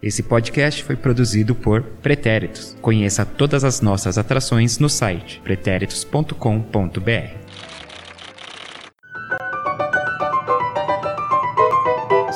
Esse 0.00 0.22
podcast 0.22 0.84
foi 0.84 0.94
produzido 0.94 1.56
por 1.56 1.82
Pretéritos. 1.82 2.76
Conheça 2.80 3.26
todas 3.26 3.64
as 3.64 3.80
nossas 3.80 4.16
atrações 4.16 4.78
no 4.78 4.88
site 4.88 5.40
pretéritos.com.br. 5.42 7.47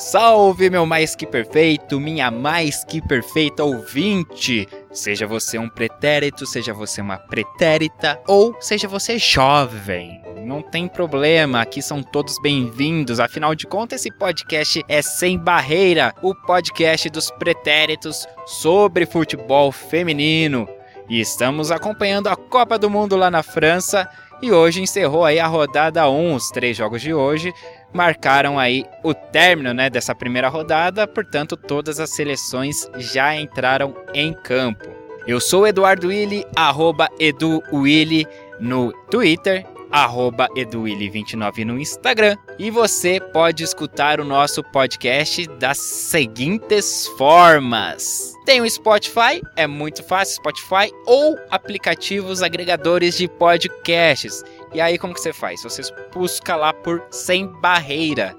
Salve, 0.03 0.69
meu 0.69 0.85
mais 0.85 1.15
que 1.15 1.25
perfeito, 1.25 2.01
minha 2.01 2.29
mais 2.29 2.83
que 2.83 3.01
perfeita 3.01 3.63
ouvinte! 3.63 4.69
Seja 4.91 5.29
você 5.29 5.59
um 5.59 5.69
pretérito, 5.69 6.45
seja 6.45 6.75
você 6.75 7.01
uma 7.01 7.17
pretérita 7.17 8.21
ou 8.27 8.55
seja 8.61 8.89
você 8.89 9.17
jovem. 9.17 10.21
Não 10.45 10.61
tem 10.61 10.89
problema, 10.89 11.61
aqui 11.61 11.81
são 11.81 12.03
todos 12.03 12.37
bem-vindos. 12.43 13.21
Afinal 13.21 13.55
de 13.55 13.65
contas, 13.65 14.01
esse 14.01 14.11
podcast 14.11 14.85
é 14.89 15.01
Sem 15.01 15.39
Barreira 15.39 16.13
o 16.21 16.35
podcast 16.35 17.09
dos 17.09 17.31
pretéritos 17.31 18.27
sobre 18.45 19.07
futebol 19.07 19.71
feminino. 19.71 20.69
E 21.09 21.21
estamos 21.21 21.71
acompanhando 21.71 22.27
a 22.27 22.35
Copa 22.35 22.77
do 22.77 22.91
Mundo 22.91 23.17
lá 23.17 23.31
na 23.31 23.45
França. 23.45 24.09
E 24.43 24.51
hoje 24.51 24.83
encerrou 24.83 25.25
aí 25.25 25.39
a 25.39 25.47
rodada 25.47 26.11
1, 26.11 26.35
os 26.35 26.49
três 26.49 26.77
jogos 26.77 27.01
de 27.01 27.15
hoje 27.15 27.55
marcaram 27.93 28.59
aí 28.59 28.85
o 29.03 29.15
término 29.15 29.73
né, 29.75 29.91
dessa 29.91 30.15
primeira 30.15 30.49
rodada, 30.49 31.07
portanto, 31.07 31.57
todas 31.57 32.01
as 32.01 32.11
seleções 32.11 32.89
já 32.97 33.35
entraram 33.35 33.95
em 34.15 34.33
campo. 34.33 34.89
Eu 35.27 35.41
sou 35.41 35.67
Eduardo 35.67 36.09
Willi, 36.09 36.45
arroba 36.57 37.09
EduWilli 37.21 38.27
no 38.59 38.93
Twitter, 39.11 39.65
arroba 39.93 40.49
EduWilli29 40.57 41.65
no 41.65 41.79
Instagram. 41.79 42.37
E 42.59 42.71
você 42.71 43.21
pode 43.21 43.63
escutar 43.63 44.19
o 44.21 44.25
nosso 44.25 44.65
podcast 44.65 45.47
das 45.59 45.79
seguintes 45.79 47.07
formas. 47.19 48.33
Tem 48.47 48.61
o 48.61 48.69
Spotify, 48.69 49.43
é 49.55 49.67
muito 49.67 50.03
fácil, 50.03 50.37
Spotify, 50.37 50.93
ou 51.07 51.39
aplicativos 51.51 52.43
agregadores 52.43 53.17
de 53.17 53.29
podcasts. 53.29 54.43
E 54.75 54.81
aí 54.81 54.99
como 54.99 55.15
que 55.15 55.21
você 55.21 55.33
faz? 55.33 55.63
Você 55.63 55.83
busca 56.13 56.57
lá 56.57 56.73
por 56.73 57.03
Sem 57.11 57.47
Barreira. 57.47 58.37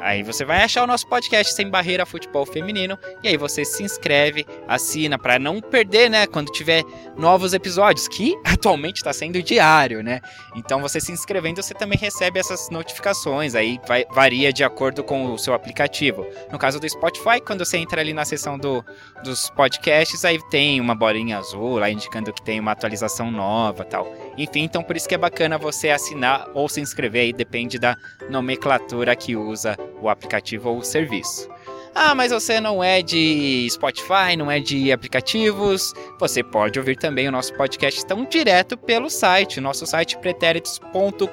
Aí 0.00 0.22
você 0.22 0.46
vai 0.46 0.62
achar 0.62 0.82
o 0.82 0.86
nosso 0.86 1.06
podcast 1.06 1.52
Sem 1.52 1.68
Barreira 1.68 2.06
Futebol 2.06 2.46
Feminino 2.46 2.98
e 3.22 3.28
aí 3.28 3.36
você 3.36 3.66
se 3.66 3.82
inscreve, 3.82 4.46
assina 4.66 5.18
para 5.18 5.38
não 5.38 5.60
perder, 5.60 6.08
né, 6.08 6.26
quando 6.26 6.50
tiver 6.50 6.82
novos 7.18 7.52
episódios, 7.52 8.08
que 8.08 8.34
atualmente 8.46 8.96
está 8.96 9.12
sendo 9.12 9.42
diário, 9.42 10.02
né? 10.02 10.20
Então 10.56 10.80
você 10.80 11.00
se 11.00 11.12
inscrevendo, 11.12 11.62
você 11.62 11.74
também 11.74 11.98
recebe 11.98 12.40
essas 12.40 12.70
notificações, 12.70 13.54
aí 13.54 13.78
vai, 13.86 14.06
varia 14.10 14.50
de 14.50 14.64
acordo 14.64 15.04
com 15.04 15.34
o 15.34 15.38
seu 15.38 15.52
aplicativo. 15.52 16.26
No 16.50 16.58
caso 16.58 16.80
do 16.80 16.88
Spotify, 16.88 17.38
quando 17.44 17.62
você 17.62 17.76
entra 17.76 18.00
ali 18.00 18.14
na 18.14 18.24
seção 18.24 18.58
do, 18.58 18.82
dos 19.22 19.50
podcasts, 19.50 20.24
aí 20.24 20.38
tem 20.48 20.80
uma 20.80 20.94
bolinha 20.94 21.36
azul 21.38 21.78
lá 21.78 21.90
indicando 21.90 22.32
que 22.32 22.40
tem 22.40 22.58
uma 22.58 22.72
atualização 22.72 23.30
nova, 23.30 23.84
tal. 23.84 24.10
Enfim, 24.40 24.60
então 24.60 24.82
por 24.82 24.96
isso 24.96 25.06
que 25.06 25.14
é 25.14 25.18
bacana 25.18 25.58
você 25.58 25.90
assinar 25.90 26.48
ou 26.54 26.66
se 26.66 26.80
inscrever 26.80 27.22
aí, 27.22 27.32
depende 27.32 27.78
da 27.78 27.94
nomenclatura 28.30 29.14
que 29.14 29.36
usa 29.36 29.76
o 30.00 30.08
aplicativo 30.08 30.70
ou 30.70 30.78
o 30.78 30.82
serviço. 30.82 31.46
Ah, 31.94 32.14
mas 32.14 32.30
você 32.30 32.60
não 32.60 32.82
é 32.82 33.02
de 33.02 33.66
Spotify, 33.68 34.36
não 34.38 34.50
é 34.50 34.60
de 34.60 34.92
aplicativos. 34.92 35.92
Você 36.20 36.42
pode 36.42 36.78
ouvir 36.78 36.96
também 36.96 37.28
o 37.28 37.32
nosso 37.32 37.52
podcast 37.54 38.06
tão 38.06 38.24
direto 38.24 38.78
pelo 38.78 39.10
site, 39.10 39.60
nosso 39.60 39.84
site 39.84 40.16
pretéritos.com.br. 40.18 41.24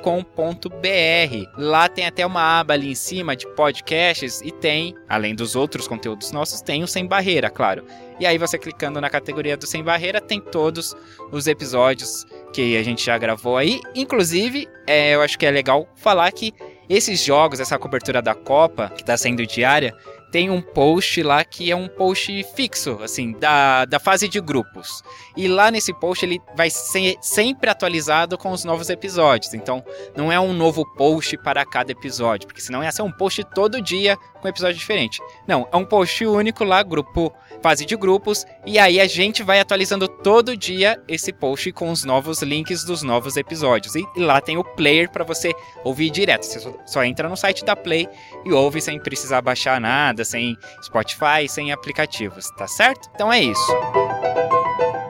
Lá 1.57 1.87
tem 1.87 2.07
até 2.07 2.25
uma 2.25 2.59
aba 2.59 2.73
ali 2.73 2.91
em 2.91 2.95
cima 2.95 3.35
de 3.35 3.47
podcasts 3.53 4.41
e 4.41 4.51
tem, 4.51 4.95
além 5.07 5.35
dos 5.35 5.55
outros 5.55 5.87
conteúdos 5.87 6.31
nossos, 6.31 6.59
tem 6.59 6.83
o 6.83 6.87
Sem 6.87 7.05
Barreira, 7.05 7.51
claro. 7.51 7.85
E 8.19 8.25
aí 8.25 8.39
você 8.39 8.57
clicando 8.57 8.99
na 8.99 9.11
categoria 9.11 9.55
do 9.55 9.67
Sem 9.67 9.83
Barreira 9.83 10.19
tem 10.19 10.41
todos 10.41 10.95
os 11.31 11.45
episódios 11.45 12.25
que 12.53 12.77
a 12.77 12.83
gente 12.83 13.05
já 13.05 13.17
gravou 13.17 13.57
aí. 13.57 13.79
Inclusive, 13.95 14.67
é, 14.85 15.15
eu 15.15 15.21
acho 15.21 15.37
que 15.37 15.45
é 15.45 15.51
legal 15.51 15.87
falar 15.95 16.31
que 16.31 16.53
esses 16.89 17.21
jogos, 17.21 17.59
essa 17.59 17.77
cobertura 17.77 18.21
da 18.21 18.33
Copa, 18.33 18.89
que 18.95 19.01
está 19.01 19.17
sendo 19.17 19.45
diária, 19.45 19.93
tem 20.31 20.49
um 20.49 20.61
post 20.61 21.21
lá 21.23 21.43
que 21.43 21.71
é 21.71 21.75
um 21.75 21.87
post 21.87 22.43
fixo, 22.55 22.99
assim, 23.01 23.31
da, 23.33 23.85
da 23.85 23.99
fase 23.99 24.27
de 24.27 24.39
grupos. 24.39 25.01
E 25.35 25.47
lá 25.47 25.71
nesse 25.71 25.93
post 25.93 26.25
ele 26.25 26.39
vai 26.55 26.69
ser 26.69 27.15
sempre 27.21 27.69
atualizado 27.69 28.37
com 28.37 28.51
os 28.51 28.63
novos 28.63 28.89
episódios. 28.89 29.53
Então 29.53 29.83
não 30.15 30.31
é 30.31 30.39
um 30.39 30.53
novo 30.53 30.85
post 30.95 31.37
para 31.37 31.65
cada 31.65 31.91
episódio, 31.91 32.47
porque 32.47 32.61
senão 32.61 32.83
ia 32.83 32.91
ser 32.91 33.03
um 33.03 33.11
post 33.11 33.43
todo 33.53 33.81
dia 33.81 34.17
com 34.47 34.49
episódio 34.49 34.77
diferente. 34.77 35.21
Não, 35.45 35.67
é 35.71 35.77
um 35.77 35.85
post 35.85 36.25
único 36.25 36.63
lá, 36.63 36.81
grupo 36.81 37.33
fase 37.61 37.85
de 37.85 37.95
grupos, 37.95 38.45
e 38.65 38.77
aí 38.77 38.99
a 38.99 39.07
gente 39.07 39.43
vai 39.43 39.59
atualizando 39.59 40.07
todo 40.07 40.55
dia 40.55 41.01
esse 41.07 41.33
post 41.33 41.71
com 41.71 41.91
os 41.91 42.03
novos 42.03 42.41
links 42.41 42.83
dos 42.83 43.01
novos 43.03 43.35
episódios. 43.35 43.95
E, 43.95 44.05
lá 44.15 44.39
tem 44.39 44.57
o 44.57 44.63
player 44.63 45.09
para 45.09 45.23
você 45.23 45.51
ouvir 45.83 46.09
direto. 46.09 46.43
Você 46.43 46.59
só, 46.59 46.73
só 46.85 47.03
entra 47.03 47.27
no 47.27 47.35
site 47.35 47.65
da 47.65 47.75
Play 47.75 48.07
e 48.45 48.51
ouve 48.51 48.79
sem 48.79 48.99
precisar 48.99 49.41
baixar 49.41 49.81
nada, 49.81 50.23
sem 50.23 50.55
Spotify, 50.83 51.47
sem 51.47 51.71
aplicativos, 51.71 52.49
tá 52.51 52.67
certo? 52.67 53.09
Então 53.13 53.31
é 53.31 53.41
isso. 53.41 53.75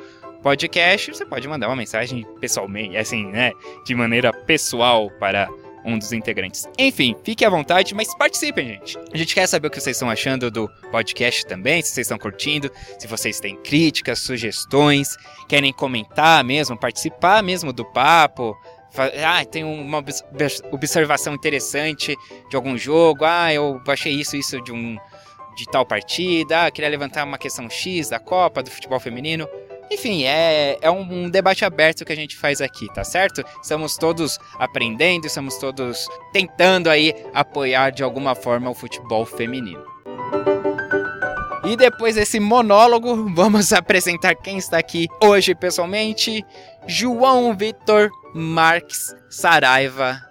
podcast, 0.43 1.11
você 1.11 1.25
pode 1.25 1.47
mandar 1.47 1.67
uma 1.67 1.75
mensagem 1.75 2.25
pessoalmente, 2.39 2.95
assim, 2.95 3.25
né, 3.25 3.51
de 3.83 3.95
maneira 3.95 4.31
pessoal 4.31 5.09
para 5.19 5.49
um 5.83 5.97
dos 5.97 6.11
integrantes. 6.11 6.67
Enfim, 6.77 7.15
fique 7.23 7.45
à 7.45 7.49
vontade, 7.49 7.93
mas 7.93 8.15
participem, 8.15 8.67
gente. 8.67 8.97
A 9.13 9.17
gente 9.17 9.35
quer 9.35 9.47
saber 9.47 9.67
o 9.67 9.71
que 9.71 9.79
vocês 9.79 9.95
estão 9.95 10.09
achando 10.09 10.49
do 10.49 10.67
podcast 10.91 11.45
também, 11.45 11.81
se 11.81 11.89
vocês 11.89 12.05
estão 12.05 12.17
curtindo, 12.17 12.71
se 12.97 13.07
vocês 13.07 13.39
têm 13.39 13.55
críticas, 13.57 14.19
sugestões, 14.19 15.15
querem 15.47 15.71
comentar 15.71 16.43
mesmo, 16.43 16.77
participar 16.77 17.43
mesmo 17.43 17.71
do 17.71 17.85
papo, 17.85 18.55
ah, 19.25 19.45
tem 19.45 19.63
uma 19.63 20.03
observação 20.71 21.33
interessante 21.33 22.15
de 22.49 22.55
algum 22.55 22.77
jogo. 22.77 23.25
Ah, 23.25 23.53
eu 23.53 23.81
achei 23.87 24.13
isso, 24.13 24.35
isso 24.35 24.61
de 24.61 24.71
um 24.71 24.97
de 25.55 25.65
tal 25.65 25.85
partida. 25.85 26.65
Ah, 26.65 26.71
queria 26.71 26.89
levantar 26.89 27.23
uma 27.23 27.37
questão 27.37 27.69
X 27.69 28.09
da 28.09 28.19
Copa, 28.19 28.61
do 28.61 28.69
futebol 28.69 28.99
feminino. 28.99 29.47
Enfim, 29.91 30.23
é, 30.23 30.77
é 30.81 30.89
um, 30.89 31.25
um 31.25 31.29
debate 31.29 31.63
aberto 31.63 32.03
que 32.03 32.11
a 32.11 32.15
gente 32.15 32.35
faz 32.35 32.59
aqui, 32.59 32.91
tá 32.93 33.03
certo? 33.03 33.43
Estamos 33.61 33.97
todos 33.97 34.39
aprendendo, 34.57 35.27
estamos 35.27 35.57
todos 35.57 36.07
tentando 36.33 36.89
aí 36.89 37.13
apoiar 37.33 37.91
de 37.91 38.03
alguma 38.03 38.33
forma 38.33 38.69
o 38.69 38.73
futebol 38.73 39.25
feminino. 39.25 39.94
E 41.65 41.75
depois 41.75 42.15
desse 42.15 42.39
monólogo, 42.39 43.27
vamos 43.33 43.73
apresentar 43.73 44.35
quem 44.35 44.57
está 44.57 44.77
aqui 44.77 45.07
hoje 45.21 45.55
pessoalmente: 45.55 46.45
João 46.85 47.55
Vitor 47.55 48.09
Marques 48.33 49.15
Saraiva. 49.29 50.21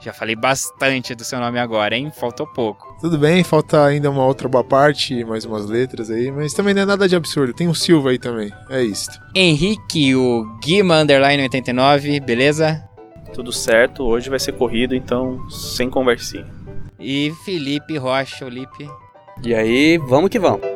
Já 0.00 0.12
falei 0.12 0.36
bastante 0.36 1.14
do 1.14 1.24
seu 1.24 1.40
nome 1.40 1.58
agora, 1.58 1.96
hein? 1.96 2.12
Faltou 2.14 2.46
pouco. 2.46 2.94
Tudo 3.00 3.18
bem, 3.18 3.42
falta 3.42 3.84
ainda 3.84 4.10
uma 4.10 4.24
outra 4.24 4.48
boa 4.48 4.62
parte, 4.62 5.24
mais 5.24 5.44
umas 5.44 5.66
letras 5.66 6.10
aí, 6.10 6.30
mas 6.30 6.52
também 6.52 6.74
não 6.74 6.82
é 6.82 6.84
nada 6.84 7.08
de 7.08 7.16
absurdo. 7.16 7.54
Tem 7.54 7.66
um 7.66 7.74
Silva 7.74 8.10
aí 8.10 8.18
também, 8.18 8.52
é 8.68 8.82
isso. 8.82 9.10
Henrique, 9.34 10.14
o 10.14 10.44
Guima 10.62 10.98
Underline 10.98 11.42
89, 11.44 12.20
beleza? 12.20 12.84
Tudo 13.32 13.50
certo, 13.50 14.04
hoje 14.04 14.28
vai 14.28 14.38
ser 14.38 14.52
corrido, 14.52 14.94
então 14.94 15.48
sem 15.48 15.88
conversinha. 15.88 16.46
E 17.00 17.32
Felipe 17.44 17.96
Rocha, 17.96 18.44
o 18.44 18.48
Lipe. 18.48 18.88
E 19.42 19.54
aí, 19.54 19.98
vamos 19.98 20.30
que 20.30 20.38
vamos. 20.38 20.73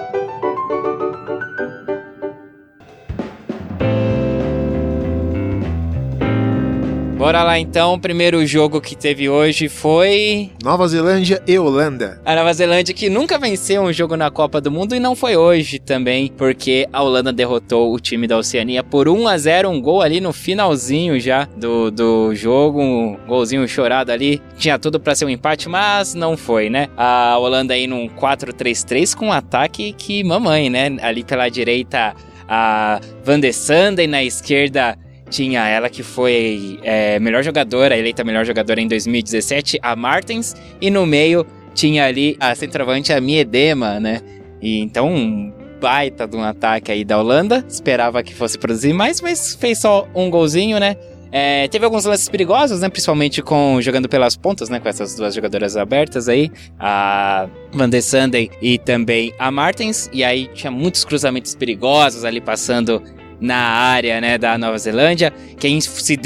Bora 7.29 7.45
lá 7.45 7.59
então, 7.59 7.93
o 7.93 8.01
primeiro 8.01 8.47
jogo 8.47 8.81
que 8.81 8.97
teve 8.97 9.29
hoje 9.29 9.69
foi. 9.69 10.51
Nova 10.65 10.89
Zelândia 10.89 11.43
e 11.47 11.59
Holanda. 11.59 12.19
A 12.25 12.35
Nova 12.35 12.55
Zelândia 12.55 12.95
que 12.95 13.11
nunca 13.11 13.39
venceu 13.39 13.83
um 13.83 13.93
jogo 13.93 14.17
na 14.17 14.31
Copa 14.31 14.63
do 14.63 14.71
Mundo 14.71 14.97
e 14.97 14.99
não 14.99 15.15
foi 15.15 15.37
hoje 15.37 15.79
também, 15.79 16.29
porque 16.29 16.89
a 16.91 17.03
Holanda 17.03 17.31
derrotou 17.31 17.93
o 17.93 18.01
time 18.01 18.27
da 18.27 18.39
Oceania 18.39 18.83
por 18.83 19.11
1 19.11 19.29
a 19.29 19.37
0 19.37 19.69
um 19.69 19.79
gol 19.79 20.01
ali 20.01 20.23
no 20.23 20.33
finalzinho 20.33 21.21
já 21.21 21.47
do, 21.55 21.91
do 21.91 22.35
jogo, 22.35 22.81
um 22.81 23.19
golzinho 23.27 23.69
chorado 23.69 24.11
ali. 24.11 24.41
Tinha 24.57 24.79
tudo 24.79 24.99
para 24.99 25.15
ser 25.15 25.27
um 25.27 25.29
empate, 25.29 25.69
mas 25.69 26.15
não 26.15 26.35
foi, 26.35 26.71
né? 26.71 26.89
A 26.97 27.37
Holanda 27.37 27.75
aí 27.75 27.87
num 27.87 28.09
4-3-3 28.09 29.15
com 29.15 29.27
um 29.27 29.33
ataque 29.33 29.93
que 29.93 30.25
mamãe, 30.25 30.71
né? 30.71 30.97
Ali 31.03 31.23
pela 31.23 31.51
direita 31.51 32.15
a 32.49 32.99
Van 33.23 33.39
de 33.39 33.53
Sanden, 33.53 34.07
na 34.07 34.25
esquerda 34.25 34.97
tinha 35.29 35.67
ela 35.69 35.89
que 35.89 36.03
foi 36.03 36.79
é, 36.83 37.19
melhor 37.19 37.43
jogadora, 37.43 37.97
eleita 37.97 38.25
melhor 38.25 38.45
jogadora 38.45 38.81
em 38.81 38.89
2017, 38.89 39.79
a 39.83 39.95
Martens, 39.95 40.55
e 40.81 40.91
no 40.91 41.07
meio 41.07 41.47
tinha 41.75 42.07
ali 42.07 42.37
a 42.41 42.55
centroavante, 42.55 43.13
a 43.13 43.21
Miedema, 43.21 44.01
né? 44.01 44.21
E 44.61 44.79
então 44.81 45.13
um 45.13 45.53
baita 45.81 46.27
de 46.27 46.37
um 46.37 46.43
ataque 46.43 46.91
aí 46.91 47.05
da 47.05 47.19
Holanda, 47.19 47.65
esperava 47.69 48.23
que 48.23 48.35
fosse 48.35 48.59
produzir 48.59 48.93
mais, 48.93 49.21
mas 49.21 49.55
fez 49.55 49.79
só 49.79 50.09
um 50.15 50.29
golzinho, 50.29 50.79
né? 50.79 50.97
É, 51.31 51.69
teve 51.69 51.85
alguns 51.85 52.05
lances 52.05 52.29
perigosos, 52.29 52.81
né? 52.81 52.89
Principalmente 52.89 53.43
com 53.43 53.81
jogando 53.83 54.09
pelas 54.09 54.37
pontas, 54.37 54.69
né? 54.69 54.81
Com 54.81 54.89
essas 54.89 55.15
duas 55.15 55.35
jogadoras 55.35 55.77
abertas 55.77 56.29
aí, 56.29 56.51
a 56.79 57.49
Van 57.73 57.89
de 57.89 58.01
Sunday 58.01 58.51
e 58.63 58.79
também 58.79 59.35
a 59.39 59.51
Martens. 59.51 60.09
E 60.13 60.25
aí 60.25 60.49
tinha 60.55 60.71
muitos 60.71 61.05
cruzamentos 61.05 61.55
perigosos 61.55 62.25
ali 62.25 62.41
passando 62.41 63.03
na 63.41 63.57
área, 63.57 64.21
né, 64.21 64.39
da 64.39 64.59
Nova 64.59 64.79
Zelândia. 64.79 65.33
Quem 65.59 65.81
se 65.81 66.17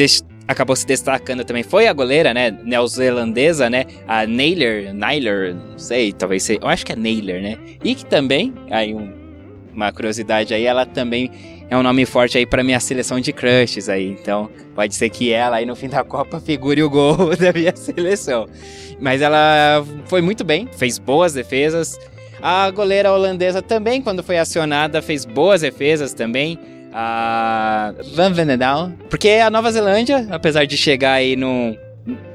acabou 0.46 0.76
se 0.76 0.86
destacando 0.86 1.44
também 1.44 1.62
foi 1.62 1.86
a 1.86 1.92
goleira, 1.92 2.34
né, 2.34 2.50
neozelandesa, 2.64 3.70
né, 3.70 3.84
a 4.06 4.26
Naylor, 4.26 4.92
Naylor, 4.94 5.54
não 5.54 5.78
sei, 5.78 6.12
talvez 6.12 6.42
seja, 6.42 6.60
eu 6.62 6.68
acho 6.68 6.84
que 6.84 6.92
é 6.92 6.96
Naylor, 6.96 7.40
né, 7.40 7.56
e 7.82 7.94
que 7.94 8.04
também, 8.04 8.52
aí 8.70 8.94
um, 8.94 9.12
uma 9.72 9.90
curiosidade 9.92 10.52
aí, 10.52 10.64
ela 10.64 10.84
também 10.84 11.30
é 11.70 11.76
um 11.76 11.82
nome 11.82 12.04
forte 12.04 12.36
aí 12.36 12.44
para 12.44 12.62
minha 12.62 12.78
seleção 12.78 13.18
de 13.18 13.32
crushes 13.32 13.88
aí, 13.88 14.08
então 14.08 14.50
pode 14.74 14.94
ser 14.94 15.08
que 15.08 15.32
ela 15.32 15.56
aí 15.56 15.64
no 15.64 15.74
fim 15.74 15.88
da 15.88 16.04
Copa 16.04 16.38
figure 16.38 16.82
o 16.82 16.90
gol 16.90 17.34
da 17.36 17.52
minha 17.52 17.74
seleção. 17.74 18.46
Mas 19.00 19.22
ela 19.22 19.82
foi 20.04 20.20
muito 20.20 20.44
bem, 20.44 20.68
fez 20.76 20.98
boas 20.98 21.32
defesas. 21.32 21.98
A 22.42 22.70
goleira 22.70 23.10
holandesa 23.10 23.62
também, 23.62 24.02
quando 24.02 24.22
foi 24.22 24.36
acionada, 24.36 25.00
fez 25.00 25.24
boas 25.24 25.62
defesas 25.62 26.12
também 26.12 26.58
a 26.92 27.94
Van 28.14 28.32
Venendaal. 28.32 28.92
Porque 29.08 29.30
a 29.30 29.50
Nova 29.50 29.72
Zelândia, 29.72 30.26
apesar 30.30 30.66
de 30.66 30.76
chegar 30.76 31.14
aí 31.14 31.36
no. 31.36 31.76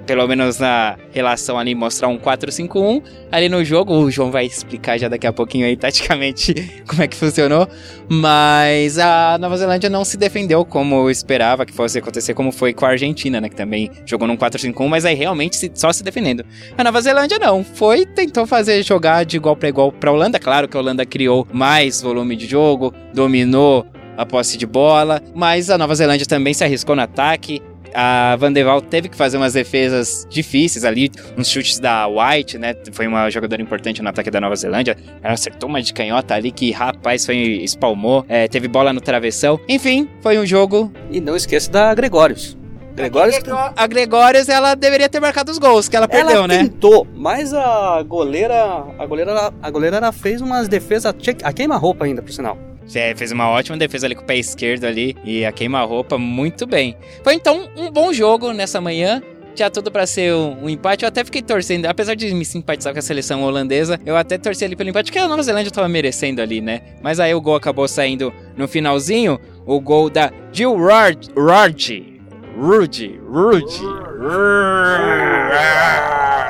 Pelo 0.05 0.25
menos 0.25 0.57
na 0.57 0.97
relação 1.11 1.59
ali, 1.59 1.75
mostrar 1.75 2.07
um 2.07 2.17
4-5-1. 2.17 3.03
Ali 3.29 3.49
no 3.49 3.65
jogo, 3.65 3.93
o 3.93 4.09
João 4.09 4.31
vai 4.31 4.45
explicar 4.45 4.97
já 4.97 5.09
daqui 5.09 5.27
a 5.27 5.33
pouquinho 5.33 5.65
aí, 5.65 5.75
taticamente, 5.75 6.53
como 6.87 7.03
é 7.03 7.07
que 7.09 7.17
funcionou. 7.17 7.67
Mas 8.07 8.97
a 8.97 9.37
Nova 9.37 9.57
Zelândia 9.57 9.89
não 9.89 10.05
se 10.05 10.15
defendeu 10.15 10.63
como 10.63 10.95
eu 10.95 11.11
esperava 11.11 11.65
que 11.65 11.73
fosse 11.73 11.99
acontecer, 11.99 12.33
como 12.33 12.53
foi 12.53 12.73
com 12.73 12.85
a 12.85 12.89
Argentina, 12.91 13.41
né? 13.41 13.49
Que 13.49 13.55
também 13.57 13.91
jogou 14.05 14.25
num 14.25 14.37
4-5-1, 14.37 14.87
mas 14.87 15.03
aí 15.03 15.13
realmente 15.13 15.69
só 15.75 15.91
se 15.91 16.01
defendendo. 16.01 16.45
A 16.77 16.83
Nova 16.85 17.01
Zelândia 17.01 17.37
não, 17.37 17.61
foi, 17.61 18.05
tentou 18.05 18.47
fazer 18.47 18.81
jogar 18.83 19.25
de 19.25 19.35
igual 19.35 19.57
para 19.57 19.67
igual 19.67 19.91
pra 19.91 20.09
Holanda. 20.09 20.39
Claro 20.39 20.69
que 20.69 20.77
a 20.77 20.79
Holanda 20.79 21.05
criou 21.05 21.45
mais 21.51 22.01
volume 22.01 22.37
de 22.37 22.47
jogo, 22.47 22.93
dominou 23.13 23.85
a 24.17 24.25
posse 24.25 24.57
de 24.57 24.65
bola, 24.65 25.21
mas 25.33 25.69
a 25.69 25.77
Nova 25.77 25.93
Zelândia 25.95 26.25
também 26.25 26.53
se 26.53 26.63
arriscou 26.63 26.95
no 26.95 27.03
ataque. 27.03 27.61
A 27.93 28.35
Van 28.35 28.51
de 28.51 28.63
Waal 28.63 28.81
teve 28.81 29.07
que 29.07 29.15
fazer 29.15 29.37
umas 29.37 29.53
defesas 29.53 30.27
difíceis 30.29 30.83
ali, 30.83 31.09
uns 31.37 31.49
chutes 31.49 31.79
da 31.79 32.05
White, 32.07 32.57
né? 32.57 32.75
Foi 32.91 33.07
uma 33.07 33.29
jogadora 33.29 33.61
importante 33.61 34.01
no 34.01 34.09
ataque 34.09 34.29
da 34.29 34.41
Nova 34.41 34.55
Zelândia. 34.55 34.97
Ela 35.23 35.33
acertou 35.33 35.69
uma 35.69 35.81
de 35.81 35.93
canhota 35.93 36.35
ali 36.35 36.51
que, 36.51 36.71
rapaz, 36.71 37.25
foi 37.25 37.37
espalmou. 37.63 38.25
É, 38.27 38.47
teve 38.47 38.67
bola 38.67 38.91
no 38.91 38.99
travessão. 38.99 39.59
Enfim, 39.69 40.09
foi 40.21 40.37
um 40.37 40.45
jogo. 40.45 40.91
E 41.09 41.21
não 41.21 41.35
esqueça 41.35 41.71
da 41.71 41.95
Gregórios. 41.95 42.57
Gregórios... 42.93 43.37
A 43.75 43.87
Gregórios, 43.87 44.49
ela 44.49 44.73
deveria 44.73 45.07
ter 45.07 45.19
marcado 45.19 45.51
os 45.51 45.59
gols 45.59 45.87
que 45.87 45.95
ela 45.95 46.07
perdeu, 46.07 46.37
ela 46.37 46.47
né? 46.47 46.57
tentou, 46.57 47.07
mas 47.15 47.53
a 47.53 48.01
goleira, 48.01 48.85
a 48.97 49.05
goleira, 49.05 49.53
a 49.61 49.69
goleira 49.69 49.97
ela 49.97 50.11
fez 50.11 50.41
umas 50.41 50.67
defesas 50.67 51.13
a 51.43 51.53
queima-roupa 51.53 52.05
ainda, 52.05 52.23
por 52.23 52.31
sinal. 52.31 52.57
É, 52.93 53.13
fez 53.15 53.31
uma 53.31 53.49
ótima 53.49 53.77
defesa 53.77 54.07
ali 54.07 54.15
com 54.15 54.23
o 54.23 54.25
pé 54.25 54.37
esquerdo 54.37 54.85
ali 54.85 55.15
e 55.23 55.45
a 55.45 55.51
queima-roupa 55.51 56.17
muito 56.17 56.65
bem. 56.65 56.95
Foi 57.23 57.33
então 57.33 57.69
um 57.75 57.91
bom 57.91 58.13
jogo 58.13 58.51
nessa 58.53 58.79
manhã. 58.79 59.21
Tinha 59.55 59.71
tudo 59.71 59.91
para 59.91 60.05
ser 60.05 60.33
um, 60.33 60.65
um, 60.65 60.69
empate. 60.69 61.03
Eu 61.03 61.07
até 61.07 61.23
fiquei 61.23 61.41
torcendo, 61.41 61.87
apesar 61.87 62.13
de 62.13 62.31
me 62.33 62.45
simpatizar 62.45 62.93
com 62.93 62.99
a 62.99 63.01
seleção 63.01 63.41
holandesa, 63.43 63.99
eu 64.05 64.15
até 64.15 64.37
torci 64.37 64.63
ali 64.63 64.75
pelo 64.75 64.89
empate, 64.89 65.05
porque 65.05 65.17
a 65.17 65.27
Nova 65.27 65.41
Zelândia 65.41 65.71
tava 65.71 65.89
merecendo 65.89 66.41
ali, 66.41 66.61
né? 66.61 66.81
Mas 67.01 67.19
aí 67.19 67.33
o 67.33 67.41
gol 67.41 67.55
acabou 67.55 67.87
saindo 67.87 68.31
no 68.55 68.67
finalzinho. 68.67 69.39
O 69.65 69.81
gol 69.81 70.09
da 70.09 70.31
Jill 70.53 70.77
Rard, 70.77 71.29
Rard, 71.35 72.16
Rude, 72.57 73.21
Rude. 73.29 73.81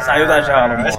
Saiu 0.05 0.25
da 0.25 0.39
jaula, 0.39 0.77
mano. 0.79 0.89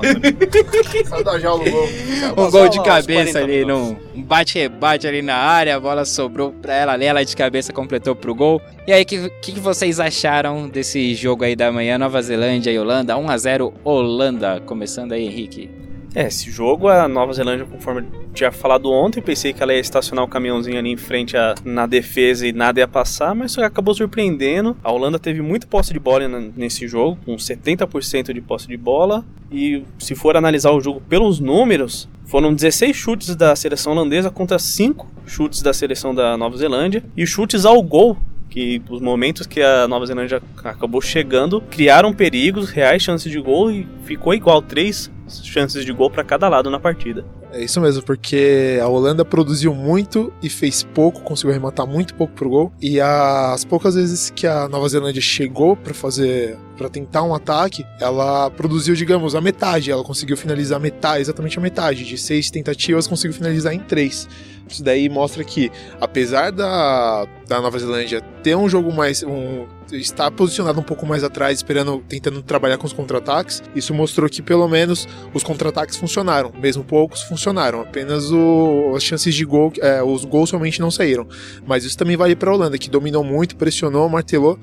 Saiu 1.06 1.24
da 1.24 1.38
jaula 1.38 1.64
o 1.64 1.70
gol. 1.70 1.88
Um 2.36 2.50
gol 2.50 2.68
de 2.68 2.82
cabeça 2.82 3.38
ali, 3.38 3.64
num 3.64 3.96
um 4.14 4.22
bate-rebate 4.22 5.06
ali 5.06 5.22
na 5.22 5.34
área, 5.34 5.76
a 5.76 5.80
bola 5.80 6.04
sobrou 6.04 6.52
pra 6.52 6.74
ela 6.74 6.92
ali, 6.92 7.06
ela 7.06 7.24
de 7.24 7.34
cabeça 7.34 7.72
completou 7.72 8.14
pro 8.14 8.34
gol. 8.34 8.60
E 8.86 8.92
aí, 8.92 9.02
o 9.02 9.06
que, 9.06 9.30
que, 9.40 9.58
vocês 9.58 9.98
acharam 9.98 10.68
desse 10.68 11.14
jogo 11.14 11.42
aí 11.42 11.56
da 11.56 11.72
manhã? 11.72 11.96
Nova 11.96 12.20
Zelândia 12.20 12.70
e 12.70 12.78
Holanda, 12.78 13.14
1x0 13.14 13.72
Holanda. 13.82 14.60
Começando 14.60 15.12
aí, 15.12 15.24
Henrique. 15.24 15.87
É, 16.14 16.26
esse 16.26 16.50
jogo, 16.50 16.88
a 16.88 17.06
Nova 17.06 17.32
Zelândia, 17.32 17.66
conforme 17.66 18.06
tinha 18.32 18.50
falado 18.50 18.90
ontem, 18.90 19.20
pensei 19.20 19.52
que 19.52 19.62
ela 19.62 19.74
ia 19.74 19.80
estacionar 19.80 20.24
o 20.24 20.28
caminhãozinho 20.28 20.78
ali 20.78 20.90
em 20.90 20.96
frente 20.96 21.36
a, 21.36 21.54
na 21.64 21.86
defesa 21.86 22.46
e 22.46 22.52
nada 22.52 22.80
ia 22.80 22.88
passar, 22.88 23.34
mas 23.34 23.56
acabou 23.58 23.94
surpreendendo. 23.94 24.76
A 24.82 24.90
Holanda 24.90 25.18
teve 25.18 25.42
muita 25.42 25.66
posse 25.66 25.92
de 25.92 25.98
bola 25.98 26.26
nesse 26.56 26.88
jogo, 26.88 27.18
com 27.24 27.36
70% 27.36 28.32
de 28.32 28.40
posse 28.40 28.66
de 28.66 28.76
bola. 28.76 29.24
E 29.50 29.82
se 29.98 30.14
for 30.14 30.36
analisar 30.36 30.70
o 30.72 30.80
jogo 30.80 31.00
pelos 31.08 31.40
números, 31.40 32.08
foram 32.24 32.54
16 32.54 32.96
chutes 32.96 33.36
da 33.36 33.54
seleção 33.54 33.92
holandesa 33.92 34.30
contra 34.30 34.58
5 34.58 35.06
chutes 35.26 35.62
da 35.62 35.72
seleção 35.72 36.14
da 36.14 36.36
Nova 36.36 36.56
Zelândia. 36.56 37.04
E 37.16 37.26
chutes 37.26 37.64
ao 37.64 37.82
gol 37.82 38.16
que 38.48 38.80
os 38.88 39.00
momentos 39.00 39.46
que 39.46 39.60
a 39.60 39.86
Nova 39.86 40.06
Zelândia 40.06 40.42
acabou 40.64 41.00
chegando 41.02 41.60
criaram 41.70 42.14
perigos, 42.14 42.70
reais 42.70 43.02
chances 43.02 43.30
de 43.30 43.38
gol 43.38 43.70
e 43.70 43.86
ficou 44.04 44.32
igual 44.32 44.62
três 44.62 45.10
chances 45.28 45.84
de 45.84 45.92
gol 45.92 46.10
para 46.10 46.24
cada 46.24 46.48
lado 46.48 46.70
na 46.70 46.80
partida. 46.80 47.24
É 47.52 47.64
isso 47.64 47.80
mesmo, 47.80 48.02
porque 48.02 48.78
a 48.82 48.86
Holanda 48.86 49.24
produziu 49.24 49.74
muito 49.74 50.32
e 50.42 50.50
fez 50.50 50.82
pouco, 50.82 51.22
conseguiu 51.22 51.50
arrematar 51.52 51.86
muito 51.86 52.14
pouco 52.14 52.34
pro 52.34 52.50
gol. 52.50 52.72
E 52.80 53.00
as 53.00 53.64
poucas 53.64 53.94
vezes 53.94 54.30
que 54.30 54.46
a 54.46 54.68
Nova 54.68 54.88
Zelândia 54.88 55.22
chegou 55.22 55.74
para 55.74 55.94
fazer, 55.94 56.58
para 56.76 56.90
tentar 56.90 57.22
um 57.22 57.34
ataque, 57.34 57.86
ela 58.00 58.50
produziu, 58.50 58.94
digamos, 58.94 59.34
a 59.34 59.40
metade. 59.40 59.90
Ela 59.90 60.04
conseguiu 60.04 60.36
finalizar 60.36 60.78
metade, 60.78 61.22
exatamente 61.22 61.58
a 61.58 61.62
metade. 61.62 62.04
De 62.04 62.18
seis 62.18 62.50
tentativas, 62.50 63.06
conseguiu 63.06 63.34
finalizar 63.34 63.72
em 63.72 63.80
três. 63.80 64.28
Isso 64.68 64.82
daí 64.82 65.08
mostra 65.08 65.42
que, 65.44 65.70
apesar 66.00 66.50
da, 66.50 67.26
da 67.46 67.60
Nova 67.60 67.78
Zelândia 67.78 68.20
ter 68.42 68.56
um 68.56 68.68
jogo 68.68 68.92
mais. 68.92 69.22
Um, 69.22 69.66
estar 69.92 70.30
posicionado 70.30 70.78
um 70.78 70.82
pouco 70.82 71.06
mais 71.06 71.24
atrás, 71.24 71.58
esperando, 71.58 72.02
tentando 72.06 72.42
trabalhar 72.42 72.76
com 72.76 72.86
os 72.86 72.92
contra-ataques, 72.92 73.62
isso 73.74 73.94
mostrou 73.94 74.28
que 74.28 74.42
pelo 74.42 74.68
menos 74.68 75.08
os 75.32 75.42
contra-ataques 75.42 75.96
funcionaram. 75.96 76.52
Mesmo 76.60 76.84
poucos 76.84 77.22
funcionaram. 77.22 77.80
Apenas 77.80 78.30
o, 78.30 78.92
as 78.94 79.02
chances 79.02 79.34
de 79.34 79.44
gol, 79.44 79.72
é, 79.80 80.02
os 80.02 80.24
gols 80.24 80.50
realmente 80.50 80.80
não 80.80 80.90
saíram. 80.90 81.26
Mas 81.66 81.84
isso 81.84 81.96
também 81.96 82.16
vale 82.16 82.36
para 82.36 82.50
a 82.50 82.54
Holanda, 82.54 82.76
que 82.76 82.90
dominou 82.90 83.24
muito, 83.24 83.56
pressionou, 83.56 84.08
martelou, 84.08 84.58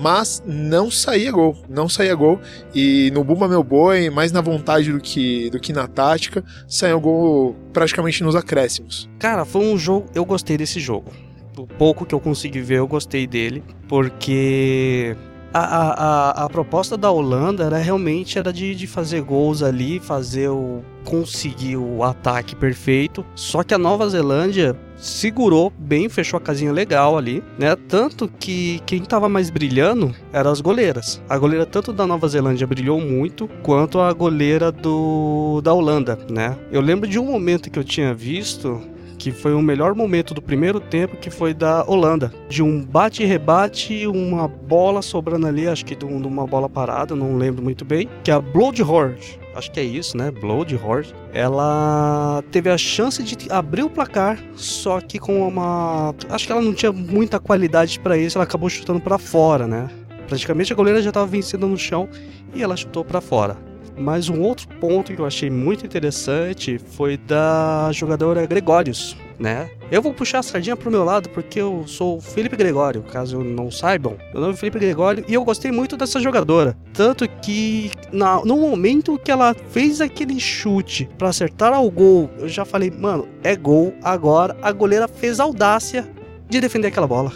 mas 0.00 0.42
não 0.46 0.90
saía 0.90 1.30
gol, 1.30 1.56
não 1.68 1.88
saía 1.88 2.14
gol. 2.14 2.40
E 2.74 3.10
no 3.12 3.24
Bumba 3.24 3.48
Meu 3.48 3.62
Boi, 3.62 4.10
mais 4.10 4.32
na 4.32 4.40
vontade 4.40 4.92
do 4.92 5.00
que, 5.00 5.50
do 5.50 5.58
que 5.58 5.72
na 5.72 5.86
tática, 5.86 6.44
saiu 6.66 7.00
gol 7.00 7.56
praticamente 7.72 8.22
nos 8.22 8.36
acréscimos. 8.36 9.08
Cara, 9.18 9.44
foi 9.44 9.62
um 9.64 9.76
jogo. 9.76 10.06
Eu 10.14 10.24
gostei 10.24 10.56
desse 10.56 10.80
jogo. 10.80 11.10
O 11.56 11.66
pouco 11.66 12.06
que 12.06 12.14
eu 12.14 12.20
consegui 12.20 12.60
ver, 12.60 12.78
eu 12.78 12.86
gostei 12.86 13.26
dele, 13.26 13.64
porque 13.88 15.16
a, 15.52 15.60
a, 15.60 16.44
a, 16.44 16.48
proposta 16.48 16.96
da 16.96 17.10
Holanda 17.10 17.64
era 17.64 17.78
realmente 17.78 18.38
era 18.38 18.52
de, 18.52 18.74
de 18.74 18.86
fazer 18.86 19.22
gols 19.22 19.62
ali, 19.62 19.98
fazer 19.98 20.48
o 20.48 20.82
conseguir 21.04 21.76
o 21.76 22.02
ataque 22.02 22.54
perfeito. 22.54 23.24
Só 23.34 23.62
que 23.62 23.72
a 23.72 23.78
Nova 23.78 24.08
Zelândia 24.08 24.76
segurou 24.96 25.72
bem, 25.78 26.08
fechou 26.08 26.36
a 26.36 26.40
casinha 26.40 26.72
legal 26.72 27.16
ali, 27.16 27.42
né? 27.58 27.74
Tanto 27.76 28.28
que 28.28 28.80
quem 28.84 29.00
tava 29.02 29.28
mais 29.28 29.48
brilhando 29.48 30.14
eram 30.32 30.50
as 30.50 30.60
goleiras. 30.60 31.22
A 31.28 31.38
goleira 31.38 31.64
tanto 31.64 31.92
da 31.92 32.06
Nova 32.06 32.28
Zelândia 32.28 32.66
brilhou 32.66 33.00
muito, 33.00 33.48
quanto 33.62 34.00
a 34.00 34.12
goleira 34.12 34.70
do 34.70 35.60
da 35.62 35.72
Holanda, 35.72 36.18
né? 36.30 36.56
Eu 36.70 36.80
lembro 36.80 37.08
de 37.08 37.18
um 37.18 37.24
momento 37.24 37.70
que 37.70 37.78
eu 37.78 37.84
tinha 37.84 38.12
visto 38.12 38.82
que 39.18 39.32
foi 39.32 39.52
o 39.52 39.60
melhor 39.60 39.94
momento 39.94 40.32
do 40.32 40.40
primeiro 40.40 40.80
tempo, 40.80 41.16
que 41.16 41.30
foi 41.30 41.52
da 41.52 41.84
Holanda. 41.84 42.32
De 42.48 42.62
um 42.62 42.82
bate 42.82 43.22
e 43.22 43.26
rebate, 43.26 44.06
uma 44.06 44.46
bola 44.46 45.02
sobrando 45.02 45.46
ali, 45.46 45.66
acho 45.66 45.84
que 45.84 45.96
de 45.96 46.04
uma 46.04 46.46
bola 46.46 46.68
parada, 46.68 47.14
não 47.14 47.36
lembro 47.36 47.62
muito 47.62 47.84
bem, 47.84 48.08
que 48.22 48.30
é 48.30 48.34
a 48.34 48.40
Blood 48.40 48.82
Horde. 48.82 49.38
Acho 49.54 49.72
que 49.72 49.80
é 49.80 49.82
isso, 49.82 50.16
né? 50.16 50.30
Blood 50.30 50.76
Horde. 50.76 51.12
Ela 51.32 52.44
teve 52.52 52.70
a 52.70 52.78
chance 52.78 53.22
de 53.22 53.36
abrir 53.50 53.82
o 53.82 53.90
placar, 53.90 54.38
só 54.54 55.00
que 55.00 55.18
com 55.18 55.48
uma. 55.48 56.14
Acho 56.30 56.46
que 56.46 56.52
ela 56.52 56.62
não 56.62 56.72
tinha 56.72 56.92
muita 56.92 57.40
qualidade 57.40 57.98
para 57.98 58.16
isso, 58.16 58.38
ela 58.38 58.44
acabou 58.44 58.70
chutando 58.70 59.00
para 59.00 59.18
fora, 59.18 59.66
né? 59.66 59.90
Praticamente 60.28 60.72
a 60.72 60.76
goleira 60.76 61.02
já 61.02 61.10
estava 61.10 61.26
vencida 61.26 61.66
no 61.66 61.76
chão 61.76 62.08
e 62.54 62.62
ela 62.62 62.76
chutou 62.76 63.04
para 63.04 63.20
fora. 63.20 63.67
Mas 63.98 64.28
um 64.28 64.40
outro 64.42 64.68
ponto 64.80 65.12
que 65.12 65.20
eu 65.20 65.26
achei 65.26 65.50
muito 65.50 65.84
interessante 65.84 66.78
foi 66.78 67.16
da 67.16 67.90
jogadora 67.92 68.46
Gregórios, 68.46 69.16
né? 69.38 69.70
Eu 69.90 70.02
vou 70.02 70.12
puxar 70.12 70.40
a 70.40 70.42
sardinha 70.42 70.76
pro 70.76 70.90
meu 70.90 71.02
lado 71.02 71.28
porque 71.30 71.60
eu 71.60 71.84
sou 71.86 72.18
o 72.18 72.20
Felipe 72.20 72.56
Gregório, 72.56 73.02
caso 73.02 73.42
não 73.42 73.70
saibam. 73.70 74.16
Meu 74.32 74.40
nome 74.40 74.54
é 74.54 74.56
Felipe 74.56 74.78
Gregório 74.78 75.24
e 75.26 75.34
eu 75.34 75.44
gostei 75.44 75.72
muito 75.72 75.96
dessa 75.96 76.20
jogadora. 76.20 76.76
Tanto 76.92 77.28
que 77.28 77.90
na, 78.12 78.44
no 78.44 78.56
momento 78.56 79.18
que 79.18 79.30
ela 79.30 79.54
fez 79.70 80.00
aquele 80.00 80.38
chute 80.38 81.08
para 81.16 81.28
acertar 81.28 81.72
ao 81.72 81.90
gol, 81.90 82.30
eu 82.38 82.48
já 82.48 82.64
falei, 82.64 82.90
mano, 82.90 83.26
é 83.42 83.56
gol. 83.56 83.94
Agora 84.02 84.56
a 84.62 84.70
goleira 84.72 85.08
fez 85.08 85.40
audácia 85.40 86.08
de 86.48 86.60
defender 86.60 86.88
aquela 86.88 87.06
bola. 87.06 87.32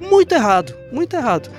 Muito 0.00 0.34
errado, 0.34 0.74
muito 0.90 1.14
errado. 1.14 1.50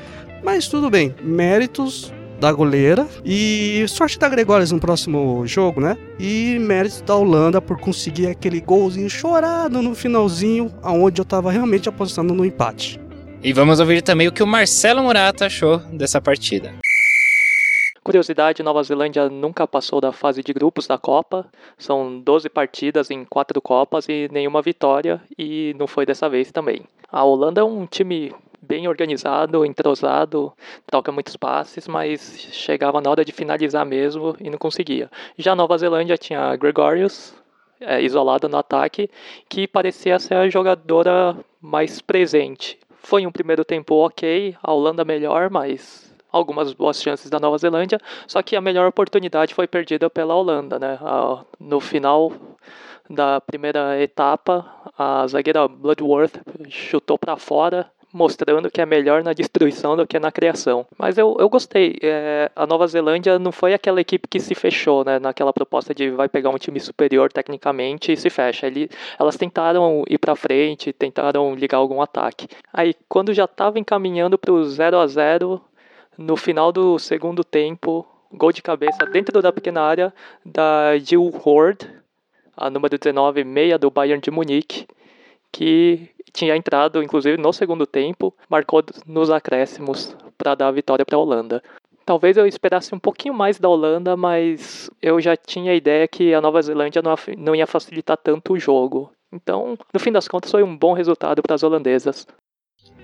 Mas 0.43 0.67
tudo 0.67 0.89
bem, 0.89 1.15
méritos 1.21 2.13
da 2.39 2.51
goleira 2.51 3.07
e 3.23 3.85
sorte 3.87 4.19
da 4.19 4.29
Gregórios 4.29 4.71
no 4.71 4.79
próximo 4.79 5.45
jogo, 5.47 5.81
né? 5.81 5.97
E 6.19 6.57
mérito 6.59 7.03
da 7.03 7.15
Holanda 7.15 7.61
por 7.61 7.79
conseguir 7.79 8.27
aquele 8.27 8.61
golzinho 8.61 9.09
chorado 9.09 9.81
no 9.81 9.95
finalzinho, 9.95 10.73
aonde 10.81 11.21
eu 11.21 11.25
tava 11.25 11.51
realmente 11.51 11.89
apostando 11.89 12.33
no 12.33 12.45
empate. 12.45 12.99
E 13.43 13.53
vamos 13.53 13.79
ouvir 13.79 14.01
também 14.01 14.27
o 14.27 14.31
que 14.31 14.41
o 14.43 14.47
Marcelo 14.47 15.03
Murata 15.03 15.45
achou 15.45 15.77
dessa 15.93 16.19
partida. 16.19 16.73
Curiosidade, 18.03 18.61
Nova 18.61 18.83
Zelândia 18.83 19.27
nunca 19.29 19.67
passou 19.67 19.99
da 19.99 20.11
fase 20.11 20.43
de 20.43 20.53
grupos 20.53 20.85
da 20.85 20.95
Copa. 20.95 21.47
São 21.75 22.19
12 22.19 22.49
partidas 22.49 23.09
em 23.09 23.25
4 23.25 23.59
Copas 23.59 24.07
e 24.07 24.29
nenhuma 24.31 24.61
vitória, 24.61 25.19
e 25.35 25.75
não 25.79 25.87
foi 25.87 26.05
dessa 26.05 26.29
vez 26.29 26.51
também. 26.51 26.81
A 27.11 27.23
Holanda 27.23 27.61
é 27.61 27.63
um 27.63 27.85
time 27.87 28.31
bem 28.65 28.87
organizado, 28.87 29.65
entrosado, 29.65 30.51
troca 30.85 31.11
muitos 31.11 31.35
passes, 31.37 31.87
mas 31.87 32.47
chegava 32.51 32.99
na 32.99 33.09
hora 33.09 33.23
de 33.23 33.31
finalizar 33.31 33.85
mesmo 33.85 34.35
e 34.39 34.49
não 34.49 34.57
conseguia. 34.57 35.09
Já 35.37 35.53
a 35.53 35.55
Nova 35.55 35.77
Zelândia 35.77 36.17
tinha 36.17 36.55
Gregorius, 36.55 37.33
é, 37.79 38.01
isolada 38.01 38.47
no 38.47 38.57
ataque, 38.57 39.09
que 39.49 39.67
parecia 39.67 40.17
ser 40.19 40.35
a 40.35 40.49
jogadora 40.49 41.37
mais 41.61 42.01
presente. 42.01 42.79
Foi 42.97 43.25
um 43.25 43.31
primeiro 43.31 43.63
tempo 43.63 43.95
ok, 43.95 44.55
a 44.61 44.73
Holanda 44.73 45.05
melhor, 45.05 45.49
mas 45.49 46.13
algumas 46.31 46.73
boas 46.73 47.01
chances 47.01 47.29
da 47.29 47.39
Nova 47.39 47.57
Zelândia, 47.57 47.99
só 48.27 48.41
que 48.41 48.55
a 48.55 48.61
melhor 48.61 48.87
oportunidade 48.87 49.53
foi 49.53 49.67
perdida 49.67 50.09
pela 50.09 50.35
Holanda, 50.35 50.77
né? 50.77 50.99
No 51.59 51.79
final 51.79 52.33
da 53.09 53.39
primeira 53.39 54.01
etapa, 54.01 54.65
a 54.97 55.25
zagueira 55.27 55.67
Bloodworth 55.67 56.41
chutou 56.69 57.17
para 57.17 57.37
fora 57.37 57.89
mostrando 58.15 58.71
que 58.71 58.79
é 58.79 58.85
melhor 58.85 59.21
na 59.21 59.33
destruição 59.33 59.97
do 59.97 60.07
que 60.07 60.17
na 60.17 60.31
criação. 60.31 60.87
Mas 60.97 61.17
eu, 61.17 61.35
eu 61.37 61.49
gostei. 61.49 61.97
É, 62.01 62.49
a 62.55 62.65
Nova 62.65 62.87
Zelândia 62.87 63.37
não 63.37 63.51
foi 63.51 63.73
aquela 63.73 63.99
equipe 63.99 64.25
que 64.25 64.39
se 64.39 64.55
fechou, 64.55 65.03
né? 65.03 65.19
Naquela 65.19 65.51
proposta 65.51 65.93
de 65.93 66.09
vai 66.11 66.29
pegar 66.29 66.49
um 66.49 66.57
time 66.57 66.79
superior 66.79 67.29
tecnicamente 67.29 68.13
e 68.13 68.17
se 68.17 68.29
fecha. 68.29 68.67
Ele, 68.67 68.89
elas 69.19 69.35
tentaram 69.35 70.05
ir 70.09 70.17
para 70.17 70.33
frente, 70.33 70.93
tentaram 70.93 71.53
ligar 71.55 71.77
algum 71.77 72.01
ataque. 72.01 72.47
Aí, 72.71 72.95
quando 73.09 73.33
já 73.33 73.43
estava 73.43 73.77
encaminhando 73.79 74.37
para 74.37 74.53
o 74.53 74.63
0 74.63 74.97
a 74.97 75.05
0 75.05 75.61
no 76.17 76.37
final 76.37 76.71
do 76.71 76.97
segundo 76.97 77.43
tempo, 77.43 78.07
gol 78.31 78.53
de 78.53 78.61
cabeça 78.61 79.05
dentro 79.05 79.41
da 79.41 79.51
pequena 79.51 79.81
área 79.81 80.13
da 80.45 80.97
Jill 80.97 81.33
Horde, 81.43 81.89
a 82.55 82.69
número 82.69 82.97
19, 82.97 83.43
meia 83.43 83.77
do 83.77 83.91
Bayern 83.91 84.21
de 84.21 84.31
Munique, 84.31 84.87
que 85.51 86.14
tinha 86.35 86.55
entrado, 86.55 87.01
inclusive, 87.01 87.37
no 87.37 87.51
segundo 87.53 87.87
tempo, 87.87 88.33
marcou 88.49 88.83
nos 89.07 89.29
acréscimos 89.29 90.15
para 90.37 90.53
dar 90.53 90.67
a 90.67 90.71
vitória 90.71 91.05
para 91.05 91.15
a 91.15 91.19
Holanda. 91.19 91.63
Talvez 92.05 92.37
eu 92.37 92.45
esperasse 92.45 92.93
um 92.93 92.99
pouquinho 92.99 93.33
mais 93.33 93.57
da 93.57 93.67
Holanda, 93.67 94.15
mas 94.15 94.91
eu 95.01 95.19
já 95.19 95.35
tinha 95.35 95.71
a 95.71 95.75
ideia 95.75 96.07
que 96.07 96.33
a 96.33 96.41
Nova 96.41 96.61
Zelândia 96.61 97.01
não 97.37 97.55
ia 97.55 97.65
facilitar 97.65 98.17
tanto 98.17 98.53
o 98.53 98.59
jogo. 98.59 99.11
Então, 99.33 99.77
no 99.91 99.99
fim 99.99 100.11
das 100.11 100.27
contas, 100.27 100.51
foi 100.51 100.61
um 100.61 100.77
bom 100.77 100.93
resultado 100.93 101.41
para 101.41 101.55
as 101.55 101.63
holandesas. 101.63 102.27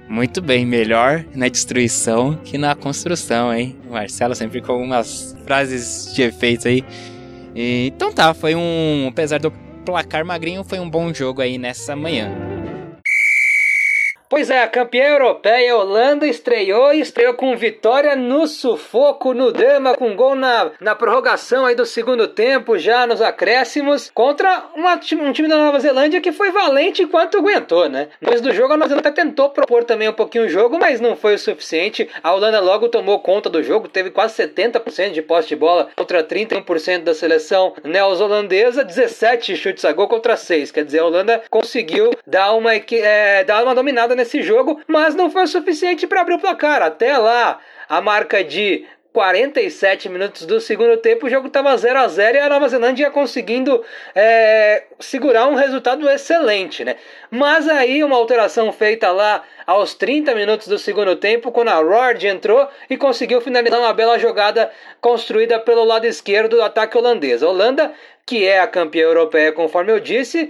Muito 0.08 0.42
bem, 0.42 0.66
melhor 0.66 1.26
na 1.34 1.48
destruição 1.48 2.36
que 2.36 2.58
na 2.58 2.76
construção, 2.76 3.54
hein? 3.54 3.76
O 3.88 3.94
Marcelo 3.94 4.36
sempre 4.36 4.62
com 4.62 4.82
umas 4.84 5.36
frases 5.46 6.14
de 6.14 6.22
efeito 6.22 6.68
aí. 6.68 6.84
E, 7.56 7.88
então 7.88 8.12
tá, 8.12 8.34
foi 8.34 8.54
um. 8.56 9.08
Apesar 9.10 9.40
do 9.40 9.52
placar 9.86 10.26
magrinho, 10.26 10.64
foi 10.64 10.80
um 10.80 10.90
bom 10.90 11.14
jogo 11.14 11.42
aí 11.42 11.58
nessa 11.58 11.96
manhã. 11.96 12.30
Pois 14.32 14.50
é, 14.50 14.64
a 14.64 14.68
campeã 14.68 15.10
europeia 15.10 15.76
Holanda 15.76 16.26
estreou 16.26 16.94
e 16.94 17.02
estreou 17.02 17.34
com 17.34 17.54
vitória 17.58 18.16
no 18.16 18.48
sufoco, 18.48 19.34
no 19.34 19.52
drama, 19.52 19.94
com 19.94 20.16
gol 20.16 20.36
na, 20.36 20.72
na 20.80 20.96
prorrogação 20.96 21.66
aí 21.66 21.76
do 21.76 21.86
segundo 21.86 22.30
tempo, 22.30 22.78
já 22.78 23.06
nos 23.06 23.22
acréscimos, 23.22 24.10
contra 24.14 24.68
uma, 24.74 24.94
um 25.20 25.34
time 25.34 25.50
da 25.50 25.58
Nova 25.58 25.82
Zelândia 25.82 26.22
que 26.22 26.32
foi 26.32 26.50
valente 26.50 27.04
enquanto 27.04 27.40
aguentou, 27.40 27.90
né? 27.90 28.08
Depois 28.22 28.40
do 28.40 28.54
jogo, 28.54 28.72
a 28.72 28.78
Nova 28.78 28.88
Zelândia 28.88 29.12
tentou 29.12 29.50
propor 29.50 29.84
também 29.84 30.08
um 30.08 30.14
pouquinho 30.14 30.46
o 30.46 30.50
jogo, 30.50 30.80
mas 30.80 31.02
não 31.02 31.18
foi 31.18 31.36
o 31.36 31.38
suficiente. 31.38 32.08
A 32.24 32.34
Holanda 32.34 32.62
logo 32.62 32.88
tomou 32.88 33.20
conta 33.20 33.50
do 33.50 33.62
jogo, 33.62 33.90
teve 33.90 34.12
quase 34.12 34.42
70% 34.42 35.12
de 35.12 35.22
posse 35.22 35.50
de 35.50 35.58
bola 35.58 35.90
contra 35.94 36.24
31% 36.24 37.04
da 37.04 37.14
seleção 37.14 37.74
neozelandesa, 37.84 38.86
17 38.86 39.58
chutes 39.58 39.84
a 39.84 39.92
gol 39.92 40.08
contra 40.08 40.38
6. 40.38 40.72
Quer 40.72 40.86
dizer, 40.86 41.00
a 41.00 41.06
Holanda 41.06 41.44
conseguiu 41.50 42.12
dar 42.26 42.54
uma, 42.54 42.74
é, 42.74 43.44
dar 43.44 43.62
uma 43.62 43.76
dominada 43.76 44.21
nesse 44.22 44.42
jogo, 44.42 44.80
mas 44.88 45.16
não 45.16 45.30
foi 45.30 45.44
o 45.44 45.48
suficiente 45.48 46.08
para 46.08 46.22
abrir 46.22 46.36
o 46.36 46.40
placar. 46.40 46.82
Até 46.82 47.18
lá, 47.18 47.60
a 47.90 48.00
marca 48.00 48.44
de 48.44 48.86
47 49.14 50.08
minutos 50.08 50.46
do 50.46 50.62
segundo 50.62 50.96
tempo, 50.96 51.26
o 51.26 51.30
jogo 51.30 51.48
estava 51.48 51.76
0 51.76 52.00
a 52.00 52.08
0 52.08 52.38
e 52.38 52.40
a 52.40 52.48
Nova 52.48 52.70
Zelândia 52.70 53.06
ia 53.06 53.12
conseguindo 53.12 53.84
é, 54.16 54.84
segurar 55.00 55.48
um 55.48 55.56
resultado 55.56 56.10
excelente, 56.10 56.86
né? 56.86 56.96
Mas 57.30 57.68
aí 57.68 58.04
uma 58.06 58.16
alteração 58.16 58.72
feita 58.72 59.12
lá 59.12 59.44
aos 59.68 59.94
30 59.96 60.34
minutos 60.34 60.68
do 60.68 60.78
segundo 60.78 61.16
tempo, 61.18 61.52
quando 61.52 61.70
a 61.70 61.76
Rord 61.76 62.26
entrou 62.26 62.66
e 62.90 62.96
conseguiu 62.96 63.42
finalizar 63.42 63.82
uma 63.82 63.94
bela 63.94 64.18
jogada 64.18 64.72
construída 65.02 65.60
pelo 65.60 65.84
lado 65.84 66.06
esquerdo 66.06 66.56
do 66.56 66.62
ataque 66.62 66.98
holandês. 66.98 67.44
A 67.44 67.50
Holanda, 67.50 67.92
que 68.26 68.48
é 68.48 68.62
a 68.62 68.68
campeã 68.68 69.04
europeia, 69.04 69.52
conforme 69.52 69.92
eu 69.92 70.00
disse, 70.00 70.50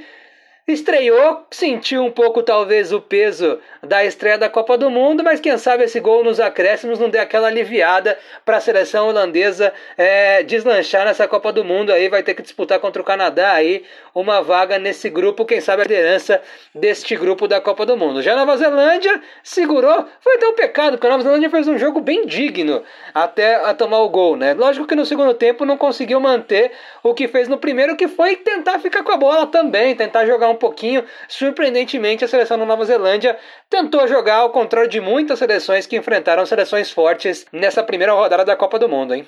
estreou, 0.68 1.46
sentiu 1.50 2.04
um 2.04 2.12
pouco 2.12 2.44
talvez 2.44 2.94
o 2.94 3.02
peso 3.02 3.60
da 3.84 4.06
estreia 4.06 4.38
da 4.38 4.48
Copa 4.48 4.78
do 4.78 4.90
Mundo, 4.90 5.24
mas 5.24 5.40
quem 5.40 5.58
sabe 5.58 5.84
esse 5.84 6.00
gol 6.00 6.24
nos 6.24 6.40
acréscimos 6.40 7.00
não 7.00 7.10
deu 7.10 7.22
aquela 7.22 7.48
aliviada 7.48 8.18
para 8.46 8.58
a 8.58 8.62
seleção 8.62 9.08
holandesa 9.08 9.74
é, 9.98 10.44
deslanchar 10.44 11.06
nessa 11.06 11.28
Copa 11.28 11.52
do 11.52 11.64
Mundo 11.64 11.92
aí, 11.92 12.10
vai 12.10 12.22
ter 12.22 12.34
que 12.36 12.42
disputar 12.42 12.80
contra 12.80 13.02
o 13.02 13.06
Canadá 13.06 13.54
aí 13.54 13.84
uma 14.14 14.42
vaga 14.42 14.78
nesse 14.78 15.10
grupo, 15.10 15.46
quem 15.46 15.62
sabe 15.62 15.82
a 15.82 15.86
liderança 15.86 16.42
deste 16.76 17.16
grupo 17.16 17.48
da 17.48 17.60
Copa 17.60 17.86
do 17.86 17.98
Mundo. 17.98 18.22
Já 18.22 18.34
a 18.34 18.36
Nova 18.36 18.56
Zelândia 18.58 19.22
segurou, 19.44 20.06
foi 20.20 20.36
até 20.36 20.48
um 20.48 20.54
pecado, 20.54 20.92
porque 20.94 21.08
a 21.08 21.10
Nova 21.10 21.24
Zelândia 21.24 21.50
fez 21.50 21.68
um 21.68 21.78
jogo 21.78 22.02
bem 22.02 22.26
digno 22.26 22.84
até 23.14 23.56
a 23.56 23.74
tomar 23.74 24.00
o 24.00 24.10
gol, 24.10 24.36
né? 24.36 24.54
Lógico 24.54 24.86
que 24.86 24.96
no 24.96 25.06
segundo 25.06 25.34
tempo 25.34 25.66
não 25.66 25.78
conseguiu 25.78 26.20
manter 26.20 26.72
o 27.02 27.14
que 27.14 27.28
fez 27.28 27.48
no 27.48 27.58
primeiro, 27.58 27.96
que 27.96 28.08
foi 28.08 28.36
tentar 28.36 28.80
ficar 28.80 29.04
com 29.04 29.12
a 29.12 29.18
bola 29.18 29.48
também, 29.48 29.96
tentar 29.96 30.26
jogar 30.26 30.51
um 30.52 30.58
pouquinho. 30.58 31.04
Surpreendentemente, 31.28 32.24
a 32.24 32.28
seleção 32.28 32.58
da 32.58 32.66
Nova 32.66 32.86
Zelândia 32.86 33.38
tentou 33.70 34.08
jogar 34.08 34.38
ao 34.38 34.50
contrário 34.50 34.90
de 34.90 35.02
muitas 35.02 35.40
seleções 35.40 35.86
que 35.86 35.98
enfrentaram 35.98 36.46
seleções 36.46 36.92
fortes 36.92 37.46
nessa 37.52 37.84
primeira 37.84 38.14
rodada 38.14 38.46
da 38.46 38.56
Copa 38.56 38.78
do 38.78 38.90
Mundo, 38.90 39.14
hein? 39.14 39.26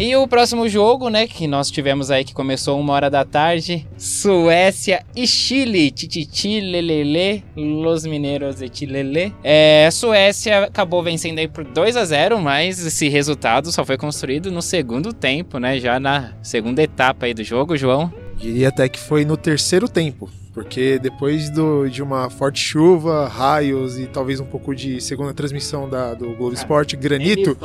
E 0.00 0.14
o 0.14 0.28
próximo 0.28 0.68
jogo, 0.68 1.08
né, 1.08 1.26
que 1.26 1.48
nós 1.48 1.72
tivemos 1.72 2.08
aí 2.08 2.24
que 2.24 2.32
começou 2.32 2.78
uma 2.78 2.92
hora 2.92 3.10
da 3.10 3.24
tarde, 3.24 3.84
Suécia 3.96 5.04
e 5.16 5.26
Chile, 5.26 5.90
tititi 5.90 6.60
lelele, 6.60 7.42
los 7.56 8.06
mineiros 8.06 8.62
e 8.62 8.70
chilele. 8.72 9.34
É, 9.42 9.88
Suécia 9.90 10.66
acabou 10.66 11.02
vencendo 11.02 11.40
aí 11.40 11.48
por 11.48 11.64
2 11.64 11.96
a 11.96 12.04
0, 12.04 12.40
mas 12.40 12.78
esse 12.86 13.08
resultado 13.08 13.72
só 13.72 13.84
foi 13.84 13.96
construído 13.96 14.52
no 14.52 14.62
segundo 14.62 15.12
tempo, 15.12 15.58
né, 15.58 15.80
já 15.80 15.98
na 15.98 16.32
segunda 16.44 16.80
etapa 16.80 17.26
aí 17.26 17.34
do 17.34 17.42
jogo, 17.42 17.76
João. 17.76 18.27
Diria 18.38 18.68
até 18.68 18.88
que 18.88 18.98
foi 18.98 19.24
no 19.24 19.36
terceiro 19.36 19.88
tempo. 19.88 20.30
Porque 20.54 20.98
depois 20.98 21.50
do, 21.50 21.88
de 21.88 22.02
uma 22.02 22.30
forte 22.30 22.60
chuva, 22.60 23.28
raios 23.28 23.98
e 23.98 24.06
talvez 24.06 24.40
um 24.40 24.44
pouco 24.44 24.74
de 24.74 25.00
segunda 25.00 25.32
transmissão 25.32 25.88
da, 25.88 26.14
do 26.14 26.34
Globo 26.34 26.54
Esporte, 26.54 26.96
granito. 26.96 27.56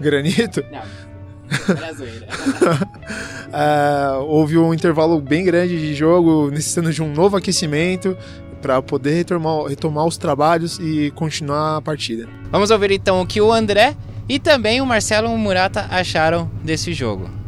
Granito. 0.00 0.64
Não. 0.70 1.10
é, 3.52 4.16
houve 4.20 4.56
um 4.56 4.72
intervalo 4.72 5.20
bem 5.20 5.44
grande 5.44 5.78
de 5.78 5.94
jogo, 5.94 6.50
necessitando 6.50 6.92
de 6.92 7.02
um 7.02 7.12
novo 7.12 7.36
aquecimento 7.36 8.16
para 8.62 8.80
poder 8.80 9.14
retomar, 9.14 9.64
retomar 9.64 10.06
os 10.06 10.16
trabalhos 10.16 10.78
e 10.78 11.10
continuar 11.12 11.78
a 11.78 11.82
partida. 11.82 12.28
Vamos 12.50 12.70
ouvir 12.70 12.92
então 12.92 13.20
o 13.20 13.26
que 13.26 13.40
o 13.40 13.52
André 13.52 13.96
e 14.28 14.38
também 14.38 14.80
o 14.80 14.86
Marcelo 14.86 15.36
Murata 15.36 15.86
acharam 15.90 16.48
desse 16.62 16.92
jogo. 16.92 17.39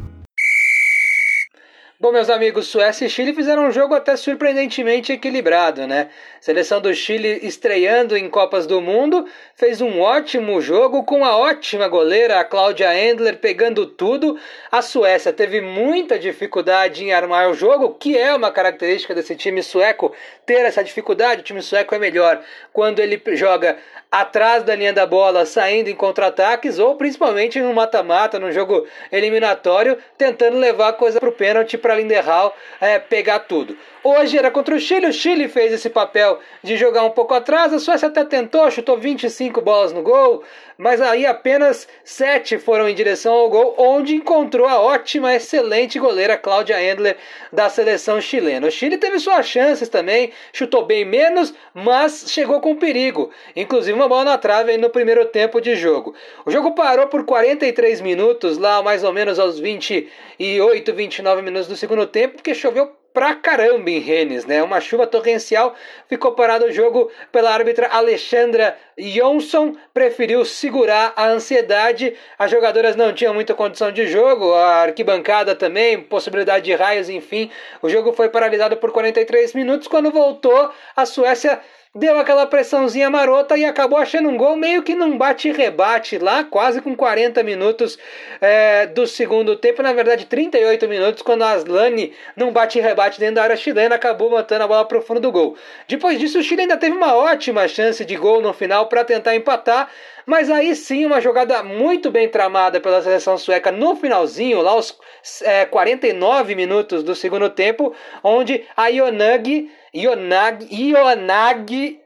Bom, 2.03 2.11
meus 2.11 2.29
amigos, 2.29 2.67
Suécia 2.67 3.07
e 3.07 3.09
Chile 3.09 3.33
fizeram 3.33 3.69
um 3.69 3.71
jogo 3.71 3.95
até 3.95 4.17
surpreendentemente 4.17 5.13
equilibrado, 5.13 5.87
né? 5.87 6.11
Seleção 6.43 6.81
do 6.81 6.93
Chile 6.93 7.39
estreando 7.45 8.17
em 8.17 8.29
Copas 8.29 8.67
do 8.67 8.81
Mundo, 8.81 9.29
fez 9.55 9.81
um 9.81 10.01
ótimo 10.01 10.61
jogo 10.61 11.05
com 11.05 11.25
a 11.25 11.37
ótima 11.37 11.87
goleira, 11.87 12.41
a 12.41 12.45
Cláudia 12.45 12.93
Endler, 12.99 13.37
pegando 13.37 13.87
tudo. 13.87 14.37
A 14.69 14.83
Suécia 14.83 15.33
teve 15.33 15.61
muita 15.61 16.19
dificuldade 16.19 17.05
em 17.05 17.13
armar 17.13 17.49
o 17.49 17.55
jogo, 17.55 17.95
que 17.95 18.19
é 18.19 18.35
uma 18.35 18.51
característica 18.51 19.15
desse 19.15 19.37
time 19.37 19.63
sueco, 19.63 20.13
ter 20.45 20.65
essa 20.65 20.83
dificuldade. 20.83 21.43
O 21.43 21.45
time 21.45 21.63
sueco 21.63 21.95
é 21.95 21.99
melhor 22.01 22.43
quando 22.73 22.99
ele 22.99 23.23
joga 23.37 23.79
atrás 24.11 24.65
da 24.65 24.75
linha 24.75 24.93
da 24.93 25.07
bola, 25.07 25.47
saindo 25.47 25.89
em 25.89 25.95
contra-ataques, 25.95 26.81
ou 26.81 26.97
principalmente 26.97 27.61
no 27.61 27.73
mata-mata, 27.73 28.41
no 28.41 28.51
jogo 28.51 28.85
eliminatório, 29.13 29.97
tentando 30.19 30.59
levar 30.59 30.89
a 30.89 30.93
coisa 30.93 31.21
para 31.21 31.29
o 31.29 31.33
pênalti 31.33 31.79
para 31.79 31.95
Linderhal 31.95 32.55
é, 32.81 32.99
pegar 32.99 33.39
tudo. 33.39 33.79
Hoje 34.05 34.37
era 34.37 34.51
contra 34.51 34.75
o 34.75 34.81
Chile, 34.81 35.07
o 35.07 35.13
Chile 35.13 35.49
fez 35.49 35.73
esse 35.73 35.89
papel 35.89 36.32
de 36.63 36.77
jogar 36.77 37.05
um 37.05 37.11
pouco 37.11 37.35
atrás, 37.35 37.73
a 37.73 37.79
Suécia 37.79 38.09
até 38.09 38.25
tentou, 38.25 38.71
chutou 38.71 38.97
25 38.97 39.61
bolas 39.61 39.93
no 39.93 40.03
gol, 40.03 40.43
mas 40.79 41.01
aí 41.01 41.27
apenas 41.27 41.89
7 42.05 42.59
foram 42.59 42.89
em 42.89 42.95
direção 42.95 43.33
ao 43.33 43.49
gol, 43.49 43.75
onde 43.79 44.15
encontrou 44.15 44.67
a 44.67 44.81
ótima, 44.81 45.35
excelente 45.35 45.99
goleira 45.99 46.37
Cláudia 46.37 46.83
Endler 46.83 47.17
da 47.53 47.69
seleção 47.69 48.21
chilena. 48.21 48.67
O 48.67 48.71
Chile 48.71 48.99
teve 48.99 49.19
suas 49.19 49.47
chances 49.47 49.89
também, 49.89 50.33
chutou 50.53 50.85
bem 50.85 51.05
menos, 51.05 51.55
mas 51.75 52.25
chegou 52.29 52.61
com 52.61 52.77
perigo, 52.77 53.31
inclusive 53.55 53.97
uma 53.97 54.09
bola 54.09 54.25
na 54.25 54.39
trave 54.39 54.77
no 54.77 54.91
primeiro 54.91 55.25
tempo 55.27 55.61
de 55.61 55.77
jogo. 55.77 56.15
O 56.45 56.51
jogo 56.51 56.75
parou 56.75 57.07
por 57.07 57.25
43 57.25 58.01
minutos, 58.01 58.59
lá 58.59 58.83
mais 58.83 59.05
ou 59.05 59.13
menos 59.13 59.39
aos 59.39 59.59
28, 59.59 60.93
29 60.93 61.43
minutos 61.43 61.69
do 61.69 61.77
segundo 61.77 62.07
tempo, 62.07 62.35
porque 62.35 62.55
choveu 62.55 63.02
pra 63.13 63.35
caramba 63.35 63.91
em 63.91 63.99
Rennes, 63.99 64.45
né? 64.45 64.63
Uma 64.63 64.81
chuva 64.81 65.07
torrencial, 65.07 65.75
ficou 66.09 66.33
parado 66.33 66.67
o 66.67 66.73
jogo 66.73 67.11
pela 67.31 67.53
árbitra 67.53 67.89
Alexandra 67.89 68.77
Johnson, 68.99 69.77
preferiu 69.93 70.45
segurar 70.45 71.13
a 71.17 71.27
ansiedade. 71.27 72.15
As 72.39 72.51
jogadoras 72.51 72.97
não 72.97 73.13
tinham 73.13 73.35
muita 73.35 73.55
condição 73.55 73.93
de 73.93 74.07
jogo, 74.07 74.53
a 74.53 74.83
arquibancada 74.83 75.55
também, 75.55 76.01
possibilidade 76.01 76.65
de 76.65 76.75
raios, 76.75 77.09
enfim. 77.09 77.51
O 77.81 77.89
jogo 77.89 78.13
foi 78.13 78.29
paralisado 78.29 78.77
por 78.77 78.93
43 78.93 79.55
minutos. 79.55 79.89
Quando 79.89 80.11
voltou, 80.11 80.71
a 80.97 81.07
Suécia 81.07 81.61
deu 81.95 82.19
aquela 82.19 82.47
pressãozinha 82.47 83.11
marota 83.11 83.55
e 83.57 83.67
acabou 83.67 83.99
achando 83.99 84.27
um 84.27 84.37
gol 84.37 84.57
meio 84.57 84.83
que 84.83 84.95
num 84.95 85.19
bate-rebate 85.19 86.17
lá, 86.17 86.43
quase 86.43 86.81
com 86.81 86.97
40 86.97 87.43
minutos 87.43 87.99
é, 88.41 88.87
do 88.87 89.07
segundo 89.07 89.57
tempo, 89.57 89.83
na 89.83 89.93
verdade 89.93 90.25
38 90.25 90.89
minutos, 90.89 91.23
quando 91.23 91.43
a 91.43 91.51
Aslane, 91.51 92.15
num 92.35 92.51
bate-rebate 92.51 93.21
dentro 93.21 93.35
da 93.35 93.43
área 93.43 93.57
chilena, 93.57 93.97
acabou 93.97 94.31
matando 94.31 94.65
a 94.65 94.69
bola 94.69 94.87
para 94.87 94.99
o 94.99 95.03
fundo 95.03 95.21
do 95.21 95.31
gol. 95.31 95.55
Depois 95.87 96.19
disso, 96.19 96.39
o 96.39 96.43
Chile 96.43 96.63
ainda 96.63 96.79
teve 96.79 96.97
uma 96.97 97.15
ótima 97.15 97.69
chance 97.69 98.03
de 98.07 98.17
gol 98.17 98.41
no 98.41 98.55
final 98.55 98.87
para 98.87 99.05
tentar 99.05 99.37
empatar, 99.37 99.91
mas 100.25 100.49
aí 100.49 100.75
sim, 100.75 101.05
uma 101.05 101.21
jogada 101.21 101.63
muito 101.63 102.11
bem 102.11 102.27
tramada 102.27 102.81
pela 102.81 103.03
seleção 103.03 103.37
sueca 103.37 103.71
no 103.71 103.97
finalzinho, 103.97 104.63
lá 104.63 104.71
aos 104.71 104.99
é, 105.43 105.67
49 105.67 106.55
minutos 106.55 107.03
do 107.03 107.15
segundo 107.15 107.51
tempo, 107.51 107.95
onde 108.23 108.65
a 108.75 108.87
Ionag 108.87 109.69
Ionag, 109.95 110.67
Ionag 110.71 112.01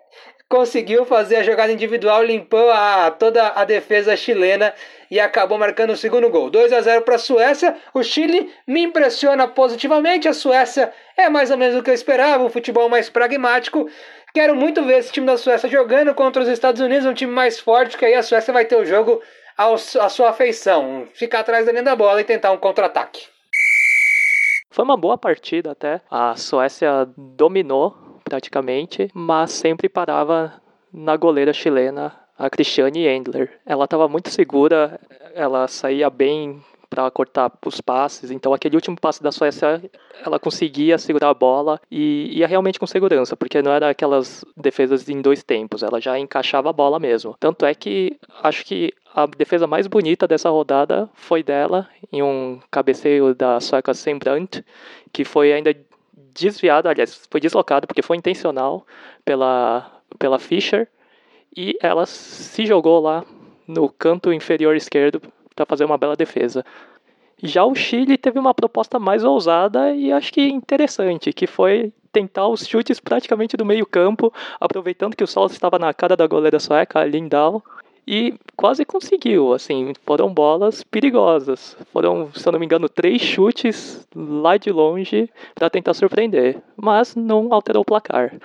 conseguiu 0.49 1.05
fazer 1.05 1.37
a 1.37 1.42
jogada 1.42 1.72
individual, 1.72 2.22
limpou 2.22 2.70
a, 2.70 3.11
toda 3.11 3.49
a 3.49 3.64
defesa 3.64 4.16
chilena 4.16 4.72
e 5.11 5.18
acabou 5.20 5.59
marcando 5.59 5.90
o 5.90 5.96
segundo 5.96 6.29
gol. 6.31 6.51
2 6.51 6.72
a 6.72 6.81
0 6.81 7.03
para 7.03 7.16
a 7.16 7.18
Suécia. 7.18 7.77
O 7.94 8.03
Chile 8.03 8.53
me 8.66 8.83
impressiona 8.83 9.46
positivamente. 9.46 10.29
A 10.29 10.33
Suécia 10.33 10.92
é 11.16 11.29
mais 11.29 11.51
ou 11.51 11.57
menos 11.57 11.77
o 11.77 11.83
que 11.83 11.90
eu 11.90 11.94
esperava, 11.94 12.44
um 12.44 12.51
futebol 12.51 12.88
mais 12.88 13.09
pragmático. 13.09 13.88
Quero 14.35 14.55
muito 14.55 14.85
ver 14.85 14.99
esse 14.99 15.12
time 15.12 15.27
da 15.27 15.37
Suécia 15.37 15.68
jogando 15.68 16.14
contra 16.14 16.42
os 16.42 16.49
Estados 16.49 16.81
Unidos, 16.81 17.07
um 17.07 17.14
time 17.14 17.33
mais 17.33 17.59
forte, 17.59 17.96
que 17.96 18.05
aí 18.05 18.14
a 18.14 18.22
Suécia 18.22 18.53
vai 18.53 18.64
ter 18.64 18.77
o 18.77 18.85
jogo 18.85 19.22
à 19.57 20.09
sua 20.09 20.31
afeição. 20.31 21.07
Ficar 21.14 21.40
atrás 21.40 21.66
da 21.66 21.72
linha 21.72 21.83
da 21.83 21.96
bola 21.96 22.20
e 22.20 22.25
tentar 22.25 22.53
um 22.53 22.59
contra-ataque. 22.59 23.36
Foi 24.77 24.85
uma 24.85 24.95
boa 24.99 25.17
partida 25.17 25.71
até. 25.71 26.03
A 26.11 26.37
Suécia 26.37 27.09
dominou 27.17 27.97
praticamente, 28.23 29.09
mas 29.15 29.53
sempre 29.53 29.89
parava 29.89 30.53
na 30.93 31.17
goleira 31.17 31.51
chilena, 31.51 32.15
a 32.39 32.51
Cristiane 32.51 33.07
Endler. 33.07 33.59
Ela 33.65 33.85
estava 33.85 34.07
muito 34.07 34.29
segura, 34.29 35.01
ela 35.35 35.67
saía 35.67 36.11
bem 36.11 36.62
para 36.91 37.11
cortar 37.11 37.51
os 37.65 37.81
passes. 37.81 38.31
Então, 38.31 38.53
aquele 38.53 38.77
último 38.77 39.01
passe 39.01 39.23
da 39.23 39.33
Suécia, 39.33 39.83
ela 40.23 40.39
conseguia 40.39 40.99
segurar 40.99 41.31
a 41.31 41.35
bola 41.35 41.81
e 41.91 42.39
ia 42.39 42.47
realmente 42.47 42.79
com 42.79 42.87
segurança, 42.87 43.35
porque 43.35 43.62
não 43.62 43.73
era 43.73 43.89
aquelas 43.89 44.45
defesas 44.55 45.09
em 45.09 45.23
dois 45.23 45.43
tempos, 45.43 45.83
ela 45.83 45.99
já 46.03 46.19
encaixava 46.19 46.69
a 46.69 46.73
bola 46.75 46.99
mesmo. 46.99 47.35
Tanto 47.41 47.65
é 47.65 47.75
que 47.75 48.19
acho 48.43 48.62
que 48.67 48.93
a 49.16 49.24
defesa 49.24 49.66
mais 49.66 49.87
bonita 49.87 50.29
dessa 50.29 50.50
rodada 50.50 51.09
foi 51.14 51.42
dela, 51.42 51.88
em 52.12 52.22
um 52.22 52.61
cabeceio 52.70 53.35
da 53.35 53.59
sueca 53.61 53.94
Sembrant, 53.94 54.62
que 55.11 55.24
foi 55.24 55.55
ainda 55.55 55.74
desviado, 56.35 56.87
aliás, 56.87 57.26
foi 57.31 57.40
deslocado 57.40 57.87
porque 57.87 58.02
foi 58.02 58.18
intencional 58.18 58.87
pela, 59.24 59.90
pela 60.18 60.38
Fischer, 60.38 60.87
e 61.57 61.79
ela 61.81 62.05
se 62.05 62.66
jogou 62.66 63.00
lá 63.00 63.24
no 63.66 63.88
canto 63.88 64.31
inferior 64.35 64.76
esquerdo 64.76 65.22
para 65.55 65.64
fazer 65.64 65.87
uma 65.87 65.96
bela 65.96 66.14
defesa. 66.14 66.62
Já 67.42 67.64
o 67.64 67.74
Chile 67.74 68.18
teve 68.18 68.38
uma 68.38 68.52
proposta 68.52 68.98
mais 68.98 69.24
ousada 69.24 69.94
e 69.94 70.12
acho 70.12 70.31
que 70.31 70.46
interessante, 70.46 71.33
que 71.33 71.46
foi 71.46 71.90
tentar 72.12 72.48
os 72.48 72.66
chutes 72.66 73.00
praticamente 73.00 73.57
do 73.57 73.64
meio 73.64 73.87
campo, 73.87 74.31
aproveitando 74.61 75.16
que 75.16 75.24
o 75.24 75.26
sol 75.26 75.46
estava 75.46 75.79
na 75.79 75.94
cara 75.94 76.14
da 76.14 76.26
goleira 76.26 76.61
sueca, 76.61 77.00
a 77.00 77.05
Lindahl, 77.05 77.62
e 78.07 78.35
quase 78.57 78.85
conseguiu, 78.85 79.53
assim, 79.53 79.92
foram 80.05 80.33
bolas 80.33 80.85
perigosas. 80.85 81.77
Foram, 81.92 82.31
se 82.33 82.47
eu 82.47 82.53
não 82.53 82.61
me 82.61 82.66
engano, 82.66 82.88
três 82.88 83.21
chutes 83.21 84.07
lá 84.14 84.57
de 84.57 84.71
longe 84.71 85.29
para 85.55 85.69
tentar 85.69 85.95
surpreender, 85.95 86.62
mas 86.77 87.16
não 87.16 87.53
alterou 87.53 87.83
o 87.83 87.85
placar. 87.85 88.38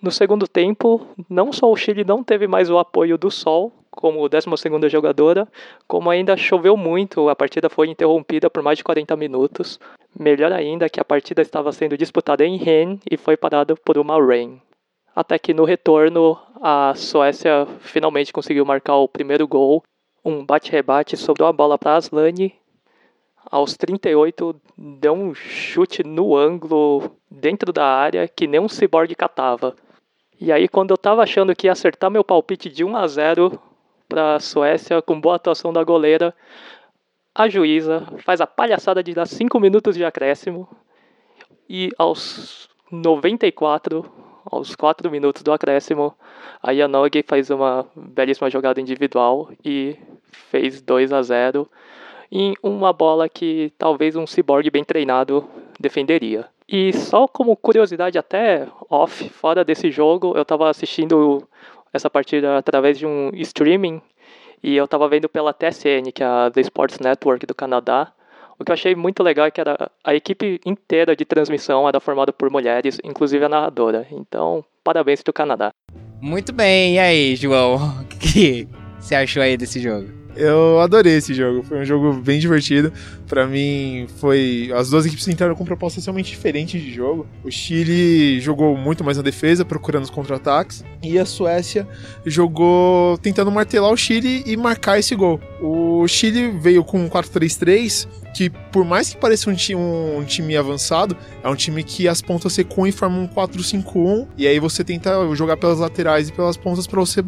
No 0.00 0.10
segundo 0.10 0.48
tempo, 0.48 1.06
não 1.28 1.52
só 1.52 1.70
o 1.70 1.76
Chile 1.76 2.04
não 2.04 2.22
teve 2.22 2.46
mais 2.46 2.70
o 2.70 2.78
apoio 2.78 3.16
do 3.16 3.30
sol, 3.30 3.72
como 3.90 4.28
12 4.28 4.46
jogadora, 4.90 5.46
como 5.86 6.10
ainda 6.10 6.36
choveu 6.36 6.76
muito, 6.76 7.28
a 7.28 7.36
partida 7.36 7.70
foi 7.70 7.88
interrompida 7.88 8.50
por 8.50 8.62
mais 8.62 8.78
de 8.78 8.84
40 8.84 9.16
minutos. 9.16 9.78
Melhor 10.18 10.52
ainda 10.52 10.88
que 10.88 11.00
a 11.00 11.04
partida 11.04 11.42
estava 11.42 11.72
sendo 11.72 11.96
disputada 11.96 12.44
em 12.44 12.56
Rennes 12.56 13.00
e 13.10 13.16
foi 13.16 13.36
parada 13.36 13.74
por 13.76 13.96
uma 13.96 14.22
rain. 14.22 14.60
Até 15.14 15.38
que 15.38 15.54
no 15.54 15.64
retorno, 15.64 16.36
a 16.60 16.92
Suécia 16.96 17.66
finalmente 17.80 18.32
conseguiu 18.32 18.64
marcar 18.64 18.96
o 18.96 19.08
primeiro 19.08 19.46
gol. 19.46 19.82
Um 20.24 20.44
bate-rebate 20.44 21.16
sobrou 21.16 21.48
a 21.48 21.52
bola 21.52 21.78
para 21.78 21.96
Aslani. 21.96 22.54
Aos 23.50 23.76
38, 23.76 24.56
deu 24.76 25.12
um 25.12 25.34
chute 25.34 26.02
no 26.02 26.36
ângulo 26.36 27.12
dentro 27.30 27.72
da 27.72 27.84
área 27.84 28.26
que 28.26 28.46
nem 28.46 28.58
um 28.58 28.68
cyborg 28.68 29.14
catava. 29.14 29.76
E 30.40 30.50
aí, 30.50 30.66
quando 30.66 30.90
eu 30.90 30.96
tava 30.98 31.22
achando 31.22 31.54
que 31.54 31.68
ia 31.68 31.72
acertar 31.72 32.10
meu 32.10 32.24
palpite 32.24 32.68
de 32.68 32.82
1 32.82 32.96
a 32.96 33.06
0 33.06 33.60
para 34.08 34.36
a 34.36 34.40
Suécia, 34.40 35.00
com 35.00 35.20
boa 35.20 35.36
atuação 35.36 35.72
da 35.72 35.84
goleira, 35.84 36.34
a 37.34 37.48
juíza 37.48 38.06
faz 38.18 38.40
a 38.40 38.46
palhaçada 38.46 39.02
de 39.02 39.14
dar 39.14 39.26
5 39.26 39.60
minutos 39.60 39.94
de 39.94 40.04
acréscimo. 40.04 40.68
E 41.68 41.90
aos 41.98 42.68
94, 42.90 44.23
aos 44.44 44.74
4 44.74 45.10
minutos 45.10 45.42
do 45.42 45.52
acréscimo, 45.52 46.14
a 46.62 46.70
Yanogi 46.70 47.24
faz 47.26 47.50
uma 47.50 47.86
belíssima 47.94 48.50
jogada 48.50 48.80
individual 48.80 49.50
e 49.64 49.96
fez 50.50 50.80
2 50.80 51.12
a 51.12 51.22
0 51.22 51.68
em 52.30 52.54
uma 52.62 52.92
bola 52.92 53.28
que 53.28 53.72
talvez 53.78 54.16
um 54.16 54.26
cyborg 54.26 54.68
bem 54.70 54.84
treinado 54.84 55.48
defenderia. 55.78 56.46
E 56.68 56.92
só 56.92 57.28
como 57.28 57.56
curiosidade 57.56 58.18
até 58.18 58.66
off, 58.88 59.28
fora 59.28 59.64
desse 59.64 59.90
jogo, 59.90 60.32
eu 60.34 60.42
estava 60.42 60.70
assistindo 60.70 61.46
essa 61.92 62.08
partida 62.08 62.56
através 62.56 62.98
de 62.98 63.06
um 63.06 63.30
streaming 63.34 64.00
e 64.62 64.74
eu 64.76 64.86
estava 64.86 65.06
vendo 65.08 65.28
pela 65.28 65.52
TSN, 65.52 66.10
que 66.12 66.22
é 66.22 66.26
a 66.26 66.50
The 66.50 66.62
Sports 66.62 66.98
Network 66.98 67.44
do 67.44 67.54
Canadá. 67.54 68.10
O 68.58 68.64
que 68.64 68.70
eu 68.70 68.74
achei 68.74 68.94
muito 68.94 69.22
legal 69.22 69.46
é 69.46 69.50
que 69.50 69.60
era 69.60 69.90
a 70.02 70.14
equipe 70.14 70.60
inteira 70.64 71.16
de 71.16 71.24
transmissão 71.24 71.88
era 71.88 71.98
formada 72.00 72.32
por 72.32 72.50
mulheres, 72.50 73.00
inclusive 73.02 73.44
a 73.44 73.48
narradora. 73.48 74.06
Então, 74.10 74.64
parabéns 74.82 75.22
do 75.22 75.32
Canadá. 75.32 75.70
Muito 76.20 76.52
bem, 76.52 76.94
e 76.94 76.98
aí, 76.98 77.36
João? 77.36 77.76
O 78.14 78.26
que 78.34 78.66
você 78.98 79.14
achou 79.14 79.42
aí 79.42 79.56
desse 79.56 79.80
jogo? 79.80 80.08
Eu 80.36 80.80
adorei 80.80 81.16
esse 81.16 81.34
jogo, 81.34 81.62
foi 81.62 81.78
um 81.78 81.84
jogo 81.84 82.14
bem 82.14 82.40
divertido. 82.40 82.92
Para 83.26 83.46
mim, 83.46 84.06
foi. 84.18 84.70
As 84.74 84.90
duas 84.90 85.06
equipes 85.06 85.26
entraram 85.28 85.54
com 85.54 85.64
propostas 85.64 86.04
realmente 86.04 86.30
diferentes 86.30 86.80
de 86.80 86.92
jogo. 86.92 87.26
O 87.42 87.50
Chile 87.50 88.40
jogou 88.40 88.76
muito 88.76 89.02
mais 89.02 89.16
na 89.16 89.22
defesa, 89.22 89.64
procurando 89.64 90.04
os 90.04 90.10
contra-ataques, 90.10 90.84
e 91.02 91.18
a 91.18 91.24
Suécia 91.24 91.86
jogou 92.24 93.16
tentando 93.18 93.50
martelar 93.50 93.90
o 93.90 93.96
Chile 93.96 94.42
e 94.46 94.56
marcar 94.56 94.98
esse 94.98 95.14
gol. 95.14 95.40
O 95.60 96.06
Chile 96.06 96.50
veio 96.60 96.84
com 96.84 96.98
um 96.98 97.08
4-3-3, 97.08 98.06
que 98.34 98.50
por 98.50 98.84
mais 98.84 99.10
que 99.10 99.16
pareça 99.16 99.48
um, 99.48 99.54
time, 99.54 99.80
um 99.80 100.24
time 100.24 100.56
avançado, 100.56 101.16
é 101.42 101.48
um 101.48 101.54
time 101.54 101.82
que 101.82 102.08
as 102.08 102.20
pontas 102.20 102.54
recuam 102.56 102.86
e 102.86 102.92
formam 102.92 103.22
um 103.22 103.28
4-5-1, 103.28 104.26
e 104.36 104.46
aí 104.46 104.58
você 104.58 104.84
tenta 104.84 105.12
jogar 105.34 105.56
pelas 105.56 105.78
laterais 105.78 106.28
e 106.28 106.32
pelas 106.32 106.56
pontas 106.56 106.86
para 106.86 107.00
você, 107.00 107.22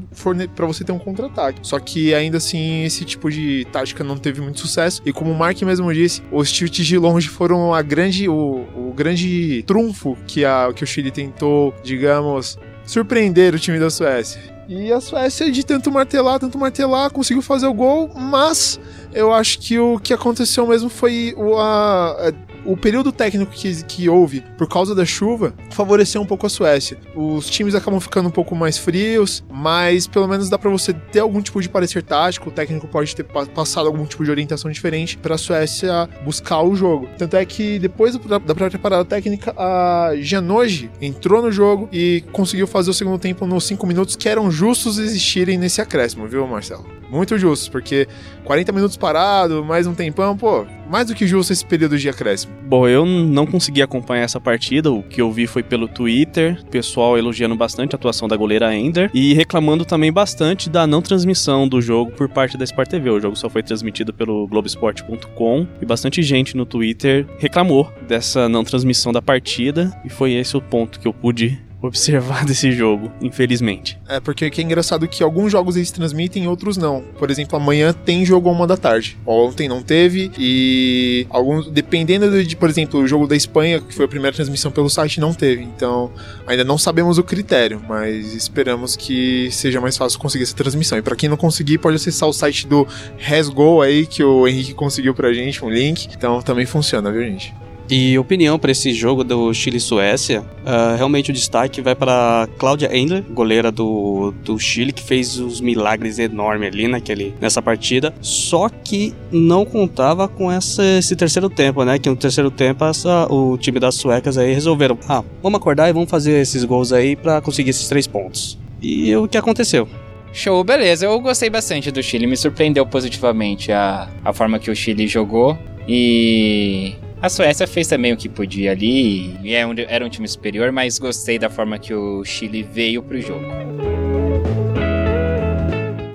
pra 0.54 0.66
você 0.66 0.84
ter 0.84 0.92
um 0.92 0.98
contra-ataque. 0.98 1.60
Só 1.62 1.78
que 1.78 2.12
ainda 2.12 2.38
assim, 2.38 2.84
esse 2.84 3.04
tipo 3.04 3.30
de 3.30 3.66
tática 3.72 4.02
não 4.02 4.16
teve 4.18 4.40
muito 4.40 4.60
sucesso, 4.60 5.00
e 5.06 5.12
como 5.12 5.30
o 5.30 5.38
Mark 5.38 5.60
mesmo 5.62 5.85
disse, 5.92 6.22
os 6.30 6.48
chutes 6.48 6.86
de 6.86 6.98
longe 6.98 7.28
foram 7.28 7.74
a 7.74 7.82
grande, 7.82 8.28
o, 8.28 8.66
o 8.74 8.92
grande 8.94 9.62
trunfo 9.66 10.16
que, 10.26 10.44
a, 10.44 10.72
que 10.74 10.84
o 10.84 10.86
Chile 10.86 11.10
tentou, 11.10 11.74
digamos, 11.82 12.58
surpreender 12.84 13.54
o 13.54 13.58
time 13.58 13.78
da 13.78 13.90
Suécia. 13.90 14.40
E 14.68 14.92
a 14.92 15.00
Suécia, 15.00 15.50
de 15.50 15.64
tanto 15.64 15.90
martelar, 15.92 16.40
tanto 16.40 16.58
martelar, 16.58 17.10
conseguiu 17.10 17.42
fazer 17.42 17.66
o 17.66 17.74
gol, 17.74 18.10
mas 18.14 18.80
eu 19.14 19.32
acho 19.32 19.60
que 19.60 19.78
o 19.78 19.98
que 19.98 20.12
aconteceu 20.12 20.66
mesmo 20.66 20.88
foi 20.88 21.32
o, 21.36 21.56
a, 21.56 22.32
o 22.66 22.76
período 22.76 23.12
técnico 23.12 23.52
que, 23.52 23.84
que 23.84 24.08
houve 24.08 24.42
por 24.58 24.68
causa 24.68 24.94
da 24.94 25.04
chuva 25.04 25.54
favoreceu 25.70 26.20
um 26.20 26.26
pouco 26.26 26.46
a 26.46 26.48
Suécia. 26.48 26.98
Os 27.14 27.48
times 27.48 27.74
acabam 27.74 28.00
ficando 28.00 28.28
um 28.28 28.32
pouco 28.32 28.54
mais 28.54 28.76
frios, 28.76 29.44
mas 29.50 30.06
pelo 30.06 30.26
menos 30.26 30.50
dá 30.50 30.58
para 30.58 30.70
você 30.70 30.92
ter 30.92 31.20
algum 31.20 31.40
tipo 31.40 31.60
de 31.62 31.68
parecer 31.68 32.02
tático. 32.02 32.48
O 32.48 32.52
técnico 32.52 32.88
pode 32.88 33.14
ter 33.14 33.24
passado 33.24 33.86
algum 33.86 34.04
tipo 34.04 34.24
de 34.24 34.30
orientação 34.30 34.70
diferente 34.70 35.16
para 35.16 35.36
a 35.36 35.38
Suécia 35.38 36.08
buscar 36.24 36.62
o 36.62 36.74
jogo. 36.74 37.08
Tanto 37.16 37.36
é 37.36 37.44
que 37.44 37.78
depois 37.78 38.16
da, 38.16 38.38
da 38.38 38.54
própria 38.54 38.78
parada 38.78 39.04
técnica, 39.04 39.54
a 39.56 40.12
Janoji 40.16 40.90
entrou 41.00 41.40
no 41.40 41.52
jogo 41.52 41.88
e 41.92 42.24
conseguiu 42.32 42.66
fazer 42.66 42.90
o 42.90 42.94
segundo 42.94 43.18
tempo 43.18 43.46
nos 43.46 43.64
5 43.64 43.86
minutos 43.86 44.16
que 44.16 44.28
eram 44.28 44.50
justos 44.50 44.98
existirem 44.98 45.56
nesse 45.56 45.80
acréscimo, 45.80 46.26
viu, 46.26 46.46
Marcelo? 46.46 46.86
Muito 47.10 47.38
justos, 47.38 47.68
porque 47.68 48.08
40 48.44 48.72
minutos 48.72 48.96
parado, 48.96 49.64
mais 49.64 49.86
um 49.86 49.94
tempão, 49.94 50.36
pô, 50.36 50.66
mais 50.88 51.06
do 51.06 51.14
que 51.14 51.26
justo 51.26 51.52
esse 51.52 51.64
período 51.64 51.98
de 51.98 52.08
acréscimo. 52.08 52.54
Bom, 52.66 52.88
eu 52.88 53.04
não 53.04 53.46
consegui 53.46 53.82
acompanhar 53.82 54.22
essa 54.22 54.40
partida, 54.40 54.90
o 54.90 55.02
que 55.02 55.20
eu 55.20 55.30
vi 55.30 55.46
foi 55.46 55.62
pelo 55.62 55.88
Twitter, 55.88 56.62
pessoal 56.70 57.18
elogiando 57.18 57.54
bastante 57.54 57.94
a 57.94 57.96
atuação 57.96 58.28
da 58.28 58.36
goleira 58.36 58.74
Ender 58.74 59.10
e 59.12 59.34
reclamando 59.34 59.84
também 59.84 60.12
bastante 60.12 60.68
da 60.68 60.86
não 60.86 61.02
transmissão 61.02 61.68
do 61.68 61.80
jogo 61.80 62.12
por 62.12 62.28
parte 62.28 62.56
da 62.56 62.64
Sport 62.64 62.88
TV. 62.88 63.10
O 63.10 63.20
jogo 63.20 63.36
só 63.36 63.48
foi 63.48 63.62
transmitido 63.62 64.12
pelo 64.12 64.46
Globesport.com 64.46 65.66
e 65.80 65.86
bastante 65.86 66.22
gente 66.22 66.56
no 66.56 66.66
Twitter 66.66 67.26
reclamou 67.38 67.92
dessa 68.06 68.48
não 68.48 68.64
transmissão 68.64 69.12
da 69.12 69.22
partida 69.22 69.92
e 70.04 70.08
foi 70.08 70.32
esse 70.32 70.56
o 70.56 70.60
ponto 70.60 71.00
que 71.00 71.08
eu 71.08 71.12
pude 71.12 71.65
observar 71.86 72.44
desse 72.44 72.70
jogo, 72.72 73.10
infelizmente. 73.20 73.98
É, 74.08 74.20
porque 74.20 74.50
que 74.50 74.60
é 74.60 74.64
engraçado 74.64 75.08
que 75.08 75.22
alguns 75.22 75.52
jogos 75.52 75.76
eles 75.76 75.90
transmitem, 75.90 76.46
outros 76.46 76.76
não. 76.76 77.02
Por 77.18 77.30
exemplo, 77.30 77.56
amanhã 77.56 77.92
tem 77.92 78.24
jogo 78.24 78.50
uma 78.50 78.66
da 78.66 78.76
tarde. 78.76 79.18
Ontem 79.26 79.68
não 79.68 79.82
teve 79.82 80.30
e 80.38 81.26
alguns 81.30 81.70
dependendo 81.70 82.44
de, 82.44 82.56
por 82.56 82.68
exemplo, 82.68 83.00
o 83.00 83.06
jogo 83.06 83.26
da 83.26 83.36
Espanha, 83.36 83.80
que 83.80 83.94
foi 83.94 84.04
a 84.04 84.08
primeira 84.08 84.34
transmissão 84.34 84.70
pelo 84.70 84.88
site, 84.88 85.20
não 85.20 85.32
teve. 85.32 85.62
Então, 85.62 86.10
ainda 86.46 86.64
não 86.64 86.78
sabemos 86.78 87.18
o 87.18 87.22
critério, 87.22 87.82
mas 87.88 88.34
esperamos 88.34 88.96
que 88.96 89.50
seja 89.50 89.80
mais 89.80 89.96
fácil 89.96 90.18
conseguir 90.18 90.44
essa 90.44 90.56
transmissão. 90.56 90.98
E 90.98 91.02
para 91.02 91.16
quem 91.16 91.28
não 91.28 91.36
conseguir, 91.36 91.78
pode 91.78 91.96
acessar 91.96 92.28
o 92.28 92.32
site 92.32 92.66
do 92.66 92.86
Resgo 93.16 93.82
aí 93.82 94.06
que 94.06 94.22
o 94.22 94.46
Henrique 94.46 94.74
conseguiu 94.74 95.14
pra 95.14 95.32
gente, 95.32 95.64
um 95.64 95.70
link. 95.70 96.08
Então, 96.14 96.40
também 96.42 96.66
funciona, 96.66 97.10
viu, 97.10 97.22
gente? 97.22 97.54
E 97.88 98.18
opinião 98.18 98.58
para 98.58 98.72
esse 98.72 98.92
jogo 98.92 99.22
do 99.22 99.54
Chile-Suécia, 99.54 100.40
uh, 100.40 100.96
realmente 100.96 101.30
o 101.30 101.32
destaque 101.32 101.80
vai 101.80 101.94
para 101.94 102.48
Cláudia 102.58 102.96
Endler, 102.96 103.22
goleira 103.30 103.70
do, 103.70 104.34
do 104.42 104.58
Chile, 104.58 104.92
que 104.92 105.02
fez 105.02 105.38
os 105.38 105.60
milagres 105.60 106.18
enormes 106.18 106.68
ali 106.72 106.88
naquele, 106.88 107.34
nessa 107.40 107.62
partida. 107.62 108.12
Só 108.20 108.68
que 108.68 109.14
não 109.30 109.64
contava 109.64 110.26
com 110.26 110.50
essa, 110.50 110.82
esse 110.84 111.14
terceiro 111.14 111.48
tempo, 111.48 111.84
né? 111.84 111.96
Que 111.98 112.08
no 112.08 112.16
terceiro 112.16 112.50
tempo 112.50 112.84
essa, 112.84 113.32
o 113.32 113.56
time 113.56 113.78
das 113.78 113.94
suecas 113.94 114.36
aí 114.36 114.52
resolveram: 114.52 114.98
ah, 115.08 115.22
vamos 115.40 115.60
acordar 115.60 115.88
e 115.88 115.92
vamos 115.92 116.10
fazer 116.10 116.40
esses 116.40 116.64
gols 116.64 116.92
aí 116.92 117.14
para 117.14 117.40
conseguir 117.40 117.70
esses 117.70 117.88
três 117.88 118.06
pontos. 118.06 118.58
E 118.82 119.14
o 119.14 119.28
que 119.28 119.38
aconteceu? 119.38 119.88
Show, 120.32 120.62
beleza. 120.64 121.06
Eu 121.06 121.18
gostei 121.20 121.48
bastante 121.48 121.90
do 121.92 122.02
Chile, 122.02 122.26
me 122.26 122.36
surpreendeu 122.36 122.84
positivamente 122.84 123.70
a, 123.70 124.08
a 124.24 124.32
forma 124.32 124.58
que 124.58 124.70
o 124.70 124.76
Chile 124.76 125.06
jogou. 125.06 125.56
E 125.88 126.94
a 127.20 127.28
Suécia 127.28 127.66
fez 127.66 127.88
também 127.88 128.12
o 128.12 128.16
que 128.16 128.28
podia 128.28 128.72
ali, 128.72 129.36
e 129.42 129.54
é 129.54 129.64
era 129.88 130.04
um 130.04 130.08
time 130.08 130.28
superior, 130.28 130.70
mas 130.70 130.98
gostei 130.98 131.38
da 131.38 131.48
forma 131.48 131.78
que 131.78 131.94
o 131.94 132.24
Chile 132.24 132.62
veio 132.62 133.02
pro 133.02 133.20
jogo. 133.20 133.44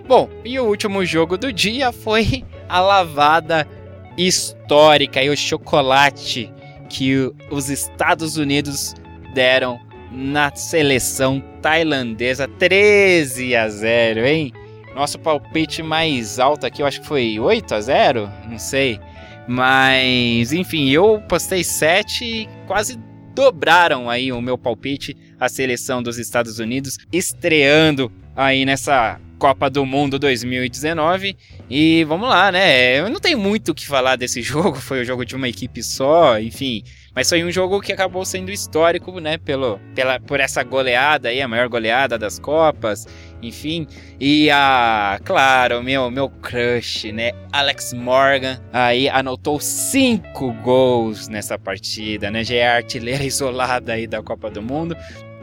Bom, 0.08 0.30
e 0.44 0.60
o 0.60 0.66
último 0.66 1.06
jogo 1.06 1.38
do 1.38 1.52
dia 1.52 1.92
foi 1.92 2.44
a 2.68 2.80
lavada 2.80 3.68
histórica 4.18 5.24
e 5.24 5.30
o 5.30 5.38
chocolate 5.38 6.52
que 6.90 7.32
os 7.50 7.70
Estados 7.70 8.38
Unidos 8.38 8.94
deram 9.34 9.80
na 10.12 10.54
seleção 10.54 11.42
tailandesa 11.62 12.48
13 12.48 13.56
a 13.56 13.70
0, 13.70 14.26
hein? 14.26 14.52
Nosso 14.94 15.18
palpite 15.18 15.82
mais 15.82 16.38
alto 16.38 16.66
aqui, 16.66 16.82
eu 16.82 16.86
acho 16.86 17.00
que 17.00 17.08
foi 17.08 17.40
8 17.40 17.74
a 17.74 17.80
0, 17.80 18.30
não 18.50 18.60
sei. 18.60 19.00
Mas, 19.48 20.54
enfim, 20.54 20.90
eu 20.90 21.22
postei 21.28 21.64
7 21.64 22.26
e 22.26 22.50
quase 22.68 23.00
dobraram 23.34 24.10
aí 24.10 24.32
o 24.32 24.42
meu 24.42 24.58
palpite 24.58 25.16
a 25.40 25.50
seleção 25.50 26.04
dos 26.04 26.18
Estados 26.18 26.60
Unidos 26.60 26.98
estreando 27.12 28.12
aí 28.36 28.66
nessa 28.66 29.20
Copa 29.42 29.72
do 29.72 29.84
Mundo 29.88 30.20
2019. 30.20 31.36
E 31.68 32.04
vamos 32.04 32.30
lá, 32.30 32.52
né? 32.52 33.00
Eu 33.00 33.10
não 33.10 33.20
tenho 33.20 33.40
muito 33.40 33.72
o 33.72 33.76
que 33.76 33.88
falar 33.88 34.16
desse 34.16 34.40
jogo, 34.44 34.76
foi 34.76 35.02
o 35.02 35.06
jogo 35.06 35.26
de 35.26 35.36
uma 35.36 35.50
equipe 35.50 35.82
só, 35.82 36.40
enfim. 36.40 36.84
Mas 37.16 37.28
foi 37.28 37.44
um 37.44 37.52
jogo 37.52 37.82
que 37.82 37.92
acabou 37.92 38.24
sendo 38.24 38.52
histórico, 38.52 39.20
né? 39.20 39.40
Pelo, 39.40 39.80
pela, 39.96 40.20
por 40.20 40.40
essa 40.40 40.64
goleada 40.64 41.30
aí, 41.30 41.42
a 41.42 41.48
maior 41.48 41.68
goleada 41.68 42.20
das 42.20 42.38
Copas, 42.38 43.08
enfim. 43.42 43.88
E 44.20 44.50
a, 44.52 45.20
claro, 45.24 45.84
meu, 45.84 46.10
meu 46.12 46.30
crush, 46.30 47.12
né? 47.12 47.32
Alex 47.52 47.94
Morgan 47.94 48.60
aí 48.72 49.10
anotou 49.10 49.60
cinco 49.60 50.54
gols 50.64 51.28
nessa 51.28 51.58
partida, 51.58 52.30
né? 52.30 52.44
Já 52.44 52.56
é 52.56 52.68
artilheira 52.78 53.24
isolada 53.26 53.94
aí 53.94 54.08
da 54.08 54.22
Copa 54.22 54.50
do 54.50 54.62
Mundo. 54.62 54.96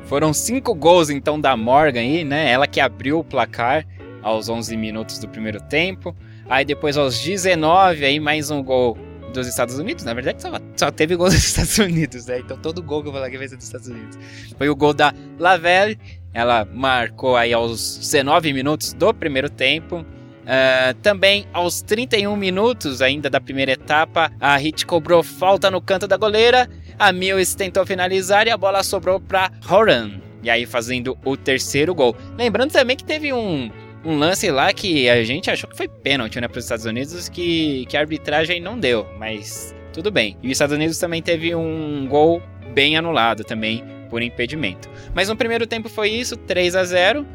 Foram 0.04 0.32
cinco 0.32 0.74
gols 0.74 1.11
então 1.11 1.40
da 1.40 1.56
Morgan 1.56 2.00
aí, 2.00 2.24
né? 2.24 2.50
Ela 2.50 2.66
que 2.66 2.80
abriu 2.80 3.18
o 3.18 3.24
placar 3.24 3.87
aos 4.22 4.48
11 4.48 4.76
minutos 4.76 5.18
do 5.18 5.28
primeiro 5.28 5.61
tempo. 5.61 6.16
Aí 6.48 6.64
depois 6.64 6.96
aos 6.96 7.18
19, 7.18 8.04
aí 8.04 8.18
mais 8.18 8.50
um 8.50 8.62
gol 8.62 8.96
dos 9.32 9.46
Estados 9.46 9.78
Unidos. 9.78 10.04
Na 10.04 10.14
verdade, 10.14 10.40
só, 10.40 10.52
só 10.76 10.90
teve 10.90 11.14
gol 11.16 11.28
dos 11.28 11.37
Estados 11.37 11.76
Unidos, 11.78 12.26
né? 12.26 12.38
Então 12.38 12.56
todo 12.56 12.82
gol 12.82 13.02
que 13.02 13.08
eu 13.08 13.12
vou 13.12 13.20
falar 13.20 13.30
que 13.30 13.38
vai 13.38 13.48
ser 13.48 13.56
dos 13.56 13.66
Estados 13.66 13.88
Unidos. 13.88 14.18
Foi 14.56 14.68
o 14.68 14.76
gol 14.76 14.94
da 14.94 15.12
Lavelle. 15.38 15.98
Ela 16.32 16.64
marcou 16.64 17.36
aí 17.36 17.52
aos 17.52 17.98
19 17.98 18.52
minutos 18.52 18.92
do 18.92 19.12
primeiro 19.12 19.48
tempo. 19.48 20.04
Uh, 20.48 20.94
também 21.02 21.46
aos 21.52 21.82
31 21.82 22.34
minutos 22.34 23.02
ainda 23.02 23.28
da 23.28 23.38
primeira 23.38 23.72
etapa, 23.72 24.32
a 24.40 24.56
Hit 24.56 24.86
cobrou 24.86 25.22
falta 25.22 25.70
no 25.70 25.80
canto 25.80 26.08
da 26.08 26.16
goleira. 26.16 26.68
A 26.98 27.12
Mills 27.12 27.56
tentou 27.56 27.84
finalizar 27.84 28.46
e 28.46 28.50
a 28.50 28.56
bola 28.56 28.82
sobrou 28.82 29.20
para 29.20 29.50
Horan. 29.68 30.12
E 30.42 30.48
aí 30.48 30.64
fazendo 30.64 31.18
o 31.24 31.36
terceiro 31.36 31.94
gol. 31.94 32.16
Lembrando 32.36 32.72
também 32.72 32.96
que 32.96 33.04
teve 33.04 33.32
um, 33.32 33.70
um 34.04 34.16
lance 34.16 34.50
lá 34.50 34.72
que 34.72 35.08
a 35.08 35.22
gente 35.22 35.50
achou 35.50 35.68
que 35.68 35.76
foi 35.76 35.88
pênalti 35.88 36.40
né, 36.40 36.48
para 36.48 36.58
os 36.58 36.64
Estados 36.64 36.86
Unidos, 36.86 37.28
que, 37.28 37.84
que 37.86 37.96
a 37.96 38.00
arbitragem 38.00 38.60
não 38.60 38.78
deu, 38.78 39.06
mas 39.18 39.74
tudo 39.92 40.10
bem. 40.10 40.36
E 40.42 40.46
os 40.46 40.52
Estados 40.52 40.74
Unidos 40.74 40.98
também 40.98 41.20
teve 41.20 41.54
um 41.54 42.06
gol 42.08 42.42
bem 42.72 42.96
anulado 42.96 43.44
também 43.44 43.97
por 44.08 44.22
impedimento. 44.22 44.88
Mas 45.14 45.28
no 45.28 45.36
primeiro 45.36 45.66
tempo 45.66 45.88
foi 45.88 46.10
isso, 46.10 46.36
3 46.36 46.76
a 46.76 46.84
0. 46.84 47.26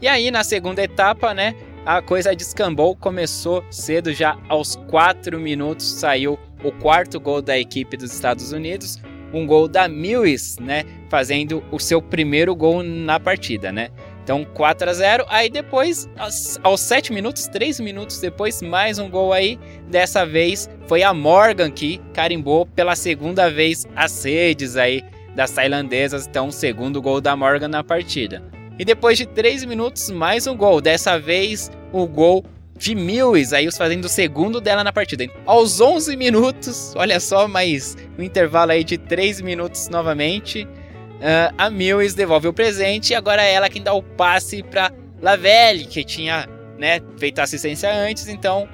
E 0.00 0.08
aí 0.08 0.30
na 0.30 0.44
segunda 0.44 0.82
etapa, 0.82 1.32
né, 1.32 1.54
a 1.86 2.00
coisa 2.00 2.34
descambou, 2.34 2.96
começou 2.96 3.64
cedo 3.70 4.12
já 4.12 4.38
aos 4.48 4.76
4 4.88 5.38
minutos 5.38 5.86
saiu 5.86 6.38
o 6.62 6.72
quarto 6.72 7.20
gol 7.20 7.42
da 7.42 7.58
equipe 7.58 7.96
dos 7.96 8.12
Estados 8.12 8.52
Unidos, 8.52 8.98
um 9.32 9.46
gol 9.46 9.68
da 9.68 9.86
Mills, 9.86 10.62
né, 10.62 10.84
fazendo 11.10 11.62
o 11.70 11.78
seu 11.78 12.00
primeiro 12.00 12.54
gol 12.54 12.82
na 12.82 13.20
partida, 13.20 13.70
né? 13.70 13.90
Então 14.22 14.42
4 14.42 14.88
a 14.88 14.92
0. 14.94 15.26
Aí 15.28 15.50
depois, 15.50 16.08
aos, 16.16 16.58
aos 16.62 16.80
7 16.80 17.12
minutos, 17.12 17.46
3 17.46 17.78
minutos 17.80 18.18
depois, 18.18 18.62
mais 18.62 18.98
um 18.98 19.10
gol 19.10 19.34
aí. 19.34 19.58
Dessa 19.88 20.24
vez 20.24 20.70
foi 20.88 21.02
a 21.02 21.12
Morgan 21.12 21.70
que 21.70 22.00
carimbou 22.14 22.64
pela 22.64 22.96
segunda 22.96 23.50
vez 23.50 23.86
as 23.94 24.10
sedes 24.12 24.76
aí 24.76 25.04
das 25.34 25.50
tailandesas. 25.50 26.26
Então, 26.26 26.50
segundo 26.50 27.00
gol 27.02 27.20
da 27.20 27.36
Morgan 27.36 27.68
na 27.68 27.84
partida. 27.84 28.42
E 28.78 28.84
depois 28.84 29.16
de 29.18 29.26
3 29.26 29.64
minutos, 29.64 30.10
mais 30.10 30.46
um 30.46 30.56
gol. 30.56 30.80
Dessa 30.80 31.18
vez, 31.18 31.70
o 31.92 32.06
gol 32.06 32.44
de 32.76 32.94
Mills, 32.94 33.54
aí 33.54 33.68
os 33.68 33.76
fazendo 33.76 34.04
o 34.04 34.08
segundo 34.08 34.60
dela 34.60 34.82
na 34.82 34.92
partida. 34.92 35.26
Aos 35.46 35.80
11 35.80 36.16
minutos, 36.16 36.92
olha 36.96 37.20
só, 37.20 37.46
mais 37.46 37.96
um 38.18 38.22
intervalo 38.22 38.72
aí 38.72 38.82
de 38.82 38.98
3 38.98 39.40
minutos 39.40 39.88
novamente. 39.88 40.64
Uh, 40.64 41.54
a 41.56 41.70
Mills 41.70 42.16
devolve 42.16 42.48
o 42.48 42.52
presente 42.52 43.10
e 43.10 43.14
agora 43.14 43.44
é 43.44 43.52
ela 43.52 43.68
quem 43.68 43.82
dá 43.82 43.94
o 43.94 44.02
passe 44.02 44.62
para 44.62 44.92
Lavelle, 45.22 45.86
que 45.86 46.04
tinha 46.04 46.48
né, 46.76 47.00
feito 47.16 47.38
assistência 47.38 47.90
antes, 47.94 48.28
então 48.28 48.68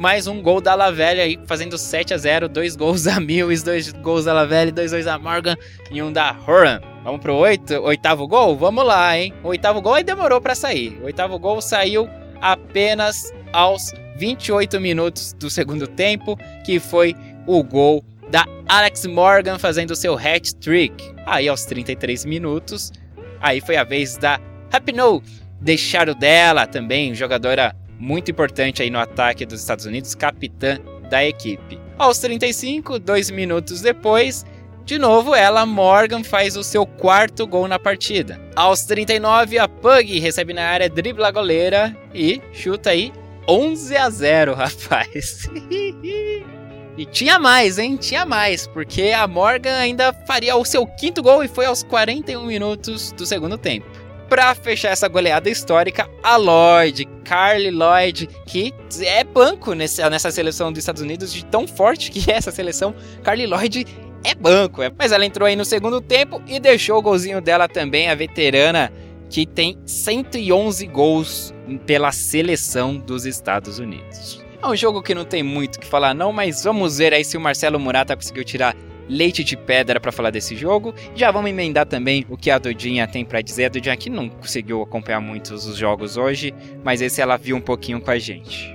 mais 0.00 0.26
um 0.26 0.40
gol 0.40 0.62
da 0.62 0.74
Lavelle 0.74 1.20
aí, 1.20 1.38
fazendo 1.46 1.76
7 1.76 2.14
a 2.14 2.16
0 2.16 2.48
dois 2.48 2.74
gols 2.74 3.02
da 3.04 3.20
Mills, 3.20 3.62
dois 3.62 3.92
gols 3.92 4.24
da 4.24 4.32
Lavelle, 4.32 4.72
dois 4.72 4.92
gols 4.92 5.04
da 5.04 5.18
Morgan 5.18 5.54
e 5.90 6.02
um 6.02 6.10
da 6.10 6.34
Horan. 6.46 6.80
Vamos 7.04 7.20
pro 7.20 7.34
oito, 7.34 7.74
oitavo 7.82 8.26
gol? 8.26 8.56
Vamos 8.56 8.82
lá, 8.82 9.18
hein? 9.18 9.34
O 9.44 9.48
oitavo 9.48 9.82
gol 9.82 9.92
aí 9.92 10.02
demorou 10.02 10.40
para 10.40 10.54
sair. 10.54 10.98
O 11.02 11.04
oitavo 11.04 11.38
gol 11.38 11.60
saiu 11.60 12.08
apenas 12.40 13.30
aos 13.52 13.92
28 14.16 14.80
minutos 14.80 15.34
do 15.34 15.50
segundo 15.50 15.86
tempo, 15.86 16.34
que 16.64 16.80
foi 16.80 17.14
o 17.46 17.62
gol 17.62 18.02
da 18.30 18.46
Alex 18.66 19.04
Morgan 19.04 19.58
fazendo 19.58 19.94
seu 19.94 20.16
hat-trick. 20.16 21.14
Aí 21.26 21.46
aos 21.46 21.66
33 21.66 22.24
minutos, 22.24 22.90
aí 23.38 23.60
foi 23.60 23.76
a 23.76 23.84
vez 23.84 24.16
da 24.16 24.40
Rapinoe 24.72 25.20
deixar 25.60 26.08
o 26.08 26.14
dela 26.14 26.66
também, 26.66 27.14
jogadora 27.14 27.76
muito 28.00 28.30
importante 28.30 28.82
aí 28.82 28.90
no 28.90 28.98
ataque 28.98 29.44
dos 29.44 29.60
Estados 29.60 29.84
Unidos, 29.84 30.14
capitã 30.14 30.78
da 31.10 31.24
equipe. 31.24 31.78
Aos 31.98 32.18
35, 32.18 32.98
dois 32.98 33.30
minutos 33.30 33.82
depois, 33.82 34.46
de 34.86 34.98
novo 34.98 35.34
ela, 35.34 35.66
Morgan, 35.66 36.24
faz 36.24 36.56
o 36.56 36.64
seu 36.64 36.86
quarto 36.86 37.46
gol 37.46 37.68
na 37.68 37.78
partida. 37.78 38.40
Aos 38.56 38.84
39, 38.84 39.58
a 39.58 39.68
Pug 39.68 40.18
recebe 40.18 40.54
na 40.54 40.64
área, 40.64 40.88
dribla 40.88 41.28
a 41.28 41.30
goleira 41.30 41.94
e 42.14 42.40
chuta 42.52 42.90
aí 42.90 43.12
11 43.46 43.96
a 43.96 44.08
0, 44.08 44.54
rapaz. 44.56 45.48
E 46.96 47.04
tinha 47.04 47.38
mais, 47.38 47.78
hein? 47.78 47.96
Tinha 47.96 48.24
mais, 48.24 48.66
porque 48.66 49.12
a 49.14 49.26
Morgan 49.26 49.74
ainda 49.74 50.12
faria 50.26 50.56
o 50.56 50.64
seu 50.64 50.86
quinto 50.86 51.22
gol 51.22 51.44
e 51.44 51.48
foi 51.48 51.66
aos 51.66 51.82
41 51.82 52.44
minutos 52.46 53.12
do 53.12 53.26
segundo 53.26 53.58
tempo. 53.58 53.99
Para 54.30 54.54
fechar 54.54 54.90
essa 54.90 55.08
goleada 55.08 55.50
histórica, 55.50 56.08
a 56.22 56.36
Lloyd, 56.36 57.04
Carly 57.24 57.68
Lloyd, 57.68 58.28
que 58.46 58.72
é 59.02 59.24
banco 59.24 59.74
nessa, 59.74 60.30
seleção 60.30 60.72
dos 60.72 60.78
Estados 60.78 61.02
Unidos, 61.02 61.32
de 61.32 61.44
tão 61.44 61.66
forte 61.66 62.12
que 62.12 62.30
é 62.30 62.36
essa 62.36 62.52
seleção, 62.52 62.94
Carly 63.24 63.44
Lloyd 63.44 63.84
é 64.22 64.32
banco, 64.32 64.82
é. 64.82 64.92
mas 64.96 65.10
ela 65.10 65.26
entrou 65.26 65.48
aí 65.48 65.56
no 65.56 65.64
segundo 65.64 66.00
tempo 66.00 66.40
e 66.46 66.60
deixou 66.60 66.98
o 66.98 67.02
golzinho 67.02 67.40
dela 67.40 67.66
também, 67.66 68.08
a 68.08 68.14
veterana, 68.14 68.92
que 69.28 69.44
tem 69.44 69.76
111 69.84 70.86
gols 70.86 71.52
pela 71.84 72.12
seleção 72.12 72.96
dos 72.96 73.26
Estados 73.26 73.80
Unidos. 73.80 74.44
É 74.62 74.66
um 74.66 74.76
jogo 74.76 75.02
que 75.02 75.12
não 75.12 75.24
tem 75.24 75.42
muito 75.42 75.74
o 75.74 75.80
que 75.80 75.86
falar 75.86 76.14
não, 76.14 76.32
mas 76.32 76.62
vamos 76.62 76.98
ver 76.98 77.12
aí 77.12 77.24
se 77.24 77.36
o 77.36 77.40
Marcelo 77.40 77.80
Murata 77.80 78.14
conseguiu 78.14 78.44
tirar 78.44 78.76
leite 79.10 79.42
de 79.42 79.56
pedra 79.56 79.98
para 79.98 80.12
falar 80.12 80.30
desse 80.30 80.54
jogo. 80.54 80.94
Já 81.14 81.32
vamos 81.32 81.50
emendar 81.50 81.84
também 81.84 82.24
o 82.30 82.36
que 82.36 82.50
a 82.50 82.58
Dudinha 82.58 83.08
tem 83.08 83.24
para 83.24 83.42
dizer. 83.42 83.64
A 83.64 83.68
Dudinha 83.68 83.92
aqui 83.92 84.08
não 84.08 84.28
conseguiu 84.28 84.80
acompanhar 84.80 85.20
muitos 85.20 85.66
os 85.66 85.76
jogos 85.76 86.16
hoje, 86.16 86.54
mas 86.84 87.02
esse 87.02 87.20
ela 87.20 87.36
viu 87.36 87.56
um 87.56 87.60
pouquinho 87.60 88.00
com 88.00 88.10
a 88.10 88.18
gente. 88.18 88.74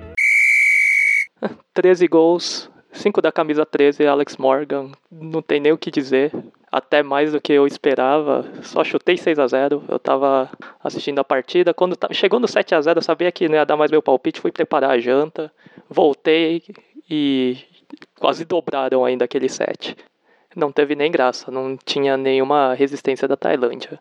13 1.73 2.07
gols, 2.07 2.69
5 2.91 3.21
da 3.21 3.31
camisa 3.31 3.65
13, 3.65 4.05
Alex 4.05 4.35
Morgan. 4.35 4.91
Não 5.09 5.41
tem 5.41 5.59
nem 5.59 5.71
o 5.71 5.77
que 5.77 5.89
dizer 5.89 6.31
até 6.71 7.01
mais 7.01 7.31
do 7.31 7.39
que 7.39 7.53
eu 7.53 7.65
esperava. 7.65 8.45
Só 8.61 8.83
chutei 8.83 9.15
6 9.15 9.39
a 9.39 9.47
0 9.47 9.83
Eu 9.87 9.97
tava 9.97 10.49
assistindo 10.83 11.19
a 11.19 11.23
partida. 11.23 11.73
Quando 11.73 11.97
chegou 12.11 12.39
no 12.39 12.47
7 12.47 12.75
a 12.75 12.81
0 12.81 12.97
eu 12.97 13.03
sabia 13.03 13.31
que 13.31 13.47
não 13.47 13.55
ia 13.55 13.65
dar 13.65 13.77
mais 13.77 13.89
meu 13.89 14.01
palpite. 14.01 14.41
Fui 14.41 14.51
preparar 14.51 14.91
a 14.91 14.99
janta, 14.99 15.49
voltei 15.89 16.63
e 17.09 17.57
quase 18.19 18.43
dobraram 18.43 19.05
ainda 19.05 19.23
aquele 19.23 19.47
7. 19.47 19.95
Não 20.55 20.71
teve 20.71 20.95
nem 20.95 21.11
graça, 21.11 21.51
não 21.51 21.77
tinha 21.77 22.15
nenhuma 22.15 22.73
resistência 22.73 23.27
da 23.27 23.35
Tailândia. 23.35 23.99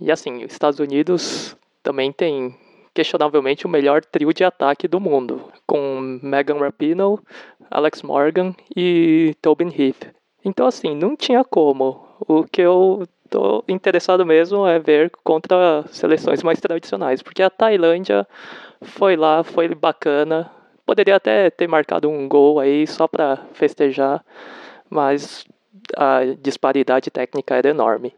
E 0.00 0.10
assim, 0.10 0.44
os 0.44 0.52
Estados 0.52 0.80
Unidos 0.80 1.56
também 1.82 2.10
tem 2.10 2.56
questionavelmente 2.94 3.66
o 3.66 3.68
melhor 3.68 4.04
trio 4.04 4.32
de 4.32 4.44
ataque 4.44 4.88
do 4.88 5.00
mundo, 5.00 5.52
com 5.66 6.18
Megan 6.22 6.58
Rapinoe, 6.58 7.18
Alex 7.70 8.02
Morgan 8.02 8.54
e 8.74 9.34
Tobin 9.42 9.68
Heath. 9.68 10.14
Então, 10.44 10.66
assim, 10.66 10.94
não 10.94 11.16
tinha 11.16 11.42
como. 11.42 12.06
O 12.20 12.44
que 12.44 12.60
eu 12.60 13.06
tô 13.28 13.64
interessado 13.68 14.24
mesmo 14.24 14.66
é 14.66 14.78
ver 14.78 15.10
contra 15.24 15.84
seleções 15.88 16.42
mais 16.42 16.60
tradicionais, 16.60 17.22
porque 17.22 17.42
a 17.42 17.50
Tailândia 17.50 18.26
foi 18.80 19.16
lá, 19.16 19.42
foi 19.42 19.74
bacana. 19.74 20.50
Poderia 20.86 21.16
até 21.16 21.50
ter 21.50 21.66
marcado 21.66 22.08
um 22.08 22.28
gol 22.28 22.60
aí 22.60 22.86
só 22.86 23.08
para 23.08 23.38
festejar, 23.54 24.24
mas 24.88 25.44
a 25.96 26.20
disparidade 26.40 27.10
técnica 27.10 27.54
era 27.54 27.68
enorme. 27.68 28.14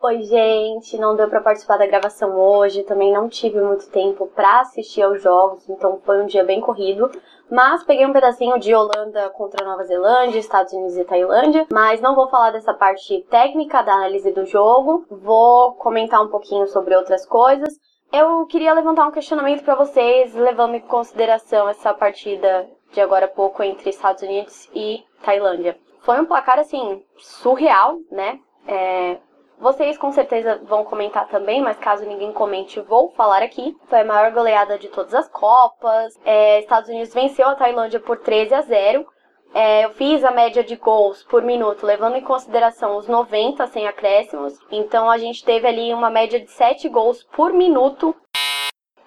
Oi, 0.00 0.22
gente, 0.22 0.96
não 0.96 1.16
deu 1.16 1.28
para 1.28 1.40
participar 1.40 1.76
da 1.76 1.86
gravação 1.86 2.36
hoje, 2.38 2.84
também 2.84 3.12
não 3.12 3.28
tive 3.28 3.60
muito 3.60 3.90
tempo 3.90 4.28
para 4.28 4.60
assistir 4.60 5.02
aos 5.02 5.20
jogos, 5.20 5.68
então 5.68 6.00
foi 6.04 6.22
um 6.22 6.26
dia 6.26 6.44
bem 6.44 6.60
corrido. 6.60 7.10
Mas 7.50 7.82
peguei 7.82 8.06
um 8.06 8.12
pedacinho 8.12 8.60
de 8.60 8.72
Holanda 8.72 9.28
contra 9.30 9.66
Nova 9.66 9.82
Zelândia, 9.84 10.38
Estados 10.38 10.72
Unidos 10.72 10.96
e 10.96 11.04
Tailândia. 11.04 11.66
Mas 11.72 12.00
não 12.00 12.14
vou 12.14 12.28
falar 12.28 12.52
dessa 12.52 12.72
parte 12.74 13.26
técnica 13.28 13.82
da 13.82 13.94
análise 13.94 14.30
do 14.30 14.46
jogo. 14.46 15.04
Vou 15.10 15.72
comentar 15.72 16.22
um 16.22 16.28
pouquinho 16.28 16.68
sobre 16.68 16.94
outras 16.94 17.26
coisas. 17.26 17.74
Eu 18.12 18.46
queria 18.46 18.74
levantar 18.74 19.06
um 19.06 19.10
questionamento 19.10 19.64
para 19.64 19.74
vocês, 19.74 20.34
levando 20.34 20.74
em 20.74 20.80
consideração 20.80 21.68
essa 21.68 21.92
partida 21.92 22.68
de 22.92 23.00
agora 23.00 23.26
a 23.26 23.28
pouco 23.28 23.62
entre 23.62 23.90
Estados 23.90 24.22
Unidos 24.22 24.68
e 24.74 25.02
Tailândia. 25.24 25.76
Foi 26.00 26.20
um 26.20 26.26
placar 26.26 26.58
assim 26.58 27.02
surreal, 27.16 27.98
né? 28.10 28.38
É, 28.66 29.18
vocês 29.58 29.98
com 29.98 30.12
certeza 30.12 30.60
vão 30.64 30.84
comentar 30.84 31.26
também, 31.28 31.60
mas 31.60 31.76
caso 31.78 32.04
ninguém 32.04 32.32
comente, 32.32 32.80
vou 32.80 33.10
falar 33.10 33.42
aqui. 33.42 33.76
Foi 33.88 34.00
a 34.00 34.04
maior 34.04 34.30
goleada 34.32 34.78
de 34.78 34.88
todas 34.88 35.14
as 35.14 35.28
Copas. 35.28 36.18
É, 36.24 36.60
Estados 36.60 36.88
Unidos 36.88 37.12
venceu 37.12 37.48
a 37.48 37.56
Tailândia 37.56 37.98
por 37.98 38.18
13 38.18 38.54
a 38.54 38.62
0. 38.62 39.06
É, 39.54 39.86
eu 39.86 39.90
fiz 39.94 40.22
a 40.24 40.30
média 40.30 40.62
de 40.62 40.76
gols 40.76 41.24
por 41.24 41.42
minuto, 41.42 41.86
levando 41.86 42.16
em 42.16 42.22
consideração 42.22 42.96
os 42.96 43.08
90 43.08 43.66
sem 43.66 43.88
acréscimos. 43.88 44.58
Então 44.70 45.10
a 45.10 45.18
gente 45.18 45.44
teve 45.44 45.66
ali 45.66 45.92
uma 45.92 46.10
média 46.10 46.38
de 46.38 46.50
7 46.50 46.88
gols 46.88 47.24
por 47.32 47.52
minuto 47.52 48.14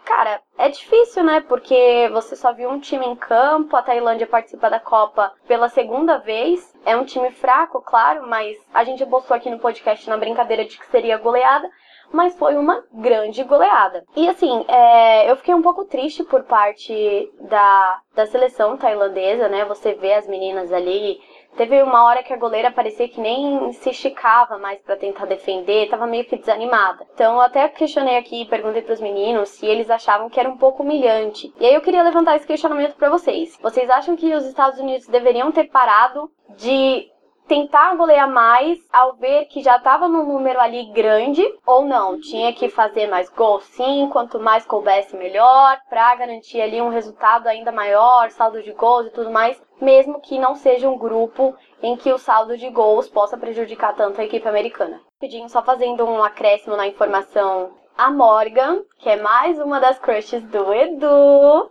Cara, 0.05 0.41
é 0.57 0.67
difícil, 0.69 1.23
né? 1.23 1.41
Porque 1.41 2.09
você 2.11 2.35
só 2.35 2.51
viu 2.53 2.69
um 2.69 2.79
time 2.79 3.05
em 3.05 3.15
campo, 3.15 3.75
a 3.75 3.81
Tailândia 3.81 4.27
participa 4.27 4.69
da 4.69 4.79
Copa 4.79 5.31
pela 5.47 5.69
segunda 5.69 6.17
vez. 6.17 6.73
É 6.85 6.97
um 6.97 7.05
time 7.05 7.31
fraco, 7.31 7.81
claro, 7.81 8.27
mas 8.27 8.57
a 8.73 8.83
gente 8.83 9.05
postou 9.05 9.37
aqui 9.37 9.49
no 9.49 9.59
podcast 9.59 10.09
na 10.09 10.17
brincadeira 10.17 10.65
de 10.65 10.77
que 10.77 10.85
seria 10.87 11.17
goleada. 11.17 11.69
mas 12.13 12.37
foi 12.37 12.55
uma 12.55 12.83
grande 12.91 13.43
goleada. 13.43 14.03
E 14.15 14.27
assim, 14.27 14.65
é, 14.67 15.31
eu 15.31 15.35
fiquei 15.37 15.53
um 15.53 15.61
pouco 15.61 15.85
triste 15.85 16.23
por 16.23 16.43
parte 16.43 17.31
da, 17.39 18.01
da 18.13 18.25
seleção 18.25 18.77
tailandesa, 18.77 19.47
né? 19.47 19.65
Você 19.65 19.93
vê 19.93 20.13
as 20.13 20.27
meninas 20.27 20.71
ali 20.73 21.19
Teve 21.55 21.81
uma 21.83 22.05
hora 22.05 22.23
que 22.23 22.33
a 22.33 22.37
goleira 22.37 22.71
parecia 22.71 23.07
que 23.07 23.19
nem 23.19 23.71
se 23.73 23.89
esticava 23.89 24.57
mais 24.57 24.79
para 24.81 24.95
tentar 24.95 25.25
defender, 25.25 25.89
tava 25.89 26.07
meio 26.07 26.25
que 26.25 26.37
desanimada. 26.37 27.05
Então 27.13 27.35
eu 27.35 27.41
até 27.41 27.67
questionei 27.67 28.17
aqui, 28.17 28.45
perguntei 28.45 28.81
para 28.81 28.93
os 28.93 29.01
meninos 29.01 29.49
se 29.49 29.65
eles 29.65 29.89
achavam 29.89 30.29
que 30.29 30.39
era 30.39 30.49
um 30.49 30.57
pouco 30.57 30.83
humilhante. 30.83 31.53
E 31.59 31.65
aí 31.65 31.73
eu 31.73 31.81
queria 31.81 32.03
levantar 32.03 32.35
esse 32.35 32.47
questionamento 32.47 32.95
para 32.95 33.09
vocês. 33.09 33.57
Vocês 33.61 33.89
acham 33.89 34.15
que 34.15 34.33
os 34.33 34.45
Estados 34.45 34.79
Unidos 34.79 35.07
deveriam 35.07 35.51
ter 35.51 35.65
parado 35.65 36.31
de 36.57 37.09
tentar 37.47 37.95
golear 37.95 38.29
mais 38.29 38.79
ao 38.91 39.13
ver 39.13 39.45
que 39.45 39.61
já 39.61 39.77
estava 39.77 40.07
num 40.07 40.25
número 40.25 40.59
ali 40.59 40.85
grande 40.91 41.43
ou 41.65 41.83
não? 41.85 42.19
Tinha 42.19 42.53
que 42.53 42.69
fazer 42.69 43.07
mais 43.07 43.29
gols 43.29 43.63
sim, 43.65 44.09
quanto 44.11 44.39
mais 44.39 44.65
coubesse 44.65 45.15
melhor, 45.15 45.77
para 45.89 46.15
garantir 46.15 46.61
ali 46.61 46.81
um 46.81 46.89
resultado 46.89 47.47
ainda 47.47 47.71
maior, 47.71 48.29
saldo 48.29 48.61
de 48.63 48.71
gols 48.71 49.07
e 49.07 49.11
tudo 49.11 49.29
mais, 49.29 49.61
mesmo 49.79 50.21
que 50.21 50.39
não 50.39 50.55
seja 50.55 50.89
um 50.89 50.97
grupo 50.97 51.55
em 51.81 51.95
que 51.97 52.11
o 52.11 52.17
saldo 52.17 52.57
de 52.57 52.69
gols 52.69 53.09
possa 53.09 53.37
prejudicar 53.37 53.95
tanto 53.95 54.21
a 54.21 54.23
equipe 54.23 54.47
americana. 54.47 55.01
Pedinho 55.19 55.49
só 55.49 55.61
fazendo 55.61 56.05
um 56.05 56.23
acréscimo 56.23 56.75
na 56.75 56.87
informação, 56.87 57.71
a 57.97 58.09
Morgan, 58.09 58.81
que 58.97 59.09
é 59.09 59.15
mais 59.15 59.59
uma 59.59 59.79
das 59.79 59.99
crushes 59.99 60.41
do 60.43 60.73
Edu, 60.73 61.69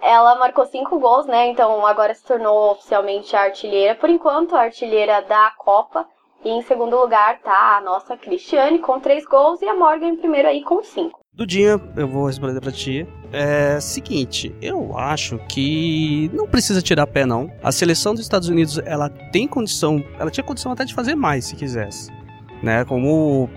ela 0.00 0.36
marcou 0.36 0.66
cinco 0.66 0.98
gols, 0.98 1.26
né? 1.26 1.48
Então 1.48 1.86
agora 1.86 2.14
se 2.14 2.24
tornou 2.24 2.72
oficialmente 2.72 3.34
a 3.34 3.42
artilheira. 3.42 3.94
Por 3.94 4.08
enquanto, 4.08 4.54
a 4.54 4.62
artilheira 4.62 5.22
da 5.22 5.52
Copa. 5.58 6.06
E 6.44 6.50
em 6.50 6.62
segundo 6.62 6.96
lugar 6.96 7.40
tá 7.40 7.76
a 7.76 7.80
nossa 7.80 8.16
Cristiane 8.16 8.78
com 8.78 9.00
três 9.00 9.24
gols 9.24 9.60
e 9.60 9.68
a 9.68 9.74
Morgan 9.74 10.08
em 10.08 10.16
primeiro 10.16 10.46
aí 10.46 10.62
com 10.62 10.82
cinco. 10.84 11.18
Dudinha, 11.34 11.80
eu 11.96 12.08
vou 12.08 12.26
responder 12.26 12.60
pra 12.60 12.72
ti. 12.72 13.06
É 13.32 13.78
seguinte, 13.80 14.54
eu 14.62 14.96
acho 14.96 15.38
que 15.48 16.30
não 16.32 16.48
precisa 16.48 16.82
tirar 16.82 17.06
pé 17.06 17.26
não. 17.26 17.48
A 17.62 17.70
seleção 17.70 18.12
dos 18.12 18.22
Estados 18.22 18.48
Unidos, 18.48 18.80
ela 18.84 19.08
tem 19.08 19.46
condição, 19.46 20.02
ela 20.18 20.30
tinha 20.30 20.42
condição 20.42 20.72
até 20.72 20.84
de 20.84 20.94
fazer 20.94 21.14
mais 21.14 21.44
se 21.44 21.54
quisesse, 21.54 22.10
né? 22.62 22.84
Como 22.84 23.48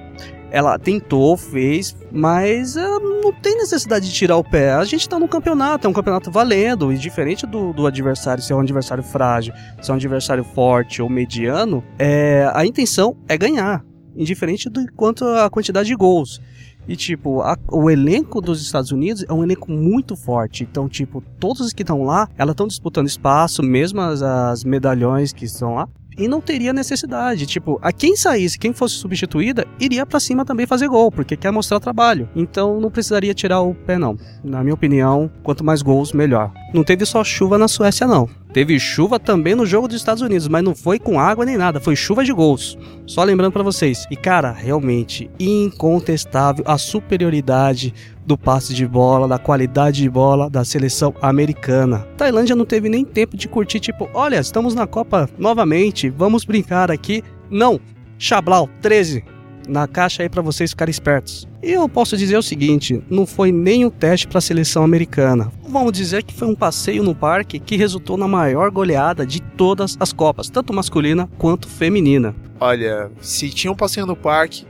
ela 0.51 0.77
tentou, 0.77 1.37
fez, 1.37 1.95
mas 2.11 2.75
uh, 2.75 2.99
não 3.23 3.31
tem 3.31 3.55
necessidade 3.55 4.05
de 4.05 4.13
tirar 4.13 4.35
o 4.35 4.43
pé. 4.43 4.73
A 4.73 4.83
gente 4.83 5.07
tá 5.07 5.17
no 5.17 5.27
campeonato, 5.27 5.87
é 5.87 5.89
um 5.89 5.93
campeonato 5.93 6.29
valendo, 6.29 6.91
e 6.91 6.97
diferente 6.97 7.47
do, 7.47 7.71
do 7.71 7.87
adversário, 7.87 8.43
se 8.43 8.51
é 8.51 8.55
um 8.55 8.59
adversário 8.59 9.03
frágil, 9.03 9.53
se 9.81 9.89
é 9.89 9.93
um 9.93 9.97
adversário 9.97 10.43
forte 10.43 11.01
ou 11.01 11.09
mediano, 11.09 11.81
é, 11.97 12.51
a 12.53 12.65
intenção 12.65 13.15
é 13.29 13.37
ganhar, 13.37 13.83
indiferente 14.15 14.69
do 14.69 14.85
quanto 14.93 15.25
a 15.25 15.49
quantidade 15.49 15.87
de 15.87 15.95
gols. 15.95 16.41
E, 16.87 16.95
tipo, 16.95 17.41
a, 17.41 17.57
o 17.71 17.89
elenco 17.89 18.41
dos 18.41 18.61
Estados 18.61 18.91
Unidos 18.91 19.23
é 19.29 19.31
um 19.31 19.43
elenco 19.43 19.71
muito 19.71 20.15
forte. 20.15 20.63
Então, 20.63 20.89
tipo, 20.89 21.23
todos 21.39 21.61
os 21.61 21.73
que 21.73 21.83
estão 21.83 22.03
lá, 22.03 22.27
elas 22.37 22.53
estão 22.53 22.67
disputando 22.67 23.07
espaço, 23.07 23.61
mesmo 23.63 24.01
as, 24.01 24.21
as 24.21 24.63
medalhões 24.63 25.31
que 25.31 25.45
estão 25.45 25.75
lá 25.75 25.87
e 26.17 26.27
não 26.27 26.41
teria 26.41 26.73
necessidade. 26.73 27.45
Tipo, 27.45 27.79
a 27.81 27.91
quem 27.91 28.15
saísse, 28.15 28.59
quem 28.59 28.73
fosse 28.73 28.95
substituída, 28.95 29.65
iria 29.79 30.05
para 30.05 30.19
cima 30.19 30.45
também 30.45 30.65
fazer 30.65 30.87
gol, 30.87 31.11
porque 31.11 31.37
quer 31.37 31.51
mostrar 31.51 31.79
trabalho. 31.79 32.29
Então 32.35 32.79
não 32.79 32.91
precisaria 32.91 33.33
tirar 33.33 33.61
o 33.61 33.73
pé, 33.73 33.97
não. 33.97 34.17
Na 34.43 34.61
minha 34.63 34.73
opinião, 34.73 35.31
quanto 35.43 35.63
mais 35.63 35.81
gols, 35.81 36.13
melhor. 36.13 36.51
Não 36.73 36.83
teve 36.83 37.05
só 37.05 37.23
chuva 37.23 37.57
na 37.57 37.67
Suécia, 37.67 38.07
não. 38.07 38.29
Teve 38.53 38.77
chuva 38.79 39.17
também 39.17 39.55
no 39.55 39.65
jogo 39.65 39.87
dos 39.87 39.95
Estados 39.95 40.21
Unidos, 40.21 40.47
mas 40.49 40.63
não 40.63 40.75
foi 40.75 40.99
com 40.99 41.17
água 41.17 41.45
nem 41.45 41.57
nada, 41.57 41.79
foi 41.79 41.95
chuva 41.95 42.23
de 42.23 42.33
gols. 42.33 42.77
Só 43.07 43.23
lembrando 43.23 43.53
para 43.53 43.63
vocês. 43.63 44.05
E 44.11 44.15
cara, 44.15 44.51
realmente 44.51 45.29
incontestável 45.39 46.63
a 46.67 46.77
superioridade 46.77 47.93
do 48.31 48.37
passe 48.37 48.73
de 48.73 48.87
bola, 48.87 49.27
da 49.27 49.37
qualidade 49.37 50.01
de 50.01 50.09
bola 50.09 50.49
da 50.49 50.63
seleção 50.63 51.13
americana. 51.21 52.07
Tailândia 52.15 52.55
não 52.55 52.63
teve 52.63 52.87
nem 52.87 53.03
tempo 53.03 53.35
de 53.35 53.45
curtir, 53.45 53.81
tipo, 53.81 54.09
olha, 54.13 54.39
estamos 54.39 54.73
na 54.73 54.87
Copa 54.87 55.29
novamente, 55.37 56.09
vamos 56.09 56.45
brincar 56.45 56.89
aqui. 56.89 57.21
Não, 57.49 57.77
Chablau 58.17 58.69
13 58.81 59.25
na 59.67 59.85
caixa 59.85 60.23
aí 60.23 60.29
para 60.29 60.41
vocês 60.41 60.71
ficarem 60.71 60.91
espertos. 60.91 61.47
E 61.61 61.71
eu 61.71 61.87
posso 61.89 62.15
dizer 62.15 62.37
o 62.37 62.41
seguinte: 62.41 63.03
não 63.09 63.25
foi 63.25 63.51
nem 63.51 63.85
um 63.85 63.89
teste 63.89 64.27
para 64.27 64.37
a 64.37 64.41
seleção 64.41 64.83
americana. 64.83 65.51
Vamos 65.67 65.91
dizer 65.91 66.23
que 66.23 66.33
foi 66.33 66.47
um 66.47 66.55
passeio 66.55 67.03
no 67.03 67.13
parque 67.13 67.59
que 67.59 67.75
resultou 67.75 68.15
na 68.15 68.29
maior 68.29 68.71
goleada 68.71 69.25
de 69.25 69.41
todas 69.41 69.97
as 69.99 70.13
Copas, 70.13 70.49
tanto 70.49 70.73
masculina 70.73 71.29
quanto 71.37 71.67
feminina. 71.67 72.33
Olha, 72.59 73.11
se 73.19 73.49
tinha 73.49 73.71
um 73.71 73.75
passeio 73.75 74.05
no 74.05 74.15
parque, 74.15 74.65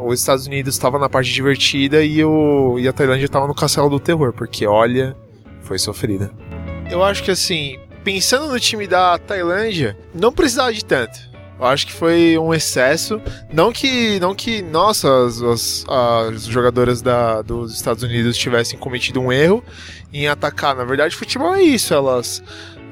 os 0.00 0.20
Estados 0.20 0.46
Unidos 0.46 0.74
estavam 0.74 1.00
na 1.00 1.08
parte 1.08 1.32
divertida 1.32 2.04
e, 2.04 2.24
o, 2.24 2.78
e 2.78 2.86
a 2.86 2.92
Tailândia 2.92 3.26
estava 3.26 3.46
no 3.46 3.54
castelo 3.54 3.88
do 3.88 3.98
terror, 3.98 4.32
porque 4.32 4.66
olha, 4.66 5.16
foi 5.62 5.78
sofrida. 5.78 6.30
Eu 6.90 7.02
acho 7.02 7.22
que 7.22 7.30
assim, 7.30 7.78
pensando 8.04 8.46
no 8.46 8.60
time 8.60 8.86
da 8.86 9.18
Tailândia, 9.18 9.98
não 10.14 10.32
precisava 10.32 10.72
de 10.72 10.84
tanto. 10.84 11.18
Eu 11.58 11.64
acho 11.64 11.86
que 11.86 11.92
foi 11.92 12.36
um 12.38 12.52
excesso. 12.52 13.20
Não 13.52 13.72
que, 13.72 14.20
não 14.20 14.34
que 14.34 14.60
nossa, 14.60 15.08
as, 15.24 15.42
as, 15.42 15.86
as 15.88 16.44
jogadoras 16.44 17.00
da, 17.00 17.40
dos 17.40 17.74
Estados 17.74 18.02
Unidos 18.02 18.36
tivessem 18.36 18.78
cometido 18.78 19.20
um 19.20 19.32
erro 19.32 19.64
em 20.12 20.28
atacar. 20.28 20.76
Na 20.76 20.84
verdade, 20.84 21.16
futebol 21.16 21.54
é 21.54 21.62
isso. 21.62 21.94
Elas, 21.94 22.42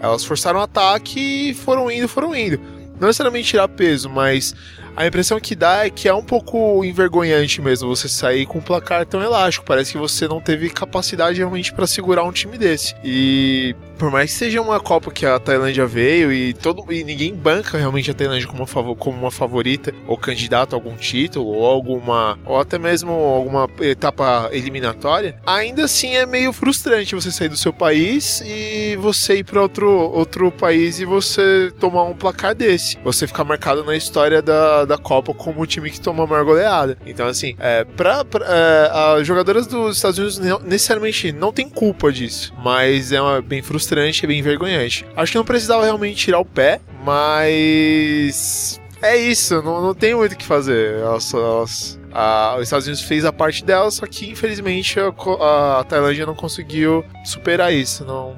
elas 0.01 0.25
forçaram 0.25 0.61
o 0.61 0.63
ataque 0.63 1.51
e 1.51 1.55
foram 1.55 1.91
indo, 1.91 2.09
foram 2.09 2.35
indo. 2.35 2.59
Não 2.99 3.09
necessariamente 3.09 3.49
tirar 3.49 3.69
peso, 3.69 4.09
mas 4.09 4.55
a 4.97 5.07
impressão 5.07 5.41
que 5.41 5.55
dá 5.55 5.87
é 5.87 5.91
que 5.91 6.09
é 6.09 6.15
um 6.15 6.23
pouco 6.23 6.85
envergonhante 6.85 7.61
mesmo 7.61 7.89
você 7.89 8.09
sair 8.09 8.47
com 8.47 8.59
um 8.59 8.63
placar 8.63 9.05
tão 9.07 9.23
elástico. 9.23 9.67
Parece 9.67 9.93
que 9.93 9.99
você 9.99 10.29
não 10.29 10.41
teve 10.41 10.71
capacidade 10.71 11.39
realmente 11.39 11.73
para 11.73 11.87
segurar 11.87 12.25
um 12.25 12.33
time 12.33 12.57
desse. 12.57 12.95
E 13.03 13.75
por 13.99 14.11
mais 14.11 14.33
que 14.33 14.39
seja 14.39 14.61
uma 14.61 14.81
Copa 14.81 15.11
que 15.11 15.25
a 15.25 15.39
Tailândia 15.39 15.87
veio 15.87 16.33
e 16.33 16.53
todo 16.53 16.85
e 16.93 17.03
ninguém 17.05 17.35
banca 17.35 17.79
realmente 17.79 18.11
a 18.11 18.15
Tailândia 18.15 18.47
como 18.47 18.65
uma, 18.65 18.97
como 18.97 19.19
uma 19.19 19.31
favorita 19.31 19.95
ou 20.07 20.17
candidato 20.17 20.75
a 20.75 20.77
algum 20.77 20.97
título 20.97 21.47
ou 21.47 21.65
alguma 21.67 22.39
ou 22.45 22.61
até 22.61 22.79
mesmo 22.79 23.13
alguma 23.13 23.69
etapa 23.81 24.49
eliminatória, 24.53 25.37
ainda 25.47 25.85
assim 25.85 26.17
é 26.17 26.27
meio 26.27 26.53
frustrante 26.53 27.15
você 27.15 27.31
sair 27.31 27.49
do 27.49 27.57
seu 27.57 27.73
país 27.73 28.43
e 28.45 28.97
você 28.97 29.39
ir 29.39 29.45
para 29.45 29.61
outro 29.61 29.89
outro 29.89 30.51
país 30.51 30.99
e 30.99 31.05
você 31.05 31.73
tomar 31.79 32.05
um 32.05 32.15
placar 32.15 32.55
desse. 32.55 32.99
Você 33.05 33.27
ficar 33.27 33.45
marcado 33.45 33.85
na 33.85 33.97
história 33.97 34.43
da, 34.43 34.84
da 34.87 34.99
Copa 34.99 35.35
como 35.35 35.63
o 35.63 35.67
time 35.67 35.91
que 35.91 36.01
tomou 36.01 36.25
a 36.25 36.29
maior 36.29 36.45
goleada. 36.45 36.97
Então 37.07 37.27
assim, 37.27 37.55
é, 37.59 37.85
para 37.85 38.25
é, 38.43 39.19
as 39.19 39.27
jogadoras 39.27 39.67
dos 39.67 39.97
Estados 39.97 40.19
Unidos 40.19 40.61
necessariamente 40.65 41.33
não 41.33 41.53
tem 41.53 41.69
culpa 41.69 42.13
disso, 42.13 42.53
mas 42.63 43.13
é 43.13 43.21
uma, 43.21 43.41
bem 43.41 43.63
frustrante 43.63 44.25
e 44.25 44.27
bem 44.27 44.39
envergonhante. 44.39 45.07
Acho 45.17 45.33
que 45.33 45.39
não 45.39 45.45
precisava 45.45 45.85
realmente 45.85 46.17
tirar 46.17 46.39
o 46.39 46.45
pé, 46.45 46.81
mas. 47.05 48.81
É 49.03 49.17
isso, 49.19 49.61
não, 49.63 49.83
não 49.83 49.95
tem 49.95 50.15
muito 50.15 50.33
o 50.33 50.37
que 50.37 50.47
fazer. 50.47 50.99
Elas, 50.99 51.35
elas, 51.35 52.01
a, 52.11 52.55
os 52.57 52.63
Estados 52.63 52.87
Unidos 52.87 53.03
fez 53.03 53.25
a 53.27 53.33
parte 53.33 53.63
dela, 53.63 53.91
só 53.91 54.07
que 54.07 54.31
infelizmente 54.31 54.99
a, 54.99 55.81
a 55.81 55.85
Tailândia 55.85 56.25
não 56.25 56.35
conseguiu 56.35 57.05
superar 57.23 57.73
isso. 57.73 58.05
Não, 58.05 58.35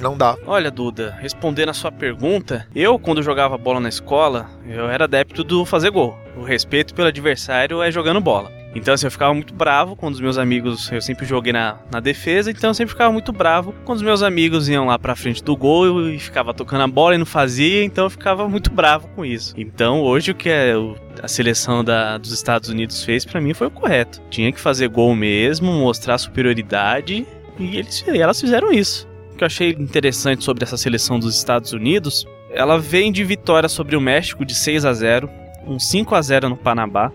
não 0.00 0.16
dá. 0.16 0.36
Olha, 0.46 0.70
Duda, 0.70 1.16
respondendo 1.20 1.70
a 1.70 1.74
sua 1.74 1.92
pergunta, 1.92 2.66
eu, 2.74 2.98
quando 2.98 3.22
jogava 3.22 3.58
bola 3.58 3.80
na 3.80 3.88
escola, 3.88 4.48
eu 4.66 4.88
era 4.88 5.04
adepto 5.04 5.44
do 5.44 5.64
fazer 5.64 5.90
gol. 5.90 6.16
O 6.36 6.42
respeito 6.42 6.94
pelo 6.94 7.08
adversário 7.08 7.82
é 7.82 7.90
jogando 7.90 8.20
bola. 8.20 8.58
Então, 8.74 8.94
assim, 8.94 9.06
eu 9.06 9.10
ficava 9.10 9.32
muito 9.34 9.54
bravo 9.54 9.96
quando 9.96 10.14
os 10.14 10.20
meus 10.20 10.38
amigos. 10.38 10.90
Eu 10.92 11.00
sempre 11.00 11.26
joguei 11.26 11.52
na, 11.52 11.78
na 11.90 12.00
defesa, 12.00 12.50
então 12.50 12.70
eu 12.70 12.74
sempre 12.74 12.92
ficava 12.92 13.12
muito 13.12 13.32
bravo 13.32 13.74
quando 13.84 13.96
os 13.96 14.02
meus 14.02 14.22
amigos 14.22 14.68
iam 14.68 14.86
lá 14.86 14.98
pra 14.98 15.16
frente 15.16 15.42
do 15.42 15.56
gol 15.56 16.08
e 16.08 16.18
ficava 16.18 16.52
tocando 16.52 16.82
a 16.82 16.86
bola 16.86 17.14
e 17.14 17.18
não 17.18 17.26
fazia, 17.26 17.82
então 17.82 18.04
eu 18.04 18.10
ficava 18.10 18.48
muito 18.48 18.70
bravo 18.70 19.08
com 19.16 19.24
isso. 19.24 19.54
Então, 19.56 20.02
hoje 20.02 20.30
o 20.30 20.34
que 20.34 20.48
é 20.48 20.76
o, 20.76 20.96
a 21.22 21.28
seleção 21.28 21.82
da, 21.82 22.18
dos 22.18 22.32
Estados 22.32 22.68
Unidos 22.68 23.02
fez 23.02 23.24
para 23.24 23.40
mim 23.40 23.54
foi 23.54 23.66
o 23.66 23.70
correto. 23.70 24.20
Tinha 24.30 24.52
que 24.52 24.60
fazer 24.60 24.88
gol 24.88 25.14
mesmo, 25.16 25.72
mostrar 25.72 26.18
superioridade 26.18 27.26
e, 27.58 27.76
eles, 27.78 28.04
e 28.06 28.18
elas 28.18 28.40
fizeram 28.40 28.70
isso. 28.70 29.07
Que 29.38 29.44
eu 29.44 29.46
achei 29.46 29.70
interessante 29.70 30.42
sobre 30.42 30.64
essa 30.64 30.76
seleção 30.76 31.16
dos 31.16 31.36
Estados 31.36 31.72
Unidos, 31.72 32.26
ela 32.50 32.76
vem 32.76 33.12
de 33.12 33.22
vitória 33.22 33.68
sobre 33.68 33.94
o 33.94 34.00
México 34.00 34.44
de 34.44 34.52
6 34.52 34.84
a 34.84 34.92
0, 34.92 35.30
um 35.64 35.78
5 35.78 36.12
a 36.16 36.20
0 36.20 36.48
no 36.48 36.56
Panamá, 36.56 37.12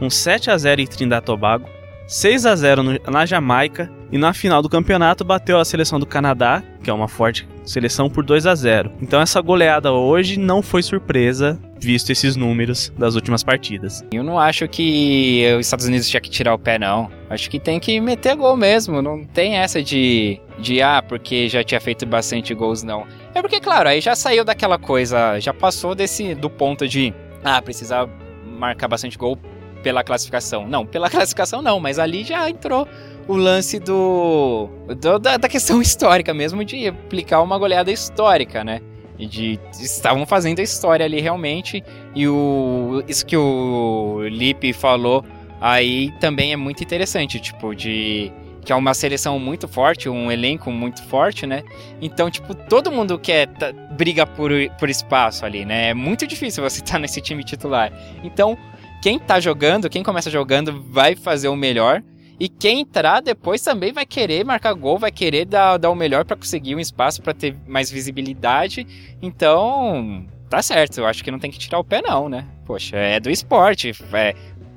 um 0.00 0.08
7 0.08 0.48
a 0.48 0.56
0 0.56 0.80
em 0.80 0.86
Trindade 0.86 1.24
e 1.24 1.26
Tobago, 1.26 1.68
6 2.06 2.46
a 2.46 2.54
0 2.54 2.82
no, 2.84 3.00
na 3.10 3.26
Jamaica 3.26 3.90
e 4.12 4.16
na 4.16 4.32
final 4.32 4.62
do 4.62 4.68
campeonato 4.68 5.24
bateu 5.24 5.58
a 5.58 5.64
seleção 5.64 5.98
do 5.98 6.06
Canadá, 6.06 6.62
que 6.84 6.88
é 6.88 6.92
uma 6.92 7.08
forte 7.08 7.48
seleção, 7.64 8.08
por 8.08 8.24
2 8.24 8.46
a 8.46 8.54
0. 8.54 8.92
Então 9.02 9.20
essa 9.20 9.40
goleada 9.40 9.90
hoje 9.90 10.38
não 10.38 10.62
foi 10.62 10.84
surpresa, 10.84 11.58
visto 11.80 12.10
esses 12.10 12.36
números 12.36 12.92
das 12.98 13.14
últimas 13.14 13.42
partidas. 13.42 14.04
Eu 14.12 14.22
não 14.22 14.38
acho 14.38 14.68
que 14.68 15.44
os 15.58 15.66
Estados 15.66 15.86
Unidos 15.86 16.08
tinha 16.08 16.20
que 16.20 16.30
tirar 16.30 16.54
o 16.54 16.58
pé, 16.58 16.78
não. 16.78 17.10
Acho 17.28 17.50
que 17.50 17.58
tem 17.58 17.78
que 17.78 18.00
meter 18.00 18.36
gol 18.36 18.56
mesmo. 18.56 19.02
Não 19.02 19.24
tem 19.24 19.56
essa 19.56 19.82
de, 19.82 20.40
de 20.58 20.80
ah, 20.82 21.02
porque 21.02 21.48
já 21.48 21.62
tinha 21.62 21.80
feito 21.80 22.06
bastante 22.06 22.54
gols, 22.54 22.82
não. 22.82 23.06
É 23.34 23.42
porque, 23.42 23.60
claro, 23.60 23.88
aí 23.88 24.00
já 24.00 24.14
saiu 24.14 24.44
daquela 24.44 24.78
coisa, 24.78 25.38
já 25.40 25.52
passou 25.52 25.94
desse 25.94 26.34
do 26.34 26.48
ponto 26.48 26.88
de 26.88 27.12
ah, 27.44 27.60
precisar 27.60 28.08
marcar 28.44 28.88
bastante 28.88 29.18
gol 29.18 29.38
pela 29.82 30.02
classificação. 30.02 30.66
Não, 30.66 30.84
pela 30.84 31.08
classificação 31.10 31.62
não, 31.62 31.78
mas 31.78 31.98
ali 31.98 32.24
já 32.24 32.48
entrou 32.48 32.88
o 33.28 33.36
lance 33.36 33.78
do, 33.78 34.68
do 35.00 35.18
da, 35.18 35.36
da, 35.36 35.48
questão 35.48 35.80
histórica 35.82 36.32
mesmo 36.32 36.64
de 36.64 36.88
aplicar 36.88 37.40
uma 37.42 37.58
goleada 37.58 37.90
histórica, 37.90 38.64
né? 38.64 38.80
De 39.18 39.58
estavam 39.72 40.26
fazendo 40.26 40.58
a 40.58 40.62
história 40.62 41.06
ali 41.06 41.20
realmente 41.20 41.82
e 42.14 42.28
o 42.28 43.02
isso 43.08 43.24
que 43.24 43.36
o 43.36 44.22
Lipe 44.28 44.72
falou 44.74 45.24
aí 45.60 46.12
também 46.20 46.52
é 46.52 46.56
muito 46.56 46.82
interessante, 46.82 47.40
tipo 47.40 47.74
de 47.74 48.30
que 48.66 48.72
é 48.72 48.74
uma 48.74 48.92
seleção 48.94 49.38
muito 49.38 49.68
forte, 49.68 50.08
um 50.08 50.30
elenco 50.30 50.72
muito 50.72 51.00
forte, 51.04 51.46
né? 51.46 51.62
Então, 52.02 52.28
tipo, 52.28 52.52
todo 52.52 52.90
mundo 52.90 53.16
quer 53.16 53.46
tá, 53.46 53.72
briga 53.72 54.26
por, 54.26 54.50
por 54.76 54.90
espaço 54.90 55.46
ali, 55.46 55.64
né? 55.64 55.90
É 55.90 55.94
muito 55.94 56.26
difícil 56.26 56.64
você 56.64 56.80
estar 56.80 56.94
tá 56.94 56.98
nesse 56.98 57.20
time 57.20 57.44
titular. 57.44 57.92
Então, 58.24 58.58
quem 59.00 59.20
tá 59.20 59.38
jogando, 59.38 59.88
quem 59.88 60.02
começa 60.02 60.28
jogando, 60.28 60.82
vai 60.90 61.14
fazer 61.14 61.46
o 61.46 61.54
melhor. 61.54 62.02
E 62.38 62.48
quem 62.48 62.80
entrar 62.80 63.20
depois 63.20 63.62
também 63.62 63.92
vai 63.92 64.04
querer 64.04 64.44
marcar 64.44 64.74
gol, 64.74 64.98
vai 64.98 65.10
querer 65.10 65.46
dar, 65.46 65.78
dar 65.78 65.90
o 65.90 65.94
melhor 65.94 66.24
para 66.24 66.36
conseguir 66.36 66.74
um 66.74 66.80
espaço 66.80 67.22
para 67.22 67.32
ter 67.32 67.56
mais 67.66 67.90
visibilidade. 67.90 68.86
Então, 69.22 70.26
tá 70.50 70.60
certo. 70.60 70.98
Eu 70.98 71.06
acho 71.06 71.24
que 71.24 71.30
não 71.30 71.38
tem 71.38 71.50
que 71.50 71.58
tirar 71.58 71.78
o 71.78 71.84
pé, 71.84 72.02
não, 72.02 72.28
né? 72.28 72.46
Poxa, 72.66 72.96
é 72.96 73.18
do 73.18 73.30
esporte. 73.30 73.92
É, 74.12 74.34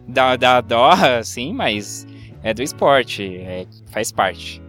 dá, 0.07 0.37
dá 0.37 0.61
dó, 0.61 0.91
sim, 1.23 1.53
mas 1.53 2.07
é 2.43 2.53
do 2.53 2.63
esporte, 2.63 3.37
é, 3.37 3.65
faz 3.91 4.11
parte. 4.11 4.61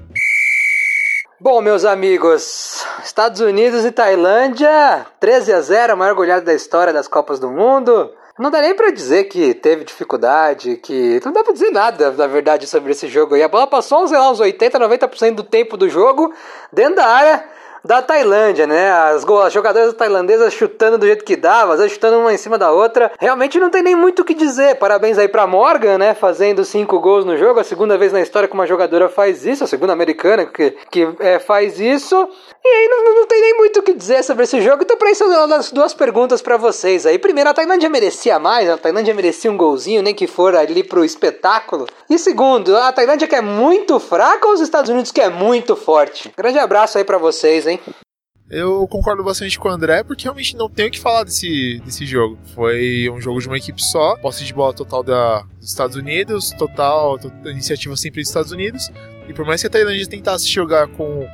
Bom, 1.38 1.62
meus 1.62 1.86
amigos, 1.86 2.84
Estados 3.02 3.40
Unidos 3.40 3.84
e 3.86 3.90
Tailândia, 3.90 5.06
13 5.18 5.52
a 5.54 5.60
0, 5.62 5.92
a 5.94 5.96
maior 5.96 6.14
goleada 6.14 6.44
da 6.44 6.52
história 6.52 6.92
das 6.92 7.08
Copas 7.08 7.38
do 7.38 7.50
Mundo. 7.50 8.12
Não 8.40 8.50
dá 8.50 8.62
nem 8.62 8.74
para 8.74 8.90
dizer 8.90 9.24
que 9.24 9.52
teve 9.52 9.84
dificuldade, 9.84 10.78
que. 10.78 11.20
Não 11.22 11.30
dá 11.30 11.44
pra 11.44 11.52
dizer 11.52 11.70
nada, 11.70 12.10
na 12.12 12.26
verdade, 12.26 12.66
sobre 12.66 12.92
esse 12.92 13.06
jogo 13.06 13.34
aí. 13.34 13.42
A 13.42 13.48
bola 13.48 13.66
passou, 13.66 14.08
sei 14.08 14.16
lá, 14.16 14.30
uns 14.30 14.40
80, 14.40 14.80
90% 14.80 15.34
do 15.34 15.42
tempo 15.44 15.76
do 15.76 15.90
jogo 15.90 16.32
dentro 16.72 16.96
da 16.96 17.06
área 17.06 17.44
da 17.84 18.02
Tailândia, 18.02 18.66
né? 18.66 18.90
As, 18.90 19.24
as 19.24 19.52
jogadoras 19.52 19.94
tailandesas 19.94 20.52
chutando 20.52 20.98
do 20.98 21.06
jeito 21.06 21.24
que 21.24 21.36
dava, 21.36 21.72
às 21.72 21.78
vezes 21.78 21.94
chutando 21.94 22.18
uma 22.18 22.32
em 22.32 22.36
cima 22.36 22.58
da 22.58 22.70
outra. 22.70 23.10
Realmente 23.18 23.58
não 23.58 23.70
tem 23.70 23.82
nem 23.82 23.94
muito 23.94 24.22
o 24.22 24.24
que 24.24 24.34
dizer. 24.34 24.76
Parabéns 24.76 25.18
aí 25.18 25.28
pra 25.28 25.46
Morgan, 25.46 25.98
né? 25.98 26.14
Fazendo 26.14 26.64
cinco 26.64 27.00
gols 27.00 27.24
no 27.24 27.36
jogo. 27.36 27.60
A 27.60 27.64
segunda 27.64 27.96
vez 27.96 28.12
na 28.12 28.20
história 28.20 28.48
que 28.48 28.54
uma 28.54 28.66
jogadora 28.66 29.08
faz 29.08 29.44
isso, 29.46 29.64
a 29.64 29.66
segunda 29.66 29.92
americana 29.92 30.46
que, 30.46 30.76
que 30.90 31.08
é, 31.20 31.38
faz 31.38 31.80
isso. 31.80 32.28
E 32.62 32.68
aí 32.68 32.88
não, 32.88 33.14
não 33.14 33.26
tem 33.26 33.40
nem 33.40 33.56
muito 33.56 33.80
o 33.80 33.82
que 33.82 33.94
dizer 33.94 34.22
sobre 34.22 34.44
esse 34.44 34.60
jogo. 34.60 34.82
Então, 34.82 34.96
pra 34.96 35.10
isso, 35.10 35.24
eu 35.24 35.48
dou 35.48 35.56
as 35.56 35.72
duas 35.72 35.94
perguntas 35.94 36.42
para 36.42 36.56
vocês 36.56 37.06
aí. 37.06 37.18
Primeiro, 37.18 37.50
a 37.50 37.54
Tailândia 37.54 37.88
merecia 37.88 38.38
mais, 38.38 38.68
a 38.68 38.76
Tailândia 38.76 39.14
merecia 39.14 39.50
um 39.50 39.56
golzinho, 39.56 40.02
nem 40.02 40.14
que 40.14 40.26
for 40.26 40.54
ali 40.54 40.82
pro 40.84 41.04
espetáculo. 41.04 41.86
E 42.08 42.18
segundo, 42.18 42.76
a 42.76 42.92
Tailândia 42.92 43.26
que 43.26 43.34
é 43.34 43.40
muito 43.40 43.98
fraca 43.98 44.46
ou 44.46 44.54
os 44.54 44.60
Estados 44.60 44.90
Unidos 44.90 45.10
que 45.10 45.20
é 45.20 45.30
muito 45.30 45.74
forte? 45.74 46.32
Grande 46.36 46.58
abraço 46.58 46.98
aí 46.98 47.04
para 47.04 47.18
vocês, 47.18 47.66
hein? 47.66 47.69
Eu 48.50 48.86
concordo 48.88 49.22
bastante 49.22 49.56
com 49.56 49.68
o 49.68 49.70
André, 49.70 50.02
porque 50.02 50.24
realmente 50.24 50.56
não 50.56 50.68
tenho 50.68 50.88
o 50.88 50.90
que 50.90 50.98
falar 50.98 51.22
desse, 51.22 51.80
desse 51.84 52.04
jogo. 52.04 52.36
Foi 52.52 53.08
um 53.08 53.20
jogo 53.20 53.40
de 53.40 53.46
uma 53.46 53.56
equipe 53.56 53.80
só, 53.80 54.16
posse 54.16 54.44
de 54.44 54.52
bola 54.52 54.74
total 54.74 55.04
da, 55.04 55.42
dos 55.60 55.68
Estados 55.68 55.94
Unidos, 55.94 56.50
total, 56.58 57.16
iniciativa 57.44 57.96
sempre 57.96 58.20
dos 58.20 58.28
Estados 58.28 58.50
Unidos. 58.50 58.90
E 59.28 59.32
por 59.32 59.46
mais 59.46 59.60
que 59.60 59.68
a 59.68 59.70
Tailândia 59.70 60.04
tentasse 60.08 60.48
jogar 60.48 60.88
com, 60.88 61.28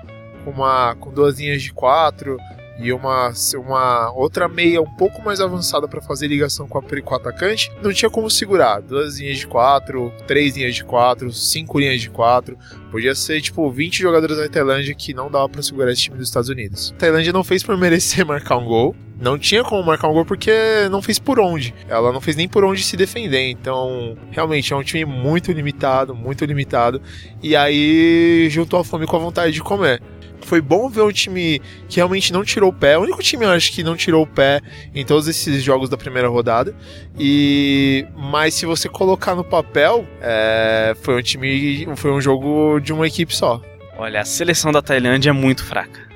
uma, 0.47 0.95
com 0.97 1.11
duas 1.11 1.39
linhas 1.39 1.63
de 1.63 1.73
quatro, 1.73 2.37
e 2.79 2.93
uma, 2.93 3.33
uma 3.57 4.13
outra 4.13 4.49
meia 4.49 4.81
um 4.81 4.91
pouco 4.97 5.23
mais 5.23 5.41
avançada 5.41 5.89
para 5.89 6.01
fazer 6.01 6.27
ligação 6.27 6.69
com, 6.69 6.79
a, 6.79 6.83
com 6.83 7.15
o 7.15 7.17
atacante, 7.17 7.71
não 7.83 7.93
tinha 7.93 8.11
como 8.11 8.31
segurar. 8.31 8.81
Duas 8.81 9.19
linhas 9.19 9.39
de 9.39 9.47
quatro, 9.47 10.13
três 10.27 10.57
linhas 10.57 10.75
de 10.75 10.85
quatro, 10.85 11.33
cinco 11.33 11.79
linhas 11.79 12.01
de 12.01 12.11
quatro. 12.11 12.57
Podia 12.91 13.15
ser 13.15 13.41
tipo 13.41 13.71
20 13.71 13.99
jogadores 13.99 14.37
da 14.37 14.49
Tailândia 14.49 14.95
que 14.95 15.13
não 15.13 15.31
dava 15.31 15.49
para 15.49 15.63
segurar 15.63 15.91
esse 15.91 16.03
time 16.03 16.17
dos 16.17 16.29
Estados 16.29 16.49
Unidos. 16.49 16.93
A 16.97 16.99
Tailândia 16.99 17.33
não 17.33 17.45
fez 17.45 17.63
por 17.63 17.77
merecer 17.79 18.25
marcar 18.25 18.57
um 18.57 18.65
gol. 18.65 18.95
Não 19.19 19.39
tinha 19.39 19.65
como 19.65 19.83
marcar 19.83 20.09
um 20.09 20.13
gol 20.13 20.27
porque 20.27 20.53
não 20.91 21.01
fez 21.01 21.19
por 21.19 21.41
onde. 21.41 21.75
Ela 21.89 22.13
não 22.13 22.21
fez 22.21 22.37
nem 22.37 22.47
por 22.47 22.65
onde 22.65 22.83
se 22.83 22.99
defender. 22.99 23.49
Então, 23.49 24.15
realmente 24.31 24.75
é 24.75 24.77
um 24.77 24.83
time 24.83 25.07
muito 25.07 25.51
limitado, 25.53 26.15
muito 26.15 26.45
limitado. 26.45 27.01
E 27.43 27.57
aí 27.57 28.49
juntou 28.51 28.79
a 28.79 28.85
fome 28.85 29.07
com 29.07 29.17
a 29.17 29.21
vontade 29.21 29.53
de 29.53 29.63
comer 29.63 30.03
foi 30.47 30.61
bom 30.61 30.89
ver 30.89 31.03
um 31.03 31.13
time 31.13 31.61
que 31.89 31.97
realmente 31.97 32.33
não 32.33 32.45
tirou 32.45 32.71
o 32.71 32.73
pé. 32.73 32.97
O 32.97 33.03
único 33.03 33.23
time, 33.23 33.45
eu 33.45 33.51
acho, 33.51 33.73
que 33.73 33.83
não 33.83 33.97
tirou 33.97 34.23
o 34.23 34.27
pé 34.27 34.61
em 34.95 35.05
todos 35.05 35.29
esses 35.29 35.63
jogos 35.63 35.89
da 35.91 35.97
primeira 35.97 36.29
rodada. 36.29 36.75
E 37.19 38.07
mas 38.17 38.55
se 38.55 38.65
você 38.65 38.89
colocar 38.89 39.35
no 39.35 39.45
papel, 39.45 40.07
é, 40.21 40.95
foi 41.03 41.19
um 41.19 41.23
time, 41.23 41.89
foi 41.97 42.13
um 42.13 42.21
jogo 42.21 42.81
de 42.81 42.93
uma 42.93 43.07
equipe 43.07 43.35
só. 43.35 43.61
Olha, 43.99 44.21
a 44.21 44.25
seleção 44.25 44.71
da 44.71 44.81
Tailândia 44.81 45.31
é 45.31 45.33
muito 45.33 45.65
fraca. 45.65 46.07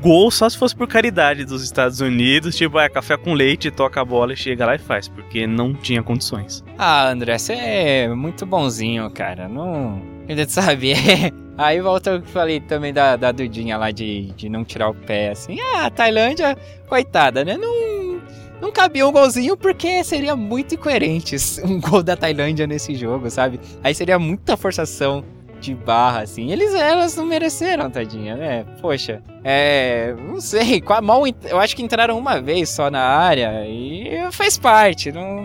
Gol 0.00 0.30
só 0.30 0.48
se 0.48 0.56
fosse 0.56 0.74
por 0.74 0.88
caridade 0.88 1.44
dos 1.44 1.62
Estados 1.62 2.00
Unidos, 2.00 2.56
tipo, 2.56 2.78
é 2.78 2.88
café 2.88 3.18
com 3.18 3.34
leite, 3.34 3.70
toca 3.70 4.00
a 4.00 4.04
bola 4.04 4.32
e 4.32 4.36
chega 4.36 4.64
lá 4.64 4.74
e 4.74 4.78
faz, 4.78 5.08
porque 5.08 5.46
não 5.46 5.74
tinha 5.74 6.02
condições. 6.02 6.64
Ah, 6.78 7.10
André, 7.10 7.36
você 7.36 7.52
é 7.52 8.08
muito 8.08 8.46
bonzinho, 8.46 9.10
cara. 9.10 9.46
Não. 9.46 10.00
A 10.26 10.34
gente 10.34 10.52
sabe, 10.52 10.92
é 10.96 11.30
Aí 11.60 11.78
volta 11.78 12.16
o 12.16 12.22
que 12.22 12.30
falei 12.30 12.58
também 12.58 12.90
da, 12.90 13.16
da 13.16 13.30
Dudinha 13.30 13.76
lá 13.76 13.90
de, 13.90 14.32
de 14.32 14.48
não 14.48 14.64
tirar 14.64 14.88
o 14.88 14.94
pé, 14.94 15.28
assim. 15.28 15.58
Ah, 15.60 15.84
a 15.84 15.90
Tailândia, 15.90 16.56
coitada, 16.88 17.44
né? 17.44 17.58
Não, 17.58 18.18
não 18.62 18.72
cabia 18.72 19.06
um 19.06 19.12
golzinho 19.12 19.54
porque 19.58 20.02
seria 20.02 20.34
muito 20.34 20.74
incoerente 20.74 21.36
um 21.62 21.78
gol 21.78 22.02
da 22.02 22.16
Tailândia 22.16 22.66
nesse 22.66 22.94
jogo, 22.94 23.28
sabe? 23.28 23.60
Aí 23.84 23.94
seria 23.94 24.18
muita 24.18 24.56
forçação 24.56 25.22
de 25.60 25.74
barra, 25.74 26.22
assim. 26.22 26.50
Eles, 26.50 26.74
elas 26.74 27.14
não 27.14 27.26
mereceram, 27.26 27.90
tadinha, 27.90 28.36
né? 28.36 28.64
Poxa, 28.80 29.22
é. 29.44 30.14
Não 30.18 30.40
sei, 30.40 30.82
mal, 31.02 31.24
eu 31.44 31.58
acho 31.58 31.76
que 31.76 31.82
entraram 31.82 32.16
uma 32.16 32.40
vez 32.40 32.70
só 32.70 32.90
na 32.90 33.02
área 33.02 33.66
e 33.66 34.32
faz 34.32 34.56
parte. 34.56 35.12
Não, 35.12 35.44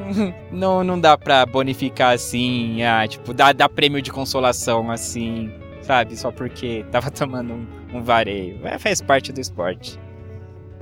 não, 0.49 0.81
não 0.81 0.97
dá 0.97 1.17
pra 1.17 1.45
bonificar 1.45 2.13
assim, 2.13 2.81
ah, 2.83 3.05
tipo, 3.05 3.33
dar, 3.33 3.53
dar 3.53 3.67
prêmio 3.67 4.01
de 4.01 4.13
consolação 4.13 4.89
assim 4.89 5.51
sabe? 5.85 6.15
Só 6.17 6.31
porque 6.31 6.85
tava 6.91 7.11
tomando 7.11 7.53
um, 7.53 7.67
um 7.93 8.03
vareio. 8.03 8.59
É, 8.63 8.77
faz 8.77 9.01
parte 9.01 9.31
do 9.31 9.39
esporte. 9.39 9.99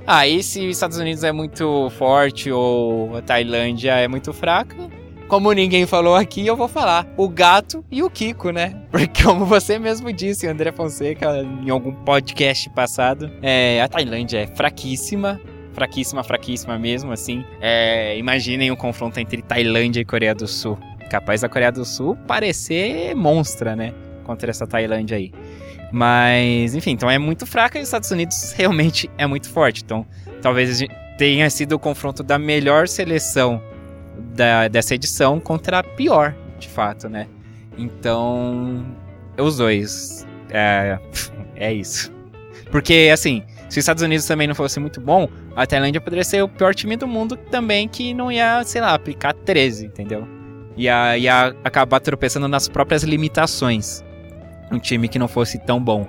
Aí, 0.06 0.39
ah, 0.39 0.43
se 0.43 0.68
os 0.68 0.76
Estados 0.76 0.97
Unidos 0.97 1.24
é 1.24 1.32
muito 1.32 1.89
forte 1.91 2.51
ou 2.51 3.16
a 3.16 3.22
Tailândia 3.22 3.93
é 3.93 4.06
muito 4.06 4.34
fraca, 4.34 4.76
como 5.30 5.51
ninguém 5.54 5.86
falou 5.86 6.16
aqui, 6.16 6.45
eu 6.45 6.58
vou 6.58 6.68
falar 6.68 7.08
o 7.16 7.30
gato 7.30 7.84
e 7.89 8.04
o 8.04 8.10
Kiko, 8.10 8.51
né? 8.51 8.82
Porque, 8.91 9.24
como 9.24 9.45
você 9.45 9.80
mesmo 9.80 10.12
disse, 10.12 10.45
André 10.45 10.72
Fonseca, 10.72 11.38
em 11.41 11.70
algum 11.70 11.93
podcast 11.93 12.70
passado, 12.72 13.32
é, 13.41 13.82
a 13.82 13.88
Tailândia 13.88 14.39
é 14.39 14.47
fraquíssima. 14.47 15.39
Fraquíssima, 15.72 16.24
fraquíssima 16.24 16.78
mesmo, 16.78 17.12
assim. 17.12 17.43
É, 17.62 18.18
imaginem 18.18 18.70
o 18.70 18.74
um 18.74 18.78
confronto 18.78 19.20
entre 19.20 19.41
Tailândia 19.41 20.01
e 20.01 20.06
Coreia 20.06 20.36
do 20.36 20.47
Sul. 20.47 20.78
Capaz 21.10 21.41
da 21.41 21.49
Coreia 21.49 21.72
do 21.72 21.86
Sul 21.86 22.16
parecer 22.28 23.16
monstra, 23.16 23.76
né? 23.76 23.93
Contra 24.24 24.49
essa 24.49 24.65
Tailândia 24.65 25.17
aí. 25.17 25.32
Mas, 25.91 26.74
enfim, 26.74 26.91
então 26.91 27.09
é 27.09 27.19
muito 27.19 27.45
fraca 27.45 27.78
e 27.78 27.82
os 27.84 27.88
Estados 27.88 28.09
Unidos 28.09 28.51
realmente 28.57 29.09
é 29.15 29.28
muito 29.28 29.47
forte. 29.47 29.84
Então, 29.84 30.05
talvez 30.41 30.84
tenha 31.19 31.47
sido 31.51 31.74
o 31.74 31.80
confronto 31.80 32.24
da 32.24 32.39
melhor 32.39 32.88
seleção 32.88 33.61
da, 34.36 34.67
dessa 34.67 34.95
edição 34.95 35.39
contra 35.39 35.80
a 35.80 35.84
pior, 35.84 36.36
de 36.57 36.67
fato, 36.67 37.07
né? 37.07 37.28
Então, 37.78 38.84
os 39.38 39.57
dois. 39.57 40.28
É, 40.49 40.97
é 41.55 41.71
isso. 41.71 42.11
Porque, 42.71 43.11
assim, 43.13 43.43
se 43.69 43.78
os 43.78 43.84
Estados 43.84 44.01
Unidos 44.01 44.26
também 44.26 44.47
não 44.47 44.55
fosse 44.55 44.80
muito 44.80 44.99
bom, 44.99 45.30
a 45.55 45.67
Tailândia 45.67 46.01
poderia 46.01 46.24
ser 46.24 46.41
o 46.41 46.49
pior 46.49 46.74
time 46.74 46.95
do 46.97 47.07
mundo 47.07 47.38
também, 47.38 47.88
que 47.88 48.15
não 48.15 48.32
ia, 48.32 48.63
sei 48.63 48.82
lá, 48.82 48.95
aplicar 48.95 49.34
13, 49.34 49.86
entendeu? 49.86 50.28
Ia, 50.76 51.15
ia 51.19 51.55
acabar 51.63 51.99
tropeçando 51.99 52.47
nas 52.47 52.67
próprias 52.67 53.03
limitações 53.03 54.03
um 54.72 54.80
time 54.80 55.07
que 55.07 55.20
não 55.20 55.28
fosse 55.28 55.57
tão 55.57 55.82
bom. 55.82 56.07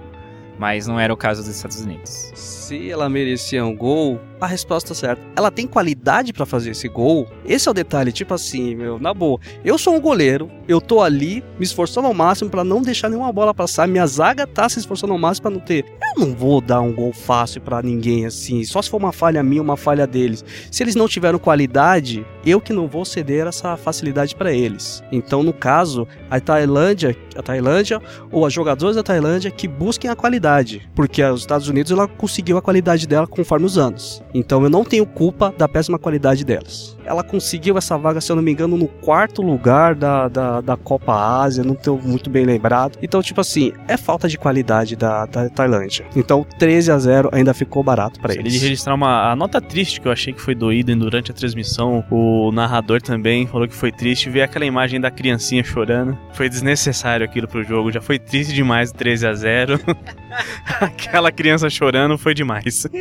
Mas 0.58 0.86
não 0.86 0.98
era 0.98 1.12
o 1.12 1.16
caso 1.16 1.42
dos 1.42 1.50
Estados 1.50 1.80
Unidos. 1.80 2.32
Se 2.34 2.90
ela 2.90 3.08
merecia 3.08 3.64
um 3.64 3.76
gol, 3.76 4.20
a 4.40 4.46
resposta 4.46 4.92
é 4.92 4.94
certa. 4.94 5.22
Ela 5.36 5.50
tem 5.50 5.66
qualidade 5.66 6.32
para 6.32 6.46
fazer 6.46 6.70
esse 6.70 6.88
gol? 6.88 7.26
Esse 7.44 7.68
é 7.68 7.70
o 7.70 7.74
detalhe, 7.74 8.12
tipo 8.12 8.32
assim, 8.34 8.74
meu, 8.74 8.98
na 8.98 9.12
boa. 9.12 9.38
Eu 9.64 9.76
sou 9.78 9.94
um 9.94 10.00
goleiro, 10.00 10.50
eu 10.68 10.80
tô 10.80 11.02
ali 11.02 11.42
me 11.58 11.64
esforçando 11.64 12.06
ao 12.06 12.14
máximo 12.14 12.50
para 12.50 12.64
não 12.64 12.82
deixar 12.82 13.08
nenhuma 13.08 13.32
bola 13.32 13.52
passar. 13.52 13.88
Minha 13.88 14.06
zaga 14.06 14.46
tá 14.46 14.68
se 14.68 14.78
esforçando 14.78 15.12
ao 15.12 15.18
máximo 15.18 15.42
para 15.42 15.50
não 15.50 15.60
ter. 15.60 15.84
Eu 16.16 16.26
não 16.26 16.34
vou 16.34 16.60
dar 16.60 16.80
um 16.80 16.92
gol 16.92 17.12
fácil 17.12 17.60
para 17.60 17.82
ninguém 17.82 18.26
assim, 18.26 18.64
só 18.64 18.80
se 18.80 18.88
for 18.88 18.98
uma 18.98 19.12
falha 19.12 19.42
minha, 19.42 19.60
uma 19.60 19.76
falha 19.76 20.06
deles. 20.06 20.44
Se 20.70 20.82
eles 20.82 20.94
não 20.94 21.08
tiveram 21.08 21.38
qualidade, 21.38 22.24
eu 22.46 22.60
que 22.60 22.72
não 22.72 22.86
vou 22.86 23.04
ceder 23.04 23.46
essa 23.46 23.76
facilidade 23.76 24.34
para 24.36 24.52
eles. 24.52 25.02
Então, 25.10 25.42
no 25.42 25.52
caso, 25.52 26.06
a 26.30 26.38
Tailândia, 26.38 27.16
a 27.36 27.42
Tailândia 27.42 28.00
ou 28.30 28.46
as 28.46 28.52
jogadoras 28.52 28.96
da 28.96 29.02
Tailândia 29.02 29.50
que 29.50 29.66
busquem 29.66 30.10
a 30.10 30.16
qualidade 30.16 30.43
qualidade, 30.44 30.88
porque 30.94 31.22
os 31.24 31.40
Estados 31.40 31.68
Unidos 31.68 31.90
ela 31.90 32.06
conseguiu 32.06 32.58
a 32.58 32.62
qualidade 32.62 33.06
dela 33.06 33.26
conforme 33.26 33.64
os 33.64 33.78
anos. 33.78 34.22
Então 34.34 34.62
eu 34.62 34.70
não 34.70 34.84
tenho 34.84 35.06
culpa 35.06 35.54
da 35.56 35.66
péssima 35.66 35.98
qualidade 35.98 36.44
delas. 36.44 36.96
Ela 37.04 37.22
conseguiu 37.22 37.76
essa 37.76 37.96
vaga, 37.98 38.20
se 38.20 38.30
eu 38.30 38.36
não 38.36 38.42
me 38.42 38.52
engano, 38.52 38.76
no 38.76 38.88
quarto 38.88 39.42
lugar 39.42 39.94
da, 39.94 40.28
da, 40.28 40.60
da 40.60 40.76
Copa 40.76 41.12
Ásia, 41.12 41.62
não 41.62 41.74
estou 41.74 42.00
muito 42.00 42.30
bem 42.30 42.44
lembrado. 42.44 42.98
Então, 43.02 43.22
tipo 43.22 43.40
assim, 43.40 43.72
é 43.86 43.96
falta 43.96 44.28
de 44.28 44.38
qualidade 44.38 44.96
da, 44.96 45.26
da 45.26 45.48
Tailândia. 45.50 46.06
Então, 46.16 46.46
13 46.58 46.92
a 46.92 46.98
0 46.98 47.28
ainda 47.32 47.52
ficou 47.52 47.82
barato 47.82 48.20
para 48.20 48.34
eles. 48.34 48.54
Ele 48.54 48.62
registrar 48.62 48.94
uma 48.94 49.30
a 49.30 49.36
nota 49.36 49.60
triste 49.60 50.00
que 50.00 50.08
eu 50.08 50.12
achei 50.12 50.32
que 50.32 50.40
foi 50.40 50.54
doída 50.54 50.94
durante 50.96 51.30
a 51.30 51.34
transmissão. 51.34 52.04
O 52.10 52.50
narrador 52.52 53.02
também 53.02 53.46
falou 53.46 53.68
que 53.68 53.74
foi 53.74 53.92
triste 53.92 54.30
ver 54.30 54.42
aquela 54.42 54.64
imagem 54.64 55.00
da 55.00 55.10
criancinha 55.10 55.62
chorando. 55.62 56.18
Foi 56.32 56.48
desnecessário 56.48 57.24
aquilo 57.24 57.46
pro 57.46 57.62
jogo. 57.62 57.92
Já 57.92 58.00
foi 58.00 58.18
triste 58.18 58.54
demais 58.54 58.92
13 58.92 59.26
a 59.26 59.34
0. 59.34 59.80
aquela 60.80 61.30
criança 61.32 61.68
chorando 61.70 62.16
foi 62.18 62.34
demais. 62.34 62.86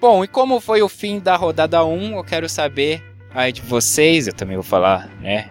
Bom, 0.00 0.22
e 0.22 0.28
como 0.28 0.60
foi 0.60 0.82
o 0.82 0.88
fim 0.88 1.18
da 1.18 1.36
rodada 1.36 1.84
1, 1.84 2.16
eu 2.16 2.24
quero 2.24 2.48
saber 2.48 3.02
aí 3.34 3.52
de 3.52 3.60
vocês, 3.62 4.26
eu 4.26 4.32
também 4.32 4.56
vou 4.56 4.62
falar, 4.62 5.08
né, 5.20 5.50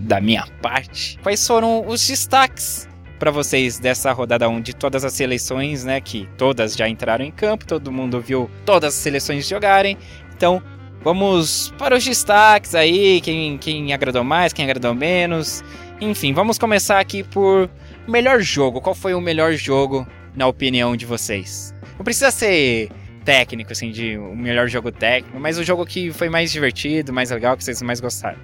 da 0.00 0.20
minha 0.20 0.46
parte. 0.62 1.18
Quais 1.22 1.46
foram 1.46 1.86
os 1.86 2.06
destaques 2.06 2.88
para 3.18 3.30
vocês 3.30 3.78
dessa 3.78 4.10
rodada 4.12 4.48
1 4.48 4.62
de 4.62 4.74
todas 4.74 5.04
as 5.04 5.12
seleções, 5.12 5.84
né, 5.84 6.00
que 6.00 6.26
todas 6.38 6.74
já 6.74 6.88
entraram 6.88 7.24
em 7.24 7.30
campo, 7.30 7.66
todo 7.66 7.92
mundo 7.92 8.20
viu 8.20 8.50
todas 8.64 8.94
as 8.94 9.00
seleções 9.00 9.46
jogarem. 9.46 9.98
Então, 10.34 10.62
vamos 11.02 11.72
para 11.76 11.96
os 11.96 12.04
destaques 12.04 12.74
aí, 12.74 13.20
quem, 13.20 13.58
quem 13.58 13.92
agradou 13.92 14.24
mais, 14.24 14.52
quem 14.54 14.64
agradou 14.64 14.94
menos. 14.94 15.62
Enfim, 16.02 16.32
vamos 16.32 16.58
começar 16.58 16.98
aqui 16.98 17.22
por 17.22 17.68
melhor 18.08 18.40
jogo. 18.40 18.80
Qual 18.80 18.94
foi 18.94 19.12
o 19.12 19.20
melhor 19.20 19.52
jogo 19.52 20.06
na 20.34 20.46
opinião 20.46 20.96
de 20.96 21.04
vocês? 21.04 21.74
Não 21.98 22.02
precisa 22.02 22.30
ser 22.30 22.90
técnico, 23.22 23.72
assim, 23.72 23.90
de 23.90 24.16
o 24.16 24.34
melhor 24.34 24.66
jogo 24.66 24.90
técnico, 24.90 25.38
mas 25.38 25.58
o 25.58 25.62
jogo 25.62 25.84
que 25.84 26.10
foi 26.10 26.30
mais 26.30 26.50
divertido, 26.50 27.12
mais 27.12 27.30
legal, 27.30 27.54
que 27.54 27.62
vocês 27.62 27.82
mais 27.82 28.00
gostaram. 28.00 28.38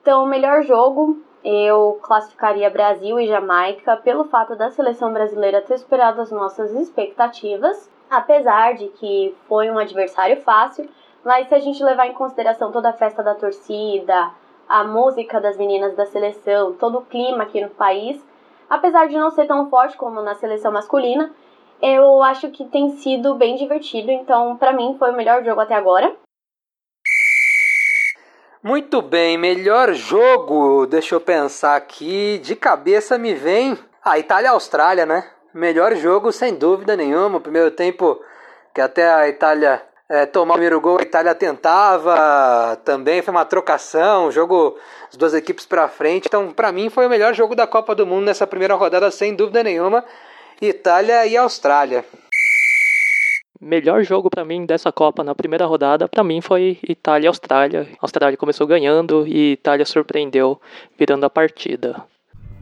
Então, 0.00 0.24
o 0.24 0.26
melhor 0.26 0.62
jogo 0.62 1.22
eu 1.44 2.00
classificaria 2.02 2.70
Brasil 2.70 3.20
e 3.20 3.26
Jamaica 3.26 3.98
pelo 3.98 4.24
fato 4.24 4.56
da 4.56 4.70
seleção 4.70 5.12
brasileira 5.12 5.60
ter 5.60 5.76
superado 5.76 6.22
as 6.22 6.30
nossas 6.30 6.72
expectativas, 6.72 7.90
apesar 8.08 8.72
de 8.72 8.88
que 8.88 9.34
foi 9.46 9.70
um 9.70 9.78
adversário 9.78 10.40
fácil, 10.40 10.88
mas 11.22 11.46
se 11.48 11.54
a 11.54 11.58
gente 11.58 11.84
levar 11.84 12.06
em 12.06 12.14
consideração 12.14 12.72
toda 12.72 12.88
a 12.88 12.94
festa 12.94 13.22
da 13.22 13.34
torcida, 13.34 14.30
a 14.68 14.84
música 14.84 15.40
das 15.40 15.56
meninas 15.56 15.94
da 15.94 16.06
seleção, 16.06 16.72
todo 16.74 16.98
o 16.98 17.04
clima 17.04 17.44
aqui 17.44 17.60
no 17.60 17.70
país, 17.70 18.22
apesar 18.68 19.06
de 19.06 19.16
não 19.16 19.30
ser 19.30 19.46
tão 19.46 19.70
forte 19.70 19.96
como 19.96 20.20
na 20.20 20.34
seleção 20.34 20.72
masculina, 20.72 21.32
eu 21.80 22.22
acho 22.22 22.50
que 22.50 22.64
tem 22.64 22.96
sido 22.98 23.34
bem 23.34 23.56
divertido, 23.56 24.10
então 24.10 24.56
para 24.56 24.72
mim 24.72 24.96
foi 24.98 25.10
o 25.10 25.16
melhor 25.16 25.44
jogo 25.44 25.60
até 25.60 25.74
agora. 25.74 26.14
Muito 28.62 29.00
bem, 29.00 29.38
melhor 29.38 29.92
jogo, 29.92 30.86
deixa 30.86 31.14
eu 31.14 31.20
pensar 31.20 31.76
aqui, 31.76 32.38
de 32.38 32.56
cabeça 32.56 33.16
me 33.16 33.32
vem 33.34 33.78
a 34.04 34.18
Itália-Austrália, 34.18 35.06
né? 35.06 35.30
Melhor 35.54 35.94
jogo 35.94 36.32
sem 36.32 36.54
dúvida 36.54 36.96
nenhuma, 36.96 37.38
o 37.38 37.40
primeiro 37.40 37.70
tempo 37.70 38.20
que 38.74 38.80
até 38.80 39.08
a 39.08 39.28
Itália 39.28 39.80
é, 40.08 40.24
tomar 40.24 40.54
o 40.54 40.56
primeiro 40.56 40.80
gol, 40.80 40.98
a 40.98 41.02
Itália 41.02 41.34
tentava 41.34 42.76
também, 42.84 43.22
foi 43.22 43.32
uma 43.32 43.44
trocação, 43.44 44.30
jogo 44.30 44.76
as 45.08 45.16
duas 45.16 45.34
equipes 45.34 45.66
para 45.66 45.88
frente. 45.88 46.26
Então, 46.26 46.52
para 46.52 46.70
mim, 46.70 46.88
foi 46.88 47.06
o 47.06 47.10
melhor 47.10 47.34
jogo 47.34 47.54
da 47.54 47.66
Copa 47.66 47.94
do 47.94 48.06
Mundo 48.06 48.26
nessa 48.26 48.46
primeira 48.46 48.74
rodada, 48.74 49.10
sem 49.10 49.34
dúvida 49.34 49.62
nenhuma. 49.62 50.04
Itália 50.60 51.26
e 51.26 51.36
Austrália. 51.36 52.04
Melhor 53.60 54.02
jogo 54.02 54.28
para 54.28 54.44
mim 54.44 54.66
dessa 54.66 54.92
Copa 54.92 55.24
na 55.24 55.34
primeira 55.34 55.64
rodada, 55.64 56.06
para 56.06 56.22
mim 56.22 56.40
foi 56.40 56.78
Itália 56.86 57.26
e 57.26 57.28
Austrália. 57.28 57.88
Austrália 58.00 58.36
começou 58.36 58.66
ganhando 58.66 59.26
e 59.26 59.52
Itália 59.52 59.84
surpreendeu 59.84 60.60
virando 60.98 61.24
a 61.24 61.30
partida. 61.30 62.04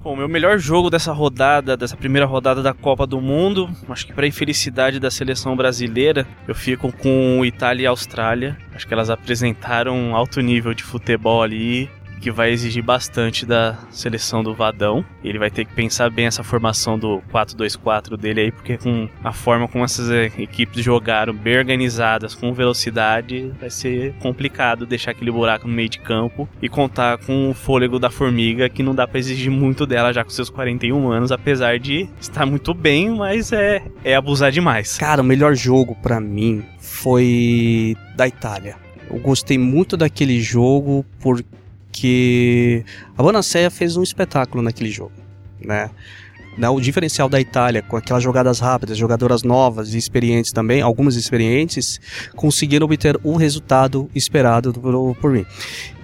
Bom, 0.05 0.15
meu 0.15 0.29
melhor 0.29 0.59
jogo 0.59 0.91
dessa 0.91 1.15
rodada, 1.15 1.79
dessa 1.79 1.97
primeira 1.97 2.27
rodada 2.27 2.63
da 2.63 2.75
Copa 2.75 3.07
do 3.07 3.23
Mundo, 3.23 3.71
acho 3.89 4.07
que 4.07 4.13
para 4.13 4.27
infelicidade 4.27 5.01
da 5.01 5.11
seleção 5.11 5.57
brasileira, 5.57 6.27
eu 6.47 6.55
fico 6.55 6.93
com 6.93 7.43
Itália 7.43 7.85
e 7.85 7.87
Austrália. 7.87 8.55
Acho 8.75 8.87
que 8.87 8.93
elas 8.93 9.09
apresentaram 9.09 9.97
um 9.97 10.15
alto 10.15 10.43
nível 10.43 10.75
de 10.75 10.83
futebol 10.83 11.43
ali, 11.43 11.89
que 12.25 12.31
vai 12.31 12.51
exigir 12.51 12.83
bastante 12.83 13.45
da 13.45 13.77
seleção 13.91 14.43
do 14.43 14.55
Vadão. 14.55 15.05
Ele 15.23 15.39
vai 15.39 15.51
ter 15.51 15.67
que 15.67 15.75
pensar 15.75 16.09
bem 16.09 16.25
essa 16.25 16.43
formação 16.43 16.99
do 16.99 17.21
4-2-4 17.31 18.17
dele 18.17 18.41
aí, 18.41 18.51
porque 18.51 18.79
com 18.79 19.07
a 19.23 19.31
forma 19.31 19.69
como 19.69 19.85
essas 19.85 20.09
equipes 20.39 20.83
jogaram, 20.83 21.35
bem 21.35 21.59
organizadas, 21.59 22.35
com 22.35 22.51
velocidade, 22.55 23.53
vai 23.61 23.69
ser 23.69 24.15
complicado 24.21 24.87
deixar 24.87 25.11
aquele 25.11 25.31
buraco 25.31 25.69
no 25.69 25.75
meio 25.75 25.91
de 25.91 25.99
campo 25.99 26.49
e 26.63 26.69
contar 26.69 27.19
com 27.19 27.51
o 27.51 27.55
fôlego 27.55 27.99
da 27.99 28.09
formiga, 28.09 28.71
que 28.71 28.83
não 28.83 28.95
dá 28.95 29.07
para 29.07 29.19
exigir 29.19 29.51
muito 29.51 29.85
dela 29.85 30.11
já 30.11 30.25
com 30.25 30.31
seus 30.31 30.49
41 30.49 31.13
anos, 31.13 31.31
apesar 31.31 31.79
de 31.79 32.09
estar 32.19 32.47
muito 32.47 32.73
bem, 32.73 33.11
mas 33.11 33.53
é, 33.53 33.85
é 34.03 34.17
abusar 34.17 34.51
demais. 34.51 34.97
Cara, 34.97 35.21
o 35.21 35.25
melhor 35.25 35.55
jogo 35.55 35.95
para 35.97 36.19
mim 36.21 36.65
foi 36.79 37.95
da 38.17 38.27
Itália. 38.27 38.77
Eu 39.11 39.19
gostei 39.19 39.59
muito 39.59 39.95
daquele 39.95 40.41
jogo 40.41 41.05
porque 41.21 41.45
que 41.95 42.85
a 43.17 43.23
Bonacea 43.23 43.71
fez 43.71 43.97
um 43.97 44.03
espetáculo 44.03 44.63
naquele 44.63 44.91
jogo, 44.91 45.13
né? 45.61 45.89
O 46.71 46.81
diferencial 46.81 47.29
da 47.29 47.41
Itália, 47.41 47.83
com 47.83 47.97
aquelas 47.97 48.23
jogadas 48.23 48.61
rápidas, 48.61 48.97
jogadoras 48.97 49.43
novas 49.43 49.93
e 49.93 49.99
experientes 49.99 50.53
também, 50.53 50.83
algumas 50.83 51.17
experientes, 51.17 52.01
conseguiram 52.37 52.85
obter 52.85 53.19
o 53.25 53.37
resultado 53.37 54.09
esperado 54.15 54.73
por, 55.21 55.33
mim. 55.33 55.45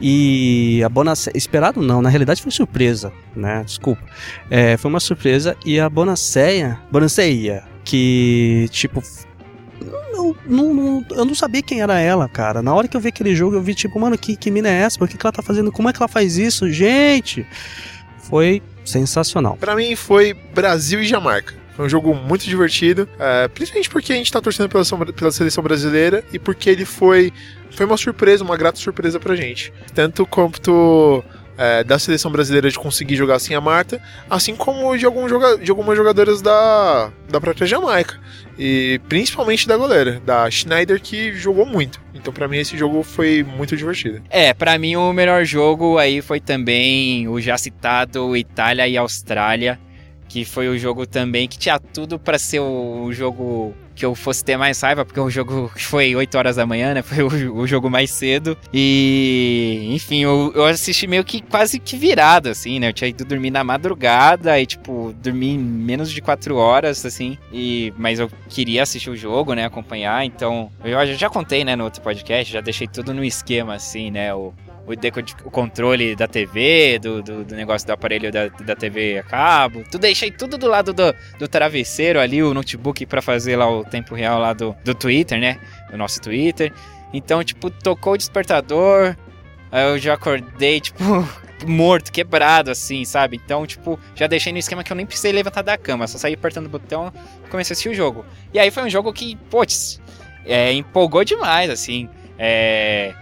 E 0.01 0.83
a 0.85 0.89
Bonacea, 0.89 1.33
esperado 1.37 1.81
não, 1.81 2.03
na 2.03 2.09
realidade 2.09 2.43
foi 2.43 2.51
surpresa, 2.51 3.13
né? 3.35 3.63
Desculpa. 3.65 4.03
É, 4.51 4.77
foi 4.77 4.91
uma 4.91 5.01
surpresa 5.01 5.57
e 5.65 5.79
a 5.79 5.89
Bonacea, 5.89 6.81
Bonacea, 6.91 7.65
que 7.85 8.69
tipo 8.71 9.01
eu 10.21 10.37
não, 10.47 10.75
não, 10.75 11.07
eu 11.11 11.25
não 11.25 11.35
sabia 11.35 11.63
quem 11.63 11.81
era 11.81 11.99
ela, 11.99 12.29
cara. 12.29 12.63
Na 12.63 12.75
hora 12.75 12.87
que 12.87 12.97
eu 12.97 13.01
vi 13.01 13.09
aquele 13.09 13.35
jogo, 13.35 13.57
eu 13.57 13.63
vi, 13.63 13.75
tipo, 13.75 13.99
mano, 13.99 14.17
que, 14.19 14.37
que 14.37 14.51
mina 14.51 14.69
é 14.69 14.83
essa? 14.83 14.99
Por 14.99 15.09
que, 15.09 15.17
que 15.17 15.27
ela 15.27 15.33
tá 15.33 15.43
fazendo? 15.43 15.73
Como 15.73 15.89
é 15.89 15.93
que 15.93 15.99
ela 15.99 16.09
faz 16.09 16.37
isso? 16.37 16.71
Gente! 16.71 17.47
Foi 18.19 18.63
sensacional. 18.85 19.57
Para 19.57 19.75
mim 19.75 19.97
foi 19.97 20.35
Brasil 20.55 21.01
e 21.01 21.05
Jamaica. 21.05 21.55
Foi 21.77 21.87
um 21.87 21.89
jogo 21.89 22.15
muito 22.15 22.45
divertido, 22.45 23.09
é, 23.19 23.49
principalmente 23.49 23.89
porque 23.89 24.13
a 24.13 24.17
gente 24.17 24.31
tá 24.31 24.41
torcendo 24.41 24.69
pela, 24.69 24.85
pela 25.13 25.31
seleção 25.31 25.65
brasileira 25.65 26.23
e 26.33 26.39
porque 26.39 26.69
ele 26.69 26.85
foi, 26.85 27.33
foi 27.71 27.87
uma 27.87 27.97
surpresa, 27.97 28.45
uma 28.45 28.57
grata 28.57 28.79
surpresa 28.79 29.19
pra 29.19 29.35
gente. 29.35 29.73
Tanto 29.95 30.27
quanto 30.27 31.25
é, 31.61 31.85
da 31.85 31.99
seleção 31.99 32.33
brasileira 32.33 32.71
de 32.71 32.79
conseguir 32.79 33.17
jogar 33.17 33.39
sem 33.39 33.55
a 33.55 33.61
Marta, 33.61 34.01
assim 34.31 34.57
como 34.57 34.97
de, 34.97 35.05
algum 35.05 35.29
joga 35.29 35.59
de 35.59 35.71
algumas 35.71 35.95
jogadoras 35.95 36.41
da, 36.41 37.13
da 37.29 37.39
própria 37.39 37.67
Jamaica. 37.67 38.19
E 38.59 38.99
principalmente 39.11 39.69
da 39.69 39.77
goleira, 39.77 40.21
da 40.25 40.51
Schneider, 40.51 41.01
que 41.01 41.35
jogou 41.35 41.67
muito. 41.67 42.01
Então, 42.15 42.33
para 42.33 42.49
mim, 42.49 42.57
esse 42.57 42.79
jogo 42.79 43.03
foi 43.03 43.43
muito 43.43 43.77
divertido. 43.77 44.23
É, 44.31 44.55
para 44.55 44.79
mim, 44.79 44.97
o 44.97 45.13
melhor 45.13 45.45
jogo 45.45 45.99
aí 45.99 46.23
foi 46.23 46.41
também 46.41 47.29
o 47.29 47.39
já 47.41 47.59
citado 47.59 48.35
Itália 48.35 48.89
e 48.89 48.97
Austrália, 48.97 49.79
que 50.29 50.47
foi 50.47 50.69
o 50.69 50.79
jogo 50.79 51.07
também 51.07 51.47
que 51.47 51.59
tinha 51.59 51.79
tudo 51.79 52.19
para 52.19 52.39
ser 52.39 52.61
o 52.61 53.13
jogo 53.13 53.75
que 54.01 54.07
eu 54.07 54.15
fosse 54.15 54.43
ter 54.43 54.57
mais 54.57 54.81
raiva, 54.81 55.05
porque 55.05 55.21
o 55.21 55.29
jogo 55.29 55.71
foi 55.77 56.17
8 56.17 56.39
horas 56.39 56.57
da 56.57 56.65
manhã, 56.65 56.95
né? 56.95 57.03
Foi 57.11 57.23
o, 57.23 57.57
o 57.57 57.67
jogo 57.67 57.91
mais 57.91 58.11
cedo. 58.11 58.57
E, 58.73 59.91
enfim, 59.91 60.23
eu, 60.23 60.53
eu, 60.55 60.65
assisti 60.65 61.07
meio 61.07 61.23
que 61.23 61.43
quase 61.43 61.79
que 61.79 61.97
virado, 61.97 62.49
assim, 62.49 62.79
né? 62.79 62.89
Eu 62.89 62.93
tinha 62.93 63.09
ido 63.09 63.25
dormir 63.25 63.51
na 63.51 63.63
madrugada 63.63 64.59
e, 64.59 64.65
tipo, 64.65 65.15
dormi 65.23 65.59
menos 65.59 66.11
de 66.11 66.23
4 66.23 66.57
horas, 66.57 67.05
assim. 67.05 67.37
E, 67.53 67.93
mas 67.99 68.19
eu 68.19 68.31
queria 68.49 68.85
assistir 68.85 69.11
o 69.11 69.17
jogo, 69.17 69.53
né? 69.53 69.67
Acompanhar. 69.67 70.25
Então, 70.25 70.71
eu 70.83 71.15
já 71.15 71.29
contei, 71.29 71.63
né, 71.63 71.77
no 71.77 71.85
outro 71.85 72.01
podcast, 72.01 72.51
já 72.51 72.61
deixei 72.63 72.87
tudo 72.87 73.13
no 73.13 73.23
esquema, 73.23 73.75
assim, 73.75 74.11
né? 74.11 74.33
O, 74.35 74.55
o, 74.95 75.51
controle 75.51 76.15
da 76.17 76.27
TV, 76.27 76.99
do, 76.99 77.23
do, 77.23 77.45
do, 77.45 77.55
negócio 77.55 77.87
do 77.87 77.93
aparelho 77.93 78.31
da, 78.33 78.49
da 78.49 78.75
TV 78.75 79.19
a 79.19 79.23
cabo. 79.23 79.85
Tu 79.91 79.99
deixei 79.99 80.31
tudo 80.31 80.57
do 80.59 80.69
lado 80.69 80.93
do, 80.93 81.15
do 81.39 81.49
travesseiro 81.49 82.21
ali, 82.21 82.43
o 82.43 82.55
notebook 82.55 83.05
para 83.07 83.23
fazer 83.23 83.57
lá 83.57 83.71
o 83.71 83.85
tempo 83.85 84.15
real 84.15 84.39
lá 84.39 84.53
do, 84.53 84.75
do 84.85 84.95
Twitter, 84.95 85.39
né? 85.39 85.59
O 85.93 85.97
nosso 85.97 86.21
Twitter. 86.21 86.73
Então, 87.13 87.43
tipo, 87.43 87.71
tocou 87.71 88.15
o 88.15 88.17
despertador. 88.17 89.17
Aí 89.73 89.85
eu 89.85 89.99
já 89.99 90.15
acordei, 90.15 90.81
tipo, 90.81 91.03
morto, 91.67 92.11
quebrado, 92.11 92.71
assim, 92.71 93.05
sabe? 93.05 93.41
Então, 93.43 93.67
tipo, 93.67 93.99
já 94.15 94.27
deixei 94.27 94.53
no 94.53 94.59
esquema 94.59 94.83
que 94.83 94.93
eu 94.93 94.97
nem 94.97 95.07
precisei 95.07 95.33
levantar 95.33 95.63
da 95.63 95.77
cama, 95.77 96.07
só 96.07 96.19
saí 96.19 96.35
apertando 96.35 96.67
o 96.67 96.69
botão 96.69 97.13
e 97.45 97.49
comecei 97.49 97.73
a 97.73 97.75
assistir 97.75 97.89
o 97.89 97.95
jogo. 97.95 98.25
E 98.53 98.59
aí 98.59 98.71
foi 98.71 98.83
um 98.83 98.91
jogo 98.91 99.13
que, 99.13 99.37
putz, 99.49 100.01
é, 100.45 100.73
empolgou 100.73 101.25
demais, 101.25 101.71
assim. 101.71 102.09
É, 102.39 103.15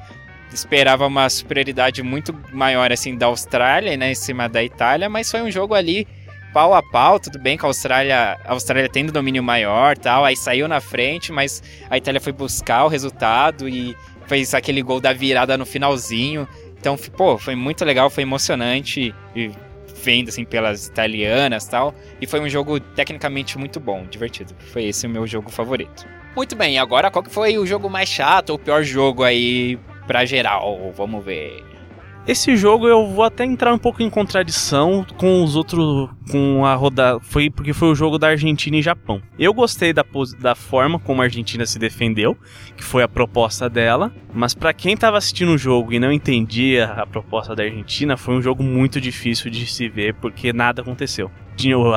esperava 0.52 1.06
uma 1.06 1.28
superioridade 1.28 2.02
muito 2.02 2.34
maior 2.52 2.92
assim 2.92 3.16
da 3.16 3.26
Austrália, 3.26 3.96
né, 3.96 4.12
em 4.12 4.14
cima 4.14 4.48
da 4.48 4.62
Itália, 4.62 5.08
mas 5.08 5.30
foi 5.30 5.42
um 5.42 5.50
jogo 5.50 5.74
ali 5.74 6.06
pau 6.52 6.74
a 6.74 6.82
pau, 6.82 7.20
tudo 7.20 7.38
bem 7.38 7.56
que 7.56 7.64
a 7.64 7.68
Austrália, 7.68 8.38
a 8.44 8.52
Austrália 8.52 8.88
tendo 8.88 9.12
domínio 9.12 9.42
maior, 9.42 9.96
tal, 9.96 10.24
aí 10.24 10.36
saiu 10.36 10.66
na 10.66 10.80
frente, 10.80 11.30
mas 11.30 11.62
a 11.90 11.96
Itália 11.96 12.20
foi 12.20 12.32
buscar 12.32 12.84
o 12.84 12.88
resultado 12.88 13.68
e 13.68 13.96
fez 14.26 14.54
aquele 14.54 14.82
gol 14.82 15.00
da 15.00 15.12
virada 15.12 15.56
no 15.56 15.66
finalzinho. 15.66 16.48
Então, 16.78 16.96
pô, 17.16 17.38
foi 17.38 17.54
muito 17.54 17.84
legal, 17.84 18.08
foi 18.08 18.22
emocionante 18.22 19.14
e 19.34 19.50
vendo 20.02 20.28
assim 20.28 20.44
pelas 20.44 20.86
italianas, 20.86 21.66
tal, 21.66 21.94
e 22.20 22.26
foi 22.26 22.40
um 22.40 22.48
jogo 22.48 22.78
tecnicamente 22.78 23.58
muito 23.58 23.80
bom, 23.80 24.06
divertido. 24.08 24.54
Foi 24.72 24.84
esse 24.84 25.06
o 25.06 25.10
meu 25.10 25.26
jogo 25.26 25.50
favorito. 25.50 26.06
Muito 26.36 26.54
bem, 26.54 26.78
agora 26.78 27.10
qual 27.10 27.22
que 27.22 27.30
foi 27.30 27.58
o 27.58 27.66
jogo 27.66 27.90
mais 27.90 28.08
chato 28.08 28.50
ou 28.50 28.56
o 28.56 28.58
pior 28.58 28.82
jogo 28.84 29.24
aí 29.24 29.78
pra 30.08 30.24
geral? 30.24 30.92
Vamos 30.96 31.24
ver. 31.24 31.62
Esse 32.26 32.58
jogo 32.58 32.86
eu 32.86 33.06
vou 33.06 33.24
até 33.24 33.42
entrar 33.42 33.72
um 33.72 33.78
pouco 33.78 34.02
em 34.02 34.10
contradição 34.10 35.06
com 35.16 35.42
os 35.42 35.56
outros. 35.56 36.10
com 36.30 36.66
a 36.66 36.74
rodada. 36.74 37.18
Foi 37.20 37.48
porque 37.48 37.72
foi 37.72 37.88
o 37.88 37.94
jogo 37.94 38.18
da 38.18 38.28
Argentina 38.28 38.76
e 38.76 38.82
Japão. 38.82 39.22
Eu 39.38 39.54
gostei 39.54 39.94
da, 39.94 40.04
da 40.38 40.54
forma 40.54 40.98
como 40.98 41.22
a 41.22 41.24
Argentina 41.24 41.64
se 41.64 41.78
defendeu, 41.78 42.36
que 42.76 42.84
foi 42.84 43.02
a 43.02 43.08
proposta 43.08 43.70
dela. 43.70 44.12
Mas 44.34 44.52
para 44.52 44.74
quem 44.74 44.94
tava 44.94 45.16
assistindo 45.16 45.52
o 45.52 45.58
jogo 45.58 45.94
e 45.94 45.98
não 45.98 46.12
entendia 46.12 46.86
a 46.98 47.06
proposta 47.06 47.56
da 47.56 47.62
Argentina, 47.62 48.14
foi 48.14 48.34
um 48.34 48.42
jogo 48.42 48.62
muito 48.62 49.00
difícil 49.00 49.50
de 49.50 49.64
se 49.66 49.88
ver, 49.88 50.12
porque 50.14 50.52
nada 50.52 50.82
aconteceu. 50.82 51.30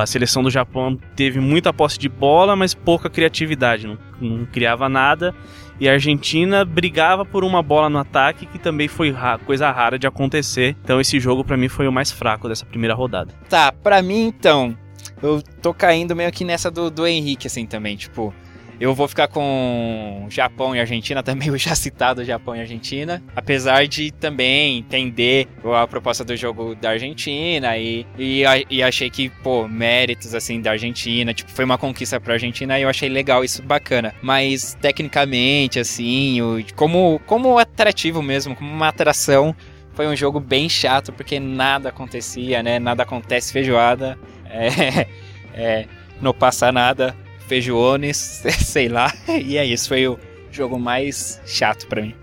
A 0.00 0.06
seleção 0.06 0.42
do 0.42 0.50
Japão 0.50 0.98
teve 1.14 1.40
muita 1.40 1.74
posse 1.74 1.98
de 1.98 2.08
bola, 2.08 2.56
mas 2.56 2.74
pouca 2.74 3.10
criatividade, 3.10 3.86
não, 3.86 3.98
não 4.20 4.46
criava 4.46 4.88
nada 4.88 5.34
e 5.80 5.88
a 5.88 5.92
Argentina 5.92 6.64
brigava 6.64 7.24
por 7.24 7.44
uma 7.44 7.62
bola 7.62 7.88
no 7.88 7.98
ataque 7.98 8.46
que 8.46 8.58
também 8.58 8.88
foi 8.88 9.10
ra 9.10 9.38
coisa 9.38 9.70
rara 9.70 9.98
de 9.98 10.06
acontecer. 10.06 10.76
Então 10.82 11.00
esse 11.00 11.18
jogo 11.18 11.44
para 11.44 11.56
mim 11.56 11.68
foi 11.68 11.88
o 11.88 11.92
mais 11.92 12.10
fraco 12.10 12.48
dessa 12.48 12.64
primeira 12.64 12.94
rodada. 12.94 13.32
Tá, 13.48 13.72
para 13.72 14.02
mim 14.02 14.26
então, 14.26 14.76
eu 15.22 15.42
tô 15.60 15.72
caindo 15.72 16.14
meio 16.14 16.30
que 16.32 16.44
nessa 16.44 16.70
do, 16.70 16.90
do 16.90 17.06
Henrique 17.06 17.46
assim 17.46 17.66
também, 17.66 17.96
tipo, 17.96 18.34
eu 18.82 18.96
vou 18.96 19.06
ficar 19.06 19.28
com 19.28 20.26
Japão 20.28 20.74
e 20.74 20.80
Argentina 20.80 21.22
também, 21.22 21.50
o 21.50 21.56
já 21.56 21.72
citado 21.72 22.24
Japão 22.24 22.56
e 22.56 22.60
Argentina. 22.60 23.22
Apesar 23.36 23.86
de 23.86 24.10
também 24.10 24.78
entender 24.78 25.46
a 25.72 25.86
proposta 25.86 26.24
do 26.24 26.36
jogo 26.36 26.74
da 26.74 26.90
Argentina 26.90 27.78
e, 27.78 28.04
e, 28.18 28.42
e 28.68 28.82
achei 28.82 29.08
que, 29.08 29.28
pô, 29.28 29.68
méritos 29.68 30.34
assim 30.34 30.60
da 30.60 30.72
Argentina, 30.72 31.32
tipo, 31.32 31.48
foi 31.52 31.64
uma 31.64 31.78
conquista 31.78 32.20
pra 32.20 32.34
Argentina 32.34 32.76
e 32.76 32.82
eu 32.82 32.88
achei 32.88 33.08
legal 33.08 33.44
isso, 33.44 33.62
bacana. 33.62 34.12
Mas 34.20 34.76
tecnicamente, 34.80 35.78
assim, 35.78 36.42
o, 36.42 36.58
como, 36.74 37.20
como 37.24 37.58
atrativo 37.58 38.20
mesmo, 38.20 38.56
como 38.56 38.68
uma 38.68 38.88
atração, 38.88 39.54
foi 39.94 40.08
um 40.08 40.16
jogo 40.16 40.40
bem 40.40 40.68
chato 40.68 41.12
porque 41.12 41.38
nada 41.38 41.90
acontecia, 41.90 42.64
né? 42.64 42.80
Nada 42.80 43.04
acontece 43.04 43.52
feijoada. 43.52 44.18
É, 44.44 45.06
é, 45.54 45.86
não 46.20 46.34
passa 46.34 46.72
nada 46.72 47.21
feijones, 47.46 48.42
sei 48.64 48.88
lá. 48.88 49.12
E 49.28 49.56
é 49.56 49.64
isso, 49.64 49.88
foi 49.88 50.06
o 50.06 50.18
jogo 50.50 50.78
mais 50.78 51.40
chato 51.46 51.86
para 51.86 52.02
mim. 52.02 52.14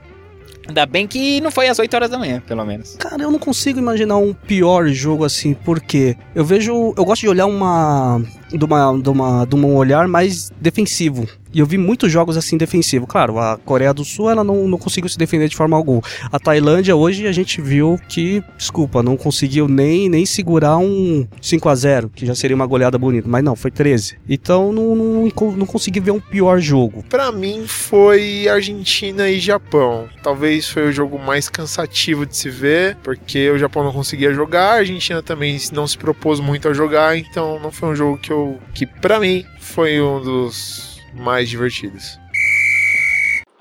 Ainda 0.68 0.86
bem 0.86 1.08
que 1.08 1.42
não 1.42 1.50
foi 1.50 1.68
às 1.68 1.80
8 1.80 1.92
horas 1.96 2.10
da 2.12 2.20
manhã, 2.20 2.44
pelo 2.46 2.64
menos. 2.64 2.96
Cara, 2.98 3.24
eu 3.24 3.32
não 3.32 3.40
consigo 3.40 3.80
imaginar 3.80 4.18
um 4.18 4.34
pior 4.34 4.88
jogo 4.90 5.26
assim, 5.26 5.56
porque 5.56 6.16
eu 6.36 6.46
vejo. 6.46 6.94
Eu 6.96 7.04
gosto 7.04 7.22
de 7.22 7.30
olhar 7.30 7.48
uma. 7.48 8.22
De, 8.52 8.66
uma, 8.66 8.98
de, 8.98 9.10
uma, 9.10 9.46
de 9.46 9.56
um 9.56 9.76
olhar 9.76 10.08
mais 10.08 10.52
defensivo. 10.60 11.28
E 11.52 11.60
eu 11.60 11.66
vi 11.66 11.78
muitos 11.78 12.12
jogos 12.12 12.38
assim 12.38 12.58
defensivo. 12.58 13.08
Claro, 13.08 13.40
a 13.40 13.58
Coreia 13.58 13.94
do 13.94 14.06
Sul 14.06 14.30
ela 14.30 14.44
não, 14.44 14.68
não 14.68 14.78
conseguiu 14.78 15.10
se 15.10 15.18
defender 15.18 15.50
de 15.50 15.56
forma 15.56 15.76
alguma. 15.76 16.02
A 16.32 16.40
Tailândia 16.40 16.96
hoje 16.96 17.26
a 17.26 17.32
gente 17.32 17.60
viu 17.60 18.00
que, 18.08 18.44
desculpa, 18.56 19.02
não 19.02 19.18
conseguiu 19.18 19.68
nem, 19.68 20.08
nem 20.10 20.26
segurar 20.26 20.78
um 20.78 21.28
5 21.42 21.70
a 21.70 21.76
0 21.76 22.10
que 22.10 22.26
já 22.26 22.36
seria 22.36 22.56
uma 22.56 22.68
goleada 22.68 22.98
bonita. 22.98 23.28
Mas 23.28 23.44
não, 23.44 23.56
foi 23.56 23.72
13. 23.72 24.20
Então 24.30 24.72
não, 24.72 24.96
não, 24.96 25.32
não 25.58 25.66
consegui 25.66 26.00
ver 26.00 26.12
um 26.12 26.20
pior 26.20 26.60
jogo. 26.60 27.04
Para 27.10 27.32
mim 27.32 27.66
foi 27.66 28.48
Argentina 28.48 29.28
e 29.28 29.40
Japão. 29.40 30.08
Talvez 30.22 30.70
foi 30.70 30.88
o 30.88 30.92
jogo 30.92 31.18
mais 31.18 31.50
cansativo 31.50 32.28
de 32.28 32.38
se 32.38 32.50
ver, 32.50 32.96
porque 33.04 33.50
o 33.50 33.58
Japão 33.58 33.84
não 33.84 33.92
conseguia 33.92 34.34
jogar, 34.34 34.74
a 34.74 34.78
Argentina 34.80 35.24
também 35.24 35.58
não 35.72 35.88
se 35.88 35.98
propôs 35.98 36.40
muito 36.40 36.68
a 36.68 36.74
jogar, 36.74 37.18
então 37.18 37.60
não 37.60 37.72
foi 37.72 37.90
um 37.90 37.96
jogo 37.96 38.18
que 38.18 38.32
eu 38.32 38.39
que 38.76 38.86
para 38.86 39.20
mim 39.20 39.44
foi 39.60 40.02
um 40.02 40.22
dos 40.22 41.00
mais 41.14 41.50
divertidas. 41.50 42.20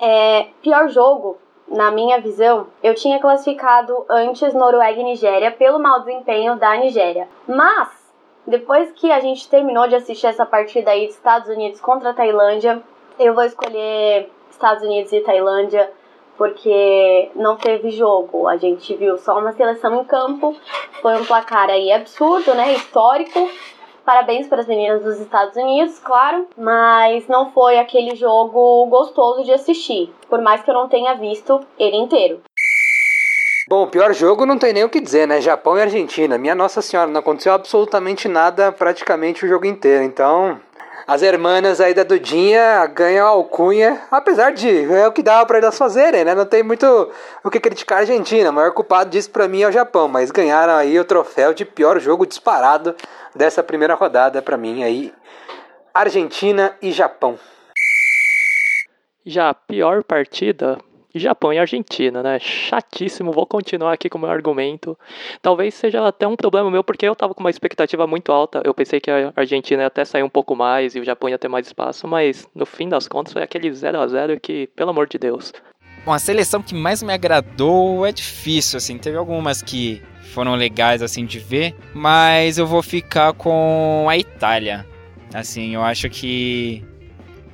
É, 0.01 0.49
pior 0.63 0.89
jogo, 0.89 1.39
na 1.67 1.91
minha 1.91 2.21
visão, 2.21 2.69
eu 2.83 2.95
tinha 2.95 3.19
classificado 3.19 4.05
antes 4.09 4.55
Noruega 4.55 5.01
e 5.01 5.05
Nigéria 5.05 5.51
pelo 5.51 5.79
mau 5.79 6.01
desempenho 6.01 6.57
da 6.57 6.77
Nigéria. 6.77 7.29
Mas, 7.47 7.89
depois 8.47 8.91
que 8.93 9.11
a 9.11 9.21
gente 9.21 9.49
terminou 9.49 9.89
de 9.89 9.95
assistir 9.95 10.27
essa 10.27 10.47
partida 10.47 10.91
aí 10.91 11.07
de 11.07 11.13
Estados 11.13 11.49
Unidos 11.49 11.81
contra 11.81 12.11
a 12.11 12.15
Tailândia, 12.15 12.83
eu 13.19 13.35
vou 13.35 13.45
escolher 13.45 14.31
Estados 14.51 14.83
Unidos 14.83 15.13
e 15.13 15.21
Tailândia 15.21 15.91
porque 16.39 17.31
não 17.35 17.57
teve 17.57 17.91
jogo. 17.91 18.47
A 18.47 18.57
gente 18.57 18.95
viu 18.95 19.19
só 19.19 19.39
uma 19.39 19.53
seleção 19.53 20.01
em 20.01 20.05
campo. 20.05 20.57
Foi 21.03 21.21
um 21.21 21.25
placar 21.25 21.69
aí 21.69 21.91
absurdo, 21.91 22.55
né? 22.55 22.75
Histórico. 22.75 23.51
Parabéns 24.09 24.47
para 24.49 24.63
as 24.63 24.67
meninas 24.67 25.03
dos 25.03 25.21
Estados 25.21 25.55
Unidos, 25.55 25.99
claro, 25.99 26.47
mas 26.57 27.29
não 27.29 27.53
foi 27.53 27.79
aquele 27.79 28.17
jogo 28.17 28.87
gostoso 28.87 29.45
de 29.45 29.53
assistir, 29.53 30.11
por 30.31 30.41
mais 30.41 30.63
que 30.63 30.71
eu 30.71 30.73
não 30.73 30.89
tenha 30.89 31.13
visto 31.13 31.61
ele 31.79 31.99
inteiro. 31.99 32.41
Bom, 33.69 33.87
pior 33.87 34.15
jogo 34.15 34.47
não 34.47 34.57
tem 34.57 34.73
nem 34.73 34.83
o 34.83 34.89
que 34.89 34.99
dizer, 34.99 35.29
né? 35.29 35.43
Japão 35.43 35.77
e 35.77 35.83
Argentina. 35.83 36.39
Minha 36.39 36.55
Nossa 36.55 36.81
Senhora, 36.81 37.11
não 37.11 37.21
aconteceu 37.21 37.53
absolutamente 37.53 38.29
nada 38.29 38.73
praticamente 38.73 39.45
o 39.45 39.49
jogo 39.49 39.67
inteiro. 39.67 40.03
Então, 40.03 40.59
as 41.07 41.23
hermanas 41.23 41.81
aí 41.81 41.95
da 41.95 42.03
Dudinha 42.03 42.87
ganham 42.87 43.27
alcunha, 43.27 44.01
apesar 44.11 44.53
de 44.53 44.69
é 44.93 45.07
o 45.07 45.13
que 45.13 45.23
dava 45.23 45.47
para 45.47 45.59
elas 45.59 45.79
fazerem, 45.79 46.25
né? 46.25 46.35
Não 46.35 46.47
tem 46.47 46.63
muito 46.63 46.87
o 47.43 47.51
que 47.51 47.61
criticar 47.61 47.99
a 47.99 48.01
Argentina. 48.03 48.51
O 48.51 48.53
maior 48.53 48.73
culpado 48.73 49.11
disso 49.11 49.31
para 49.31 49.49
mim 49.49 49.63
é 49.63 49.69
o 49.69 49.73
Japão, 49.73 50.09
mas 50.09 50.31
ganharam 50.31 50.75
aí 50.75 50.99
o 50.99 51.05
troféu 51.05 51.55
de 51.55 51.65
pior 51.65 51.99
jogo 51.99 52.27
disparado 52.27 52.95
dessa 53.35 53.63
primeira 53.63 53.95
rodada 53.95 54.43
para 54.43 54.57
mim 54.57 54.83
aí. 54.83 55.13
Argentina 55.95 56.77
e 56.83 56.93
Japão. 56.93 57.39
Já 59.25 59.51
a 59.51 59.55
pior 59.55 60.03
partida 60.05 60.79
Japão 61.19 61.53
e 61.53 61.59
Argentina, 61.59 62.23
né? 62.23 62.39
Chatíssimo, 62.39 63.33
vou 63.33 63.47
continuar 63.47 63.93
aqui 63.93 64.09
com 64.09 64.19
o 64.19 64.21
meu 64.21 64.31
argumento. 64.31 64.99
Talvez 65.43 65.75
seja 65.75 66.07
até 66.07 66.27
um 66.27 66.37
problema 66.37 66.71
meu, 66.71 66.85
porque 66.85 67.07
eu 67.07 67.15
tava 67.17 67.35
com 67.35 67.41
uma 67.41 67.51
expectativa 67.51 68.07
muito 68.07 68.33
alta. 68.33 68.63
Eu 68.65 68.75
pensei 68.75 69.01
que 69.01 69.11
a 69.11 69.33
Argentina 69.37 69.83
ia 69.83 69.87
até 69.87 70.05
sair 70.05 70.23
um 70.23 70.29
pouco 70.29 70.55
mais 70.55 70.95
e 70.95 71.01
o 71.01 71.05
Japão 71.05 71.29
ia 71.29 71.39
ter 71.39 71.49
mais 71.49 71.67
espaço, 71.67 72.07
mas 72.07 72.49
no 72.55 72.67
fim 72.67 72.89
das 72.89 73.09
contas 73.09 73.33
foi 73.33 73.43
aquele 73.43 73.73
0 73.73 74.01
a 74.01 74.07
0 74.07 74.41
que, 74.41 74.69
pelo 74.69 74.91
amor 74.91 75.07
de 75.09 75.19
Deus. 75.19 75.53
Bom, 76.05 76.13
a 76.13 76.19
seleção 76.19 76.63
que 76.63 76.75
mais 76.75 77.03
me 77.03 77.13
agradou 77.13 78.07
é 78.07 78.13
difícil, 78.13 78.79
assim. 78.79 78.97
Teve 78.97 79.17
algumas 79.17 79.61
que 79.61 80.03
foram 80.33 80.55
legais, 80.55 81.03
assim, 81.03 81.25
de 81.27 81.39
ver, 81.39 81.75
mas 81.95 82.59
eu 82.59 82.67
vou 82.67 82.83
ficar 82.83 83.33
com 83.33 84.07
a 84.09 84.17
Itália. 84.17 84.87
Assim, 85.35 85.75
eu 85.75 85.83
acho 85.83 86.09
que 86.09 86.83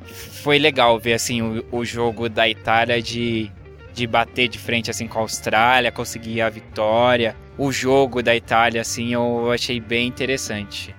foi 0.06 0.58
legal 0.58 0.98
ver 0.98 1.14
assim 1.14 1.42
o, 1.42 1.64
o 1.72 1.84
jogo 1.84 2.28
da 2.28 2.48
Itália 2.48 3.00
de, 3.00 3.50
de 3.92 4.06
bater 4.06 4.48
de 4.48 4.58
frente 4.58 4.90
assim 4.90 5.06
com 5.06 5.18
a 5.18 5.22
Austrália, 5.22 5.90
conseguir 5.90 6.40
a 6.40 6.50
vitória. 6.50 7.36
O 7.56 7.70
jogo 7.72 8.22
da 8.22 8.34
Itália 8.34 8.80
assim 8.80 9.14
eu 9.14 9.50
achei 9.50 9.80
bem 9.80 10.06
interessante. 10.06 10.94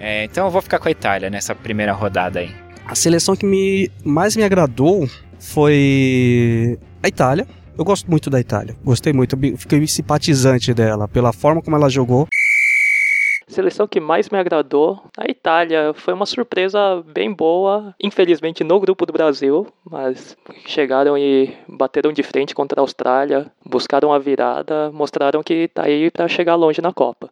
É, 0.00 0.24
então 0.24 0.46
eu 0.46 0.50
vou 0.50 0.60
ficar 0.60 0.78
com 0.78 0.88
a 0.88 0.90
Itália 0.90 1.30
nessa 1.30 1.54
primeira 1.54 1.92
rodada 1.92 2.40
aí. 2.40 2.50
A 2.86 2.94
seleção 2.94 3.36
que 3.36 3.46
me 3.46 3.90
mais 4.04 4.36
me 4.36 4.42
agradou 4.42 5.08
foi 5.38 6.78
a 7.02 7.08
Itália. 7.08 7.46
Eu 7.76 7.84
gosto 7.84 8.10
muito 8.10 8.28
da 8.28 8.40
Itália. 8.40 8.76
Gostei 8.84 9.12
muito, 9.12 9.36
fiquei 9.56 9.86
simpatizante 9.86 10.74
dela 10.74 11.08
pela 11.08 11.32
forma 11.32 11.62
como 11.62 11.76
ela 11.76 11.88
jogou. 11.88 12.28
Seleção 13.52 13.86
que 13.86 14.00
mais 14.00 14.30
me 14.30 14.38
agradou, 14.38 14.98
a 15.14 15.30
Itália. 15.30 15.92
Foi 15.92 16.14
uma 16.14 16.24
surpresa 16.24 17.04
bem 17.04 17.30
boa, 17.30 17.94
infelizmente 18.02 18.64
no 18.64 18.80
grupo 18.80 19.04
do 19.04 19.12
Brasil, 19.12 19.66
mas 19.84 20.34
chegaram 20.64 21.18
e 21.18 21.54
bateram 21.68 22.14
de 22.14 22.22
frente 22.22 22.54
contra 22.54 22.80
a 22.80 22.82
Austrália, 22.82 23.52
buscaram 23.62 24.10
a 24.10 24.18
virada, 24.18 24.90
mostraram 24.90 25.42
que 25.42 25.68
tá 25.68 25.82
aí 25.84 26.10
para 26.10 26.28
chegar 26.28 26.54
longe 26.54 26.80
na 26.80 26.94
Copa. 26.94 27.28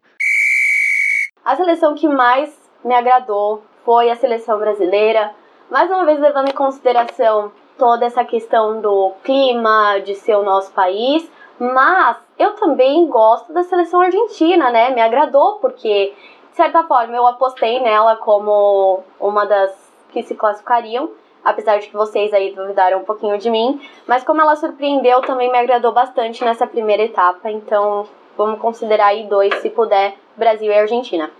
A 1.42 1.56
seleção 1.56 1.94
que 1.94 2.06
mais 2.06 2.54
me 2.84 2.94
agradou 2.94 3.62
foi 3.82 4.10
a 4.10 4.16
seleção 4.16 4.58
brasileira, 4.58 5.30
mais 5.70 5.90
uma 5.90 6.04
vez 6.04 6.20
levando 6.20 6.50
em 6.50 6.54
consideração 6.54 7.50
toda 7.78 8.04
essa 8.04 8.26
questão 8.26 8.82
do 8.82 9.12
clima, 9.24 9.98
de 10.04 10.14
ser 10.14 10.36
o 10.36 10.42
nosso 10.42 10.70
país, 10.72 11.26
mas 11.58 12.18
eu 12.40 12.54
também 12.54 13.06
gosto 13.06 13.52
da 13.52 13.62
seleção 13.62 14.00
argentina, 14.00 14.70
né? 14.70 14.88
Me 14.90 15.02
agradou 15.02 15.58
porque, 15.60 16.14
de 16.50 16.56
certa 16.56 16.82
forma, 16.84 17.14
eu 17.14 17.26
apostei 17.26 17.78
nela 17.80 18.16
como 18.16 19.00
uma 19.20 19.44
das 19.44 19.92
que 20.08 20.22
se 20.22 20.34
classificariam. 20.34 21.10
apesar 21.42 21.78
de 21.78 21.88
que 21.88 21.96
vocês 21.96 22.32
aí 22.34 22.54
duvidaram 22.54 22.98
um 22.98 23.04
pouquinho 23.04 23.38
de 23.38 23.50
mim. 23.50 23.80
Mas 24.06 24.24
como 24.24 24.40
ela 24.40 24.56
surpreendeu, 24.56 25.20
também 25.22 25.50
me 25.50 25.58
agradou 25.58 25.92
bastante 25.92 26.44
nessa 26.44 26.66
primeira 26.66 27.02
etapa. 27.02 27.50
Então 27.50 28.06
vamos 28.36 28.60
considerar 28.60 29.06
aí 29.06 29.24
dois, 29.24 29.54
se 29.56 29.70
puder, 29.70 30.16
Brasil 30.36 30.70
e 30.70 30.78
Argentina. 30.78 31.30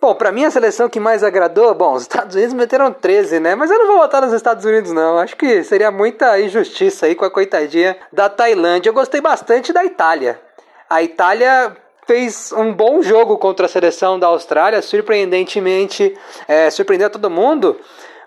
Bom, 0.00 0.14
para 0.14 0.32
mim 0.32 0.46
a 0.46 0.50
seleção 0.50 0.88
que 0.88 0.98
mais 0.98 1.22
agradou, 1.22 1.74
bom, 1.74 1.92
os 1.92 2.02
Estados 2.02 2.34
Unidos 2.34 2.54
meteram 2.54 2.90
13, 2.90 3.38
né? 3.38 3.54
Mas 3.54 3.70
eu 3.70 3.78
não 3.78 3.86
vou 3.86 3.98
votar 3.98 4.22
nos 4.22 4.32
Estados 4.32 4.64
Unidos, 4.64 4.92
não. 4.92 5.18
Acho 5.18 5.36
que 5.36 5.62
seria 5.62 5.90
muita 5.90 6.40
injustiça 6.40 7.04
aí 7.04 7.14
com 7.14 7.26
a 7.26 7.30
coitadinha 7.30 7.94
da 8.10 8.26
Tailândia. 8.30 8.88
Eu 8.88 8.94
gostei 8.94 9.20
bastante 9.20 9.74
da 9.74 9.84
Itália. 9.84 10.40
A 10.88 11.02
Itália 11.02 11.76
fez 12.06 12.50
um 12.52 12.72
bom 12.72 13.02
jogo 13.02 13.36
contra 13.36 13.66
a 13.66 13.68
seleção 13.68 14.18
da 14.18 14.28
Austrália, 14.28 14.80
surpreendentemente, 14.80 16.16
é, 16.48 16.70
surpreendeu 16.70 17.10
todo 17.10 17.28
mundo. 17.28 17.78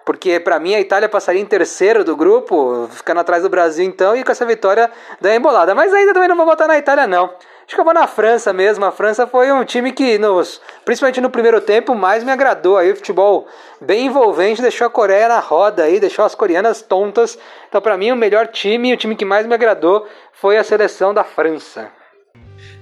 Porque 0.05 0.39
para 0.39 0.59
mim 0.59 0.76
a 0.76 0.80
Itália 0.80 1.09
passaria 1.09 1.41
em 1.41 1.45
terceiro 1.45 2.03
do 2.03 2.15
grupo, 2.15 2.88
ficando 2.91 3.21
atrás 3.21 3.41
do 3.41 3.49
Brasil 3.49 3.84
então, 3.84 4.15
e 4.15 4.24
com 4.24 4.32
essa 4.32 4.45
vitória 4.45 4.91
da 5.19 5.34
embolada. 5.36 5.74
Mas 5.74 5.91
ainda 5.91 6.13
também 6.13 6.30
não 6.30 6.38
vou 6.38 6.45
votar 6.45 6.67
na 6.67 6.78
Itália, 6.78 7.07
não. 7.07 7.34
Acho 7.74 7.78
que 7.78 7.82
eu 7.82 7.86
vou 7.86 7.93
na 7.95 8.05
França 8.05 8.53
mesmo. 8.53 8.86
A 8.86 8.91
França 8.91 9.26
foi 9.26 9.51
um 9.51 9.65
time 9.65 9.91
que, 9.91 10.19
nos, 10.19 10.61
principalmente 10.86 11.19
no 11.19 11.32
primeiro 11.32 11.59
tempo, 11.59 11.95
mais 11.95 12.24
me 12.24 12.32
agradou. 12.32 12.78
Aí 12.78 12.91
o 12.91 12.95
futebol 12.95 13.47
bem 13.82 14.05
envolvente, 14.05 14.61
deixou 14.61 14.86
a 14.86 14.91
Coreia 14.91 15.28
na 15.28 15.39
roda 15.39 15.82
aí, 15.82 15.99
deixou 15.99 16.24
as 16.24 16.36
coreanas 16.36 16.84
tontas. 16.84 17.36
Então, 17.67 17.82
para 17.82 17.97
mim, 17.97 18.11
o 18.11 18.15
melhor 18.15 18.45
time, 18.49 18.93
o 18.93 18.97
time 18.97 19.15
que 19.15 19.26
mais 19.26 19.47
me 19.47 19.55
agradou 19.55 20.07
foi 20.34 20.55
a 20.55 20.63
seleção 20.63 21.15
da 21.15 21.24
França. 21.24 21.89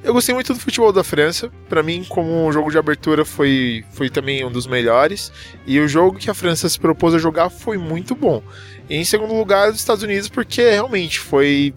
Eu 0.03 0.13
gostei 0.13 0.35
muito 0.35 0.53
do 0.53 0.59
futebol 0.59 0.91
da 0.91 1.05
França. 1.05 1.49
Para 1.69 1.81
mim, 1.81 2.03
como 2.09 2.45
um 2.45 2.51
jogo 2.51 2.69
de 2.69 2.77
abertura, 2.77 3.23
foi, 3.23 3.85
foi 3.93 4.09
também 4.09 4.43
um 4.43 4.51
dos 4.51 4.67
melhores. 4.67 5.31
E 5.65 5.79
o 5.79 5.87
jogo 5.87 6.19
que 6.19 6.29
a 6.29 6.33
França 6.33 6.67
se 6.67 6.77
propôs 6.77 7.15
a 7.15 7.17
jogar 7.17 7.49
foi 7.49 7.77
muito 7.77 8.13
bom. 8.13 8.43
E 8.89 8.97
em 8.97 9.05
segundo 9.05 9.33
lugar, 9.33 9.69
os 9.69 9.77
Estados 9.77 10.03
Unidos, 10.03 10.27
porque 10.27 10.69
realmente 10.69 11.17
foi 11.17 11.73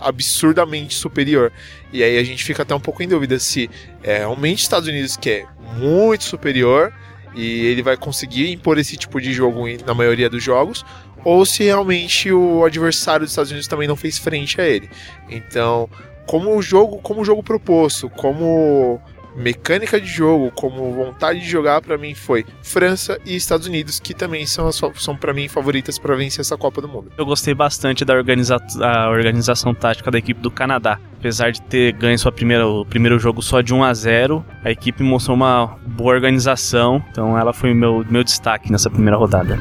absurdamente 0.00 0.94
superior. 0.94 1.52
E 1.92 2.02
aí 2.02 2.18
a 2.18 2.24
gente 2.24 2.44
fica 2.44 2.62
até 2.62 2.74
um 2.74 2.80
pouco 2.80 3.02
em 3.02 3.08
dúvida 3.08 3.38
se 3.38 3.70
é 4.02 4.18
realmente 4.18 4.62
Estados 4.62 4.88
Unidos 4.88 5.16
que 5.16 5.30
é 5.30 5.46
muito 5.76 6.24
superior 6.24 6.92
e 7.34 7.66
ele 7.66 7.82
vai 7.82 7.96
conseguir 7.96 8.50
impor 8.50 8.78
esse 8.78 8.96
tipo 8.96 9.20
de 9.20 9.32
jogo 9.32 9.64
na 9.84 9.92
maioria 9.92 10.30
dos 10.30 10.42
jogos, 10.42 10.84
ou 11.22 11.44
se 11.44 11.64
realmente 11.64 12.32
o 12.32 12.64
adversário 12.64 13.26
dos 13.26 13.32
Estados 13.32 13.50
Unidos 13.50 13.68
também 13.68 13.86
não 13.86 13.96
fez 13.96 14.16
frente 14.16 14.58
a 14.60 14.66
ele. 14.66 14.88
Então, 15.28 15.88
como 16.26 16.56
o 16.56 16.62
jogo, 16.62 16.98
como 16.98 17.20
o 17.20 17.24
jogo 17.24 17.42
proposto, 17.42 18.08
como 18.08 19.00
mecânica 19.36 20.00
de 20.00 20.06
jogo, 20.06 20.50
como 20.50 20.92
vontade 20.92 21.40
de 21.40 21.48
jogar, 21.48 21.80
para 21.82 21.98
mim 21.98 22.14
foi 22.14 22.44
França 22.62 23.18
e 23.24 23.36
Estados 23.36 23.66
Unidos, 23.66 24.00
que 24.00 24.14
também 24.14 24.46
são, 24.46 24.70
são 24.72 25.16
para 25.16 25.32
mim 25.32 25.48
favoritas 25.48 25.98
para 25.98 26.16
vencer 26.16 26.40
essa 26.40 26.56
Copa 26.56 26.80
do 26.80 26.88
Mundo. 26.88 27.12
Eu 27.16 27.26
gostei 27.26 27.54
bastante 27.54 28.04
da 28.04 28.14
organiza 28.14 28.56
a 28.82 29.10
organização 29.10 29.74
tática 29.74 30.10
da 30.10 30.18
equipe 30.18 30.40
do 30.40 30.50
Canadá. 30.50 30.98
Apesar 31.18 31.50
de 31.50 31.60
ter 31.62 31.92
ganho 31.92 32.18
sua 32.18 32.32
primeira, 32.32 32.66
o 32.66 32.84
primeiro 32.84 33.18
jogo 33.18 33.42
só 33.42 33.60
de 33.60 33.74
1 33.74 33.84
a 33.84 33.94
0, 33.94 34.44
a 34.64 34.70
equipe 34.70 35.02
mostrou 35.02 35.36
uma 35.36 35.76
boa 35.86 36.14
organização, 36.14 37.04
então 37.10 37.38
ela 37.38 37.52
foi 37.52 37.72
o 37.72 37.74
meu, 37.74 38.04
meu 38.08 38.24
destaque 38.24 38.70
nessa 38.70 38.88
primeira 38.88 39.16
rodada. 39.16 39.58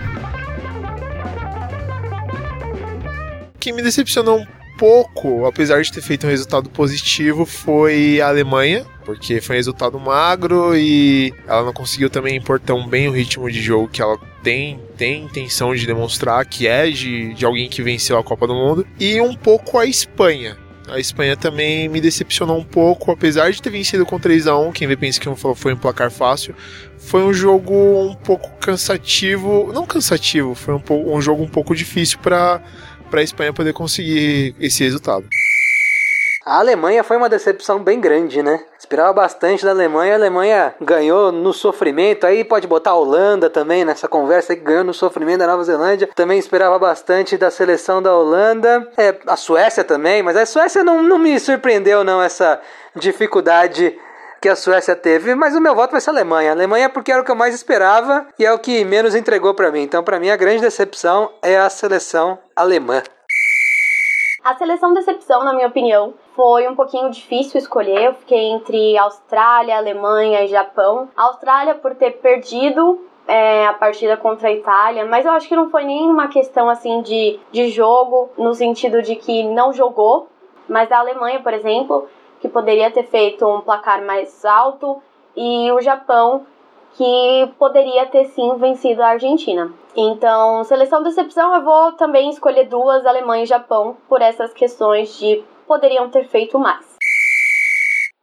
Quem 3.59 3.73
me 3.73 3.82
decepcionou 3.82 4.39
um 4.39 4.45
pouco, 4.78 5.45
apesar 5.45 5.82
de 5.82 5.91
ter 5.91 6.01
feito 6.01 6.28
um 6.28 6.30
resultado 6.30 6.69
positivo, 6.69 7.45
foi 7.45 8.21
a 8.21 8.28
Alemanha, 8.28 8.86
porque 9.05 9.39
foi 9.39 9.55
um 9.55 9.59
resultado 9.59 9.99
magro 9.99 10.75
e 10.75 11.33
ela 11.47 11.63
não 11.63 11.73
conseguiu 11.73 12.09
também 12.09 12.37
impor 12.37 12.59
tão 12.59 12.87
bem 12.87 13.07
o 13.07 13.11
ritmo 13.11 13.49
de 13.49 13.61
jogo 13.61 13.87
que 13.87 14.01
ela 14.01 14.17
tem, 14.43 14.79
tem 14.97 15.23
intenção 15.23 15.75
de 15.75 15.85
demonstrar 15.85 16.45
que 16.45 16.67
é 16.67 16.89
de, 16.89 17.33
de 17.33 17.45
alguém 17.45 17.69
que 17.69 17.81
venceu 17.81 18.17
a 18.17 18.23
Copa 18.23 18.47
do 18.47 18.53
Mundo, 18.53 18.85
e 18.99 19.21
um 19.21 19.33
pouco 19.33 19.77
a 19.77 19.85
Espanha. 19.85 20.57
A 20.87 20.99
Espanha 20.99 21.35
também 21.35 21.89
me 21.89 21.99
decepcionou 21.99 22.59
um 22.59 22.63
pouco, 22.63 23.11
apesar 23.11 23.51
de 23.51 23.59
ter 23.59 23.71
vencido 23.71 24.05
com 24.05 24.19
3 24.19 24.45
a 24.45 24.57
1 24.57 24.71
quem 24.71 24.87
vê 24.87 24.95
pensa 24.95 25.19
que 25.19 25.27
foi 25.55 25.73
um 25.73 25.77
placar 25.77 26.11
fácil. 26.11 26.53
Foi 26.99 27.23
um 27.23 27.33
jogo 27.33 27.73
um 27.73 28.13
pouco 28.13 28.51
cansativo, 28.59 29.71
não 29.73 29.85
cansativo, 29.85 30.53
foi 30.53 30.75
um, 30.75 31.15
um 31.15 31.21
jogo 31.21 31.41
um 31.41 31.47
pouco 31.47 31.75
difícil 31.75 32.19
para 32.19 32.61
a 33.11 33.21
Espanha 33.21 33.51
poder 33.51 33.73
conseguir 33.73 34.55
esse 34.59 34.83
resultado. 34.83 35.27
A 36.45 36.59
Alemanha 36.59 37.03
foi 37.03 37.17
uma 37.17 37.27
decepção 37.27 37.79
bem 37.79 37.99
grande, 37.99 38.43
né? 38.43 38.63
Esperava 38.77 39.11
bastante 39.11 39.65
da 39.65 39.71
Alemanha, 39.71 40.13
a 40.13 40.15
Alemanha 40.15 40.75
ganhou 40.79 41.31
no 41.31 41.51
sofrimento. 41.51 42.27
Aí 42.27 42.43
pode 42.43 42.67
botar 42.67 42.91
a 42.91 42.95
Holanda 42.95 43.49
também 43.49 43.83
nessa 43.83 44.07
conversa 44.07 44.55
que 44.55 44.61
ganhou 44.61 44.83
no 44.83 44.93
sofrimento 44.93 45.39
da 45.39 45.47
Nova 45.47 45.63
Zelândia. 45.63 46.07
Também 46.13 46.37
esperava 46.37 46.77
bastante 46.77 47.35
da 47.35 47.49
seleção 47.49 47.99
da 47.99 48.15
Holanda. 48.15 48.87
É, 48.95 49.15
a 49.25 49.35
Suécia 49.35 49.83
também, 49.83 50.21
mas 50.21 50.37
a 50.37 50.45
Suécia 50.45 50.83
não, 50.83 51.01
não 51.01 51.17
me 51.17 51.39
surpreendeu, 51.39 52.03
não, 52.03 52.21
essa 52.21 52.61
dificuldade 52.95 53.97
que 54.39 54.47
a 54.47 54.55
Suécia 54.55 54.95
teve, 54.95 55.33
mas 55.33 55.55
o 55.55 55.61
meu 55.61 55.73
voto 55.73 55.93
vai 55.93 56.01
ser 56.01 56.11
a 56.11 56.13
Alemanha. 56.13 56.51
A 56.51 56.53
Alemanha 56.53 56.91
porque 56.91 57.11
era 57.11 57.23
o 57.23 57.25
que 57.25 57.31
eu 57.31 57.35
mais 57.35 57.55
esperava 57.55 58.27
e 58.37 58.45
é 58.45 58.53
o 58.53 58.59
que 58.59 58.85
menos 58.85 59.15
entregou 59.15 59.55
para 59.55 59.71
mim. 59.71 59.81
Então, 59.81 60.03
para 60.03 60.19
mim, 60.19 60.29
a 60.29 60.37
grande 60.37 60.61
decepção 60.61 61.31
é 61.41 61.57
a 61.57 61.71
seleção 61.71 62.37
alemã. 62.55 63.01
A 64.43 64.55
seleção 64.55 64.93
decepção, 64.93 65.43
na 65.43 65.55
minha 65.55 65.67
opinião, 65.67 66.13
foi 66.36 66.67
um 66.67 66.75
pouquinho 66.75 67.09
difícil 67.09 67.57
escolher. 67.57 68.03
Eu 68.03 68.13
fiquei 68.13 68.51
entre 68.51 68.97
Austrália, 68.97 69.77
Alemanha 69.77 70.43
e 70.43 70.47
Japão. 70.47 71.09
Austrália 71.15 71.75
por 71.75 71.95
ter 71.95 72.11
perdido 72.17 72.99
é, 73.27 73.65
a 73.65 73.73
partida 73.73 74.17
contra 74.17 74.49
a 74.49 74.51
Itália, 74.51 75.05
mas 75.05 75.25
eu 75.25 75.31
acho 75.31 75.47
que 75.47 75.55
não 75.55 75.69
foi 75.69 75.83
nem 75.86 76.09
uma 76.09 76.27
questão 76.27 76.69
assim 76.69 77.01
de, 77.01 77.39
de 77.51 77.69
jogo, 77.69 78.29
no 78.38 78.53
sentido 78.53 79.01
de 79.01 79.15
que 79.15 79.43
não 79.43 79.73
jogou. 79.73 80.27
Mas 80.67 80.91
a 80.91 80.99
Alemanha, 80.99 81.39
por 81.39 81.53
exemplo, 81.53 82.07
que 82.39 82.47
poderia 82.47 82.91
ter 82.91 83.03
feito 83.03 83.47
um 83.47 83.61
placar 83.61 84.03
mais 84.03 84.43
alto, 84.43 85.01
e 85.36 85.71
o 85.71 85.81
Japão, 85.81 86.45
que 86.93 87.53
poderia 87.59 88.05
ter 88.05 88.25
sim 88.25 88.55
vencido 88.55 89.03
a 89.03 89.09
Argentina. 89.09 89.71
Então, 89.95 90.63
seleção 90.63 91.03
decepção, 91.03 91.53
eu 91.55 91.61
vou 91.61 91.91
também 91.93 92.29
escolher 92.29 92.67
duas, 92.67 93.05
Alemanha 93.05 93.43
e 93.43 93.47
Japão, 93.47 93.97
por 94.07 94.21
essas 94.21 94.53
questões 94.53 95.17
de 95.19 95.43
poderiam 95.66 96.09
ter 96.09 96.28
feito 96.28 96.57
mais. 96.59 96.95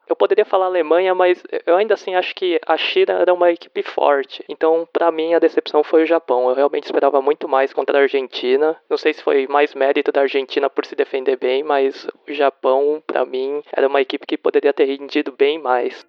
Eu 0.09 0.16
poderia 0.16 0.45
falar 0.45 0.66
Alemanha, 0.66 1.14
mas 1.14 1.43
eu 1.64 1.76
ainda 1.76 1.95
assim 1.95 2.14
acho 2.14 2.34
que 2.34 2.61
a 2.66 2.76
China 2.76 3.14
era 3.14 3.32
uma 3.32 3.51
equipe 3.51 3.82
forte. 3.82 4.45
Então, 4.47 4.86
para 4.93 5.11
mim, 5.11 5.32
a 5.32 5.38
decepção 5.38 5.82
foi 5.82 6.03
o 6.03 6.07
Japão. 6.07 6.51
Eu 6.51 6.55
realmente 6.55 6.84
esperava 6.84 7.22
muito 7.22 7.49
mais 7.49 7.72
contra 7.72 7.99
a 7.99 8.03
Argentina. 8.03 8.76
Não 8.90 8.99
sei 8.99 9.14
se 9.14 9.22
foi 9.22 9.47
mais 9.47 9.74
mérito 9.74 10.12
da 10.12 10.20
Argentina 10.20 10.68
por 10.68 10.84
se 10.84 10.95
defender 10.95 11.38
bem, 11.38 11.62
mas 11.62 12.07
o 12.28 12.32
Japão, 12.32 13.03
para 13.07 13.24
mim, 13.24 13.62
era 13.74 13.88
uma 13.88 14.03
equipe 14.03 14.26
que 14.26 14.36
poderia 14.36 14.72
ter 14.74 14.84
rendido 14.84 15.32
bem 15.32 15.59
mais. 15.59 16.05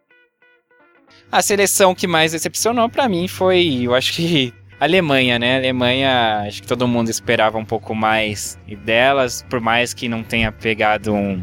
A 1.31 1.41
seleção 1.41 1.95
que 1.95 2.07
mais 2.07 2.31
decepcionou 2.31 2.89
para 2.89 3.07
mim 3.07 3.27
foi, 3.27 3.83
eu 3.85 3.93
acho 3.93 4.13
que 4.13 4.53
Alemanha, 4.83 5.39
né? 5.39 5.57
Alemanha, 5.57 6.43
acho 6.45 6.61
que 6.61 6.67
todo 6.67 6.85
mundo 6.87 7.09
esperava 7.09 7.57
um 7.57 7.63
pouco 7.63 7.95
mais 7.95 8.59
delas, 8.83 9.45
por 9.49 9.61
mais 9.61 9.93
que 9.93 10.09
não 10.09 10.23
tenha 10.23 10.51
pegado 10.51 11.13
um, 11.13 11.41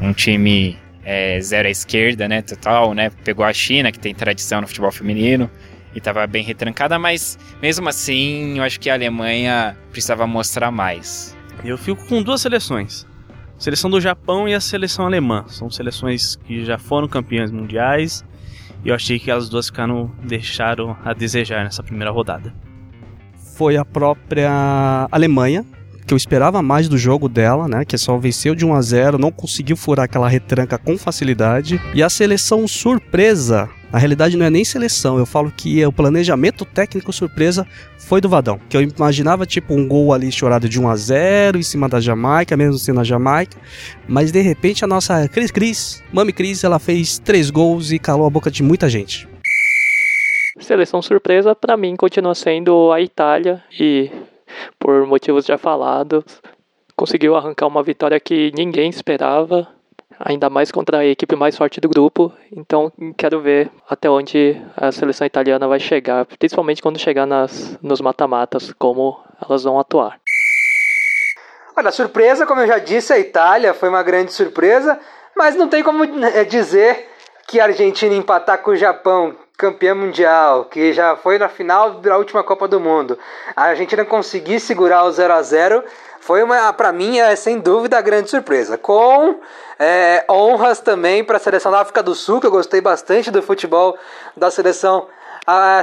um 0.00 0.12
time 0.12 0.78
é, 1.04 1.40
zero 1.40 1.66
à 1.66 1.70
esquerda, 1.70 2.28
né? 2.28 2.40
Total, 2.40 2.94
né? 2.94 3.10
Pegou 3.24 3.44
a 3.44 3.52
China, 3.52 3.90
que 3.90 3.98
tem 3.98 4.14
tradição 4.14 4.60
no 4.60 4.68
futebol 4.68 4.92
feminino, 4.92 5.50
e 5.92 5.98
estava 5.98 6.24
bem 6.26 6.44
retrancada, 6.44 6.98
mas 7.00 7.36
mesmo 7.60 7.88
assim, 7.88 8.58
eu 8.58 8.62
acho 8.62 8.78
que 8.78 8.88
a 8.88 8.94
Alemanha 8.94 9.76
precisava 9.90 10.24
mostrar 10.24 10.70
mais. 10.70 11.36
Eu 11.64 11.76
fico 11.76 12.06
com 12.06 12.22
duas 12.22 12.40
seleções. 12.40 13.04
A 13.56 13.60
seleção 13.60 13.90
do 13.90 14.00
Japão 14.00 14.48
e 14.48 14.54
a 14.54 14.60
seleção 14.60 15.04
alemã. 15.04 15.44
São 15.48 15.68
seleções 15.68 16.36
que 16.36 16.64
já 16.64 16.78
foram 16.78 17.08
campeãs 17.08 17.50
mundiais. 17.50 18.24
E 18.84 18.90
eu 18.90 18.94
achei 18.94 19.18
que 19.18 19.32
as 19.32 19.48
duas 19.48 19.66
ficaram, 19.66 20.12
deixaram 20.22 20.96
a 21.04 21.12
desejar 21.12 21.64
nessa 21.64 21.82
primeira 21.82 22.12
rodada. 22.12 22.54
Foi 23.58 23.76
a 23.76 23.84
própria 23.84 25.08
Alemanha 25.10 25.66
que 26.06 26.14
eu 26.14 26.16
esperava 26.16 26.62
mais 26.62 26.88
do 26.88 26.96
jogo 26.96 27.28
dela, 27.28 27.66
né? 27.66 27.84
Que 27.84 27.98
só 27.98 28.16
venceu 28.16 28.54
de 28.54 28.64
1 28.64 28.72
a 28.72 28.80
0, 28.80 29.18
não 29.18 29.32
conseguiu 29.32 29.76
furar 29.76 30.04
aquela 30.04 30.28
retranca 30.28 30.78
com 30.78 30.96
facilidade. 30.96 31.80
E 31.92 32.00
a 32.00 32.08
seleção 32.08 32.68
surpresa, 32.68 33.68
na 33.92 33.98
realidade 33.98 34.36
não 34.36 34.46
é 34.46 34.48
nem 34.48 34.64
seleção, 34.64 35.18
eu 35.18 35.26
falo 35.26 35.50
que 35.50 35.84
o 35.84 35.90
planejamento 35.90 36.64
técnico 36.64 37.12
surpresa 37.12 37.66
foi 37.98 38.20
do 38.20 38.28
Vadão. 38.28 38.60
Que 38.68 38.76
eu 38.76 38.80
imaginava 38.80 39.44
tipo 39.44 39.74
um 39.74 39.88
gol 39.88 40.14
ali 40.14 40.30
chorado 40.30 40.68
de 40.68 40.80
1 40.80 40.88
a 40.88 40.96
0 40.96 41.58
em 41.58 41.62
cima 41.62 41.88
da 41.88 42.00
Jamaica, 42.00 42.56
mesmo 42.56 42.78
sendo 42.78 43.00
a 43.00 43.04
Jamaica, 43.04 43.58
mas 44.06 44.30
de 44.30 44.40
repente 44.40 44.84
a 44.84 44.88
nossa 44.88 45.26
Cris 45.26 45.50
Cris, 45.50 46.00
Mami 46.12 46.32
Cris, 46.32 46.62
ela 46.62 46.78
fez 46.78 47.18
três 47.18 47.50
gols 47.50 47.90
e 47.90 47.98
calou 47.98 48.24
a 48.24 48.30
boca 48.30 48.52
de 48.52 48.62
muita 48.62 48.88
gente. 48.88 49.28
Seleção 50.60 51.00
surpresa 51.00 51.54
para 51.54 51.76
mim 51.76 51.96
continua 51.96 52.34
sendo 52.34 52.92
a 52.92 53.00
Itália 53.00 53.62
e 53.78 54.10
por 54.78 55.06
motivos 55.06 55.44
já 55.44 55.56
falados, 55.56 56.24
conseguiu 56.96 57.36
arrancar 57.36 57.66
uma 57.66 57.82
vitória 57.82 58.18
que 58.18 58.52
ninguém 58.54 58.90
esperava, 58.90 59.68
ainda 60.18 60.50
mais 60.50 60.72
contra 60.72 60.98
a 60.98 61.06
equipe 61.06 61.36
mais 61.36 61.56
forte 61.56 61.80
do 61.80 61.88
grupo. 61.88 62.32
Então, 62.54 62.92
quero 63.16 63.40
ver 63.40 63.70
até 63.88 64.10
onde 64.10 64.60
a 64.76 64.90
seleção 64.90 65.26
italiana 65.26 65.68
vai 65.68 65.78
chegar, 65.78 66.26
principalmente 66.38 66.82
quando 66.82 66.98
chegar 66.98 67.26
nas, 67.26 67.78
nos 67.82 68.00
mata-matas, 68.00 68.72
como 68.78 69.20
elas 69.48 69.64
vão 69.64 69.78
atuar. 69.78 70.18
Olha, 71.76 71.92
surpresa, 71.92 72.44
como 72.44 72.60
eu 72.62 72.66
já 72.66 72.78
disse, 72.78 73.12
a 73.12 73.18
Itália 73.18 73.72
foi 73.72 73.88
uma 73.88 74.02
grande 74.02 74.32
surpresa, 74.32 74.98
mas 75.36 75.54
não 75.54 75.68
tem 75.68 75.82
como 75.84 76.04
eh, 76.04 76.44
dizer 76.44 77.08
que 77.46 77.60
a 77.60 77.66
Argentina 77.66 78.14
empatar 78.14 78.58
com 78.58 78.72
o 78.72 78.76
Japão, 78.76 79.36
campeão 79.58 79.96
mundial, 79.96 80.66
que 80.66 80.92
já 80.92 81.16
foi 81.16 81.36
na 81.36 81.48
final 81.48 81.94
da 81.94 82.16
última 82.16 82.44
Copa 82.44 82.68
do 82.68 82.78
Mundo, 82.78 83.18
a 83.56 83.64
Argentina 83.64 84.04
conseguir 84.04 84.60
segurar 84.60 85.02
o 85.02 85.10
0 85.10 85.34
a 85.34 85.42
0 85.42 85.84
foi 86.20 86.42
uma, 86.42 86.72
para 86.72 86.92
mim, 86.92 87.18
é 87.18 87.34
sem 87.34 87.58
dúvida 87.58 87.98
a 87.98 88.00
grande 88.00 88.30
surpresa. 88.30 88.78
Com 88.78 89.40
é, 89.78 90.24
honras 90.30 90.78
também 90.78 91.24
para 91.24 91.38
a 91.38 91.40
seleção 91.40 91.72
da 91.72 91.80
África 91.80 92.02
do 92.02 92.14
Sul, 92.14 92.40
que 92.40 92.46
eu 92.46 92.50
gostei 92.50 92.80
bastante 92.80 93.30
do 93.30 93.42
futebol 93.42 93.96
da 94.36 94.50
seleção 94.50 95.08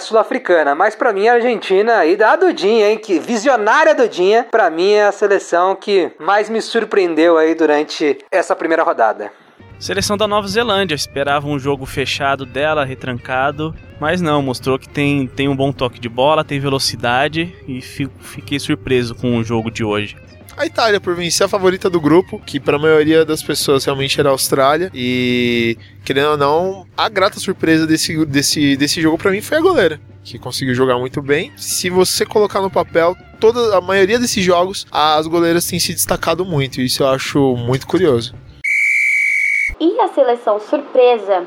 sul-africana. 0.01 0.76
Mas 0.76 0.95
para 0.95 1.11
mim 1.11 1.28
a 1.28 1.34
Argentina 1.34 1.97
aí 1.97 2.15
da 2.15 2.36
Dudinha, 2.36 2.89
hein, 2.89 2.97
que 2.97 3.17
visionária 3.17 3.95
Dudinha, 3.95 4.47
para 4.51 4.69
mim 4.69 4.93
é 4.93 5.05
a 5.05 5.11
seleção 5.11 5.76
que 5.76 6.11
mais 6.19 6.49
me 6.49 6.61
surpreendeu 6.61 7.38
aí 7.38 7.55
durante 7.55 8.19
essa 8.32 8.55
primeira 8.55 8.84
rodada. 8.84 9.32
Seleção 9.78 10.16
da 10.16 10.28
Nova 10.28 10.47
Zelândia, 10.47 10.95
esperava 10.95 11.47
um 11.47 11.60
jogo 11.60 11.86
fechado 11.86 12.45
dela, 12.45 12.86
retrancado, 12.86 13.76
mas 13.99 14.22
não, 14.22 14.41
mostrou 14.41 14.80
que 14.80 14.88
tem, 14.88 15.28
tem 15.28 15.49
um 15.49 15.56
bom 15.56 15.72
toque 15.72 15.99
de 15.99 16.08
bola, 16.08 16.43
tem 16.43 16.60
velocidade 16.60 17.53
e 17.68 17.82
fico, 17.82 18.14
fiquei 18.20 18.58
surpreso 18.58 19.14
com 19.14 19.38
o 19.38 19.43
jogo 19.43 19.70
de 19.70 19.84
hoje 19.84 20.16
a 20.58 20.66
Itália 20.66 20.99
por 20.99 21.16
vencer 21.16 21.45
a 21.45 21.49
favorita 21.49 21.89
do 21.89 21.99
grupo, 21.99 22.39
que 22.45 22.60
para 22.60 22.78
a 22.78 22.80
maioria 22.80 23.26
das 23.26 23.43
pessoas 23.43 23.84
realmente 23.86 24.20
era 24.20 24.30
a 24.30 24.32
Austrália. 24.32 24.89
E, 24.93 25.78
querendo 26.03 26.32
ou 26.32 26.38
não, 26.38 26.88
a 26.95 27.10
grata 27.10 27.39
surpresa 27.39 27.86
desse, 27.86 28.26
desse, 28.26 28.78
desse 28.78 29.01
jogo 29.01 29.18
para 29.18 29.32
mim 29.32 29.41
foi 29.41 29.58
a 29.58 29.62
goleira. 29.62 29.99
Que 30.24 30.39
conseguiu 30.39 30.74
jogar 30.74 30.97
muito 30.97 31.22
bem. 31.22 31.51
Se 31.58 31.89
você 31.89 32.26
colocar 32.26 32.62
no 32.62 32.70
papel, 32.70 33.16
toda 33.39 33.78
a 33.78 33.82
maioria 33.82 34.18
desses 34.18 34.43
jogos, 34.43 34.88
as 34.91 35.28
goleiras 35.28 35.68
têm 35.68 35.80
se 35.80 35.93
destacado 35.93 36.45
muito. 36.45 36.82
E 36.82 36.86
isso 36.86 37.03
eu 37.03 37.08
acho 37.10 37.56
muito 37.58 37.86
curioso. 37.86 38.34
E 39.80 39.99
a 39.99 40.07
seleção 40.07 40.59
surpresa 40.59 41.45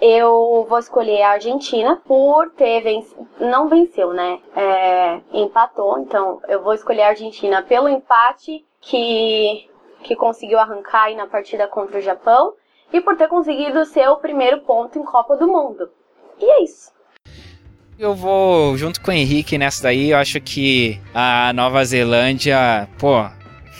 eu 0.00 0.66
vou 0.68 0.78
escolher 0.78 1.22
a 1.22 1.32
Argentina 1.32 2.00
por 2.06 2.50
ter 2.50 2.82
vencido. 2.82 3.28
Não 3.38 3.68
venceu, 3.68 4.12
né? 4.12 4.38
É, 4.56 5.20
empatou. 5.32 5.98
Então 5.98 6.40
eu 6.48 6.62
vou 6.62 6.72
escolher 6.72 7.02
a 7.02 7.08
Argentina 7.08 7.62
pelo 7.62 7.88
empate 7.88 8.64
que, 8.80 9.68
que 10.02 10.16
conseguiu 10.16 10.58
arrancar 10.58 11.04
aí 11.04 11.16
na 11.16 11.26
partida 11.26 11.68
contra 11.68 11.98
o 11.98 12.02
Japão 12.02 12.54
e 12.92 13.00
por 13.00 13.16
ter 13.16 13.28
conseguido 13.28 13.84
ser 13.84 14.08
o 14.08 14.16
primeiro 14.16 14.62
ponto 14.62 14.98
em 14.98 15.04
Copa 15.04 15.36
do 15.36 15.46
Mundo. 15.46 15.90
E 16.40 16.44
é 16.44 16.64
isso. 16.64 16.90
Eu 17.98 18.14
vou 18.14 18.76
junto 18.78 19.02
com 19.02 19.10
o 19.10 19.14
Henrique 19.14 19.58
nessa 19.58 19.82
daí. 19.82 20.10
Eu 20.10 20.16
acho 20.16 20.40
que 20.40 20.98
a 21.14 21.52
Nova 21.52 21.84
Zelândia, 21.84 22.88
pô, 22.98 23.26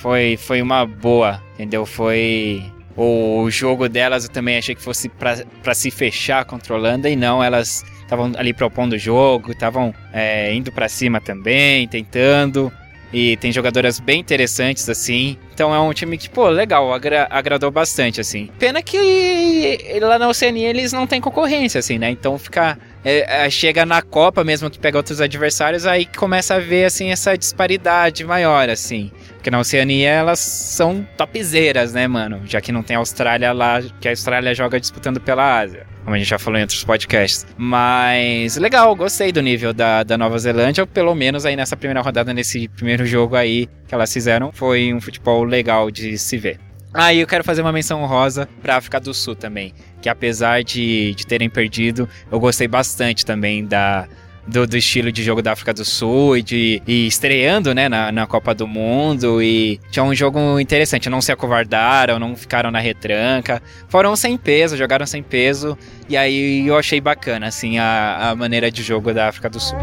foi, 0.02 0.36
foi 0.36 0.60
uma 0.60 0.84
boa, 0.84 1.40
entendeu? 1.54 1.86
Foi 1.86 2.62
o 3.02 3.50
jogo 3.50 3.88
delas 3.88 4.24
eu 4.24 4.30
também 4.30 4.58
achei 4.58 4.74
que 4.74 4.82
fosse 4.82 5.08
para 5.08 5.74
se 5.74 5.90
fechar 5.90 6.44
controlando 6.44 7.08
e 7.08 7.16
não, 7.16 7.42
elas 7.42 7.82
estavam 8.02 8.32
ali 8.36 8.52
propondo 8.52 8.92
o 8.92 8.98
jogo, 8.98 9.52
estavam 9.52 9.94
é, 10.12 10.52
indo 10.52 10.70
para 10.70 10.88
cima 10.88 11.20
também, 11.20 11.88
tentando. 11.88 12.70
E 13.12 13.36
tem 13.38 13.50
jogadoras 13.50 13.98
bem 13.98 14.20
interessantes, 14.20 14.88
assim. 14.88 15.36
Então 15.52 15.74
é 15.74 15.80
um 15.80 15.92
time 15.92 16.16
que, 16.16 16.28
pô, 16.28 16.48
legal, 16.48 16.92
agra 16.92 17.26
agradou 17.28 17.70
bastante, 17.70 18.20
assim. 18.20 18.48
Pena 18.58 18.82
que 18.82 19.98
lá 20.00 20.18
na 20.18 20.28
Oceania 20.28 20.68
eles 20.68 20.92
não 20.92 21.06
têm 21.06 21.20
concorrência, 21.20 21.80
assim, 21.80 21.98
né? 21.98 22.10
Então 22.10 22.38
fica. 22.38 22.78
É, 23.04 23.46
é, 23.46 23.50
chega 23.50 23.86
na 23.86 24.02
Copa 24.02 24.44
mesmo 24.44 24.70
que 24.70 24.78
pega 24.78 24.98
outros 24.98 25.20
adversários, 25.20 25.86
aí 25.86 26.04
começa 26.04 26.56
a 26.56 26.58
ver, 26.60 26.84
assim, 26.84 27.10
essa 27.10 27.36
disparidade 27.36 28.22
maior, 28.24 28.68
assim. 28.68 29.10
Porque 29.40 29.50
na 29.50 29.58
Oceania 29.58 30.10
elas 30.10 30.38
são 30.38 31.02
topzeiras, 31.16 31.94
né, 31.94 32.06
mano? 32.06 32.42
Já 32.44 32.60
que 32.60 32.70
não 32.70 32.82
tem 32.82 32.94
Austrália 32.94 33.54
lá, 33.54 33.80
que 33.98 34.06
a 34.06 34.12
Austrália 34.12 34.54
joga 34.54 34.78
disputando 34.78 35.18
pela 35.18 35.60
Ásia. 35.60 35.86
Como 36.04 36.14
a 36.14 36.18
gente 36.18 36.28
já 36.28 36.38
falou 36.38 36.58
em 36.58 36.62
outros 36.62 36.84
podcasts. 36.84 37.46
Mas 37.56 38.58
legal, 38.58 38.94
gostei 38.94 39.32
do 39.32 39.40
nível 39.40 39.72
da, 39.72 40.02
da 40.02 40.18
Nova 40.18 40.38
Zelândia, 40.38 40.86
pelo 40.86 41.14
menos 41.14 41.46
aí 41.46 41.56
nessa 41.56 41.74
primeira 41.74 42.02
rodada, 42.02 42.34
nesse 42.34 42.68
primeiro 42.68 43.06
jogo 43.06 43.34
aí 43.34 43.66
que 43.88 43.94
elas 43.94 44.12
fizeram. 44.12 44.52
Foi 44.52 44.92
um 44.92 45.00
futebol 45.00 45.42
legal 45.42 45.90
de 45.90 46.18
se 46.18 46.36
ver. 46.36 46.60
Aí 46.92 47.18
ah, 47.18 47.22
eu 47.22 47.26
quero 47.26 47.42
fazer 47.42 47.62
uma 47.62 47.72
menção 47.72 48.02
honrosa 48.02 48.46
para 48.60 48.76
África 48.76 49.00
do 49.00 49.14
Sul 49.14 49.34
também, 49.34 49.72
que 50.02 50.08
apesar 50.10 50.62
de, 50.62 51.14
de 51.14 51.26
terem 51.26 51.48
perdido, 51.48 52.06
eu 52.30 52.38
gostei 52.38 52.68
bastante 52.68 53.24
também 53.24 53.64
da, 53.64 54.06
do, 54.50 54.66
do, 54.66 54.76
estilo 54.76 55.10
de 55.10 55.22
jogo 55.22 55.40
da 55.40 55.52
África 55.52 55.72
do 55.72 55.84
Sul 55.84 56.36
e, 56.36 56.42
de, 56.42 56.82
e 56.86 57.06
estreando, 57.06 57.74
né, 57.74 57.88
na, 57.88 58.12
na 58.12 58.26
Copa 58.26 58.54
do 58.54 58.66
Mundo. 58.66 59.42
E 59.42 59.80
tinha 59.90 60.04
um 60.04 60.14
jogo 60.14 60.58
interessante, 60.58 61.08
não 61.08 61.20
se 61.20 61.32
acovardaram, 61.32 62.18
não 62.18 62.36
ficaram 62.36 62.70
na 62.70 62.80
retranca, 62.80 63.62
foram 63.88 64.14
sem 64.16 64.36
peso, 64.36 64.76
jogaram 64.76 65.06
sem 65.06 65.22
peso. 65.22 65.78
E 66.08 66.16
aí 66.16 66.66
eu 66.66 66.76
achei 66.76 67.00
bacana, 67.00 67.46
assim, 67.46 67.78
a, 67.78 68.30
a 68.30 68.34
maneira 68.34 68.70
de 68.70 68.82
jogo 68.82 69.12
da 69.14 69.28
África 69.28 69.48
do 69.48 69.60
Sul. 69.60 69.78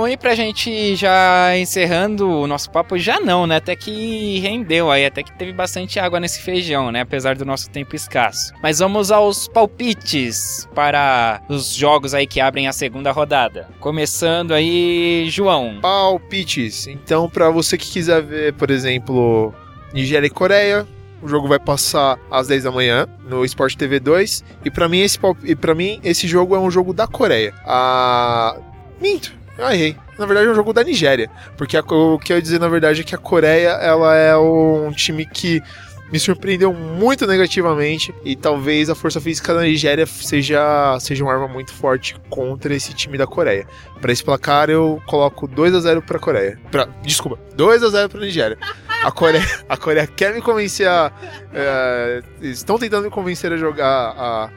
Bom, 0.00 0.08
e 0.08 0.16
pra 0.16 0.34
gente 0.34 0.96
já 0.96 1.54
encerrando 1.58 2.26
o 2.26 2.46
nosso 2.46 2.70
papo, 2.70 2.96
já 2.96 3.20
não, 3.20 3.46
né? 3.46 3.56
Até 3.56 3.76
que 3.76 4.38
rendeu 4.38 4.90
aí, 4.90 5.04
até 5.04 5.22
que 5.22 5.30
teve 5.36 5.52
bastante 5.52 6.00
água 6.00 6.18
nesse 6.18 6.40
feijão, 6.40 6.90
né? 6.90 7.02
Apesar 7.02 7.36
do 7.36 7.44
nosso 7.44 7.68
tempo 7.68 7.94
escasso. 7.94 8.54
Mas 8.62 8.78
vamos 8.78 9.12
aos 9.12 9.46
palpites 9.46 10.66
para 10.74 11.42
os 11.50 11.74
jogos 11.74 12.14
aí 12.14 12.26
que 12.26 12.40
abrem 12.40 12.66
a 12.66 12.72
segunda 12.72 13.12
rodada. 13.12 13.68
Começando 13.78 14.54
aí, 14.54 15.26
João. 15.28 15.80
Palpites. 15.82 16.86
Então, 16.86 17.28
para 17.28 17.50
você 17.50 17.76
que 17.76 17.90
quiser 17.90 18.22
ver, 18.22 18.54
por 18.54 18.70
exemplo, 18.70 19.52
Nigéria 19.92 20.28
e 20.28 20.30
Coreia, 20.30 20.88
o 21.20 21.28
jogo 21.28 21.46
vai 21.46 21.58
passar 21.58 22.18
às 22.30 22.48
10 22.48 22.64
da 22.64 22.70
manhã 22.70 23.06
no 23.28 23.44
Sport 23.44 23.76
TV 23.76 24.00
2. 24.00 24.44
E 24.64 24.70
para 24.70 24.88
mim 24.88 25.00
esse 25.00 25.18
e 25.44 25.54
para 25.54 25.74
mim 25.74 26.00
esse 26.02 26.26
jogo 26.26 26.56
é 26.56 26.58
um 26.58 26.70
jogo 26.70 26.94
da 26.94 27.06
Coreia. 27.06 27.52
Ah, 27.66 28.56
minto. 28.98 29.39
Eu 29.60 29.70
errei. 29.70 29.96
Na 30.18 30.24
verdade 30.24 30.48
é 30.48 30.50
um 30.50 30.54
jogo 30.54 30.72
da 30.72 30.82
Nigéria. 30.82 31.30
Porque 31.56 31.76
a, 31.76 31.80
o 31.80 32.18
que 32.18 32.32
eu 32.32 32.36
ia 32.36 32.42
dizer, 32.42 32.58
na 32.58 32.68
verdade, 32.68 33.02
é 33.02 33.04
que 33.04 33.14
a 33.14 33.18
Coreia 33.18 33.68
ela 33.68 34.16
é 34.16 34.36
um 34.36 34.90
time 34.90 35.26
que 35.26 35.62
me 36.10 36.18
surpreendeu 36.18 36.72
muito 36.72 37.26
negativamente 37.26 38.12
e 38.24 38.34
talvez 38.34 38.90
a 38.90 38.94
força 38.94 39.20
física 39.20 39.54
da 39.54 39.60
Nigéria 39.60 40.06
seja, 40.06 40.98
seja 40.98 41.22
uma 41.22 41.32
arma 41.32 41.46
muito 41.46 41.72
forte 41.72 42.16
contra 42.28 42.74
esse 42.74 42.92
time 42.94 43.16
da 43.16 43.26
Coreia. 43.26 43.66
Para 44.00 44.10
esse 44.10 44.24
placar 44.24 44.68
eu 44.70 45.00
coloco 45.06 45.46
2 45.46 45.74
a 45.74 45.80
0 45.80 46.02
para 46.02 46.16
a 46.16 46.20
Coreia. 46.20 46.58
Pra, 46.70 46.88
desculpa, 47.02 47.38
2 47.54 47.82
a 47.84 47.88
0 47.90 48.08
para 48.08 48.18
a 48.18 48.22
Nigéria. 48.22 48.58
A 49.04 49.12
Coreia, 49.12 49.46
a 49.68 49.76
Coreia 49.76 50.06
quer 50.06 50.34
me 50.34 50.42
convencer 50.42 50.88
a 50.88 51.12
é, 51.54 52.22
estão 52.42 52.76
tentando 52.76 53.04
me 53.04 53.10
convencer 53.10 53.52
a 53.52 53.56
jogar 53.56 54.14
a 54.16 54.50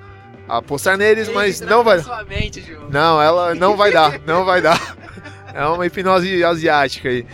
apostar 0.47 0.97
neles, 0.97 1.29
mas 1.29 1.61
não 1.61 1.83
vai. 1.83 2.01
Mente, 2.27 2.65
não, 2.89 3.21
ela 3.21 3.55
não 3.55 3.75
vai 3.75 3.91
dar, 3.91 4.19
não 4.25 4.45
vai 4.45 4.61
dar. 4.61 4.97
É 5.53 5.63
uma 5.67 5.85
hipnose 5.85 6.43
asiática 6.43 7.09
aí. 7.09 7.25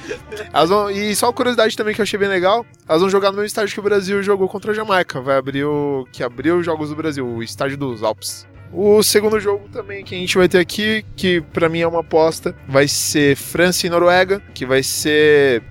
Vão, 0.68 0.91
e 0.91 1.16
só 1.16 1.28
uma 1.28 1.34
curiosidade 1.34 1.78
também 1.78 1.95
que 1.95 2.01
eu 2.01 2.03
achei 2.03 2.20
bem 2.20 2.28
legal: 2.28 2.66
elas 2.88 3.01
vão 3.01 3.10
jogar 3.10 3.30
no 3.32 3.38
mesmo 3.38 3.47
estádio 3.47 3.74
que 3.74 3.80
o 3.80 3.84
Brasil 3.84 4.22
jogou 4.22 4.49
contra 4.49 4.72
a 4.72 4.76
Jamaica. 4.76 5.22
Vai 5.22 5.38
abrir 5.38 5.64
o. 5.64 6.05
que 6.12 6.22
abriu 6.22 6.57
os 6.57 6.66
Jogos 6.66 6.89
do 6.89 6.95
Brasil, 6.95 7.26
o 7.26 7.41
estádio 7.41 7.78
dos 7.78 8.03
Alpes. 8.03 8.45
O 8.72 9.01
segundo 9.01 9.39
jogo 9.39 9.68
também 9.70 10.03
que 10.03 10.14
a 10.14 10.18
gente 10.18 10.38
vai 10.38 10.47
ter 10.47 10.60
aqui, 10.60 11.03
que 11.16 11.41
para 11.41 11.68
mim 11.68 11.80
é 11.80 11.88
uma 11.88 12.01
aposta, 12.01 12.55
vai 12.68 12.88
ser 12.88 13.36
França 13.36 13.88
e 13.88 13.89
Noruega, 13.89 14.39
que 14.53 14.64
vai 14.64 14.84
ser 14.84 15.64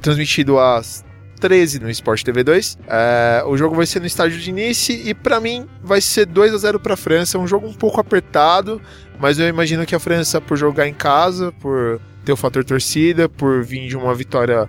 transmitido 0.00 0.58
às 0.58 1.04
13 1.44 1.78
no 1.78 1.90
Sport 1.90 2.22
TV 2.22 2.42
2. 2.42 2.78
É, 2.88 3.42
o 3.46 3.54
jogo 3.54 3.76
vai 3.76 3.84
ser 3.84 4.00
no 4.00 4.06
estádio 4.06 4.38
de 4.38 4.50
Nice 4.50 4.94
e 5.04 5.12
para 5.12 5.38
mim 5.40 5.66
vai 5.82 6.00
ser 6.00 6.24
2 6.24 6.54
a 6.54 6.56
0 6.56 6.80
para 6.80 6.94
a 6.94 6.96
França. 6.96 7.36
É 7.36 7.40
um 7.40 7.46
jogo 7.46 7.66
um 7.66 7.74
pouco 7.74 8.00
apertado, 8.00 8.80
mas 9.20 9.38
eu 9.38 9.46
imagino 9.46 9.84
que 9.84 9.94
a 9.94 9.98
França, 9.98 10.40
por 10.40 10.56
jogar 10.56 10.88
em 10.88 10.94
casa, 10.94 11.52
por 11.60 12.00
ter 12.24 12.32
o 12.32 12.36
fator 12.36 12.64
torcida, 12.64 13.28
por 13.28 13.62
vir 13.62 13.86
de 13.86 13.94
uma 13.94 14.14
vitória 14.14 14.66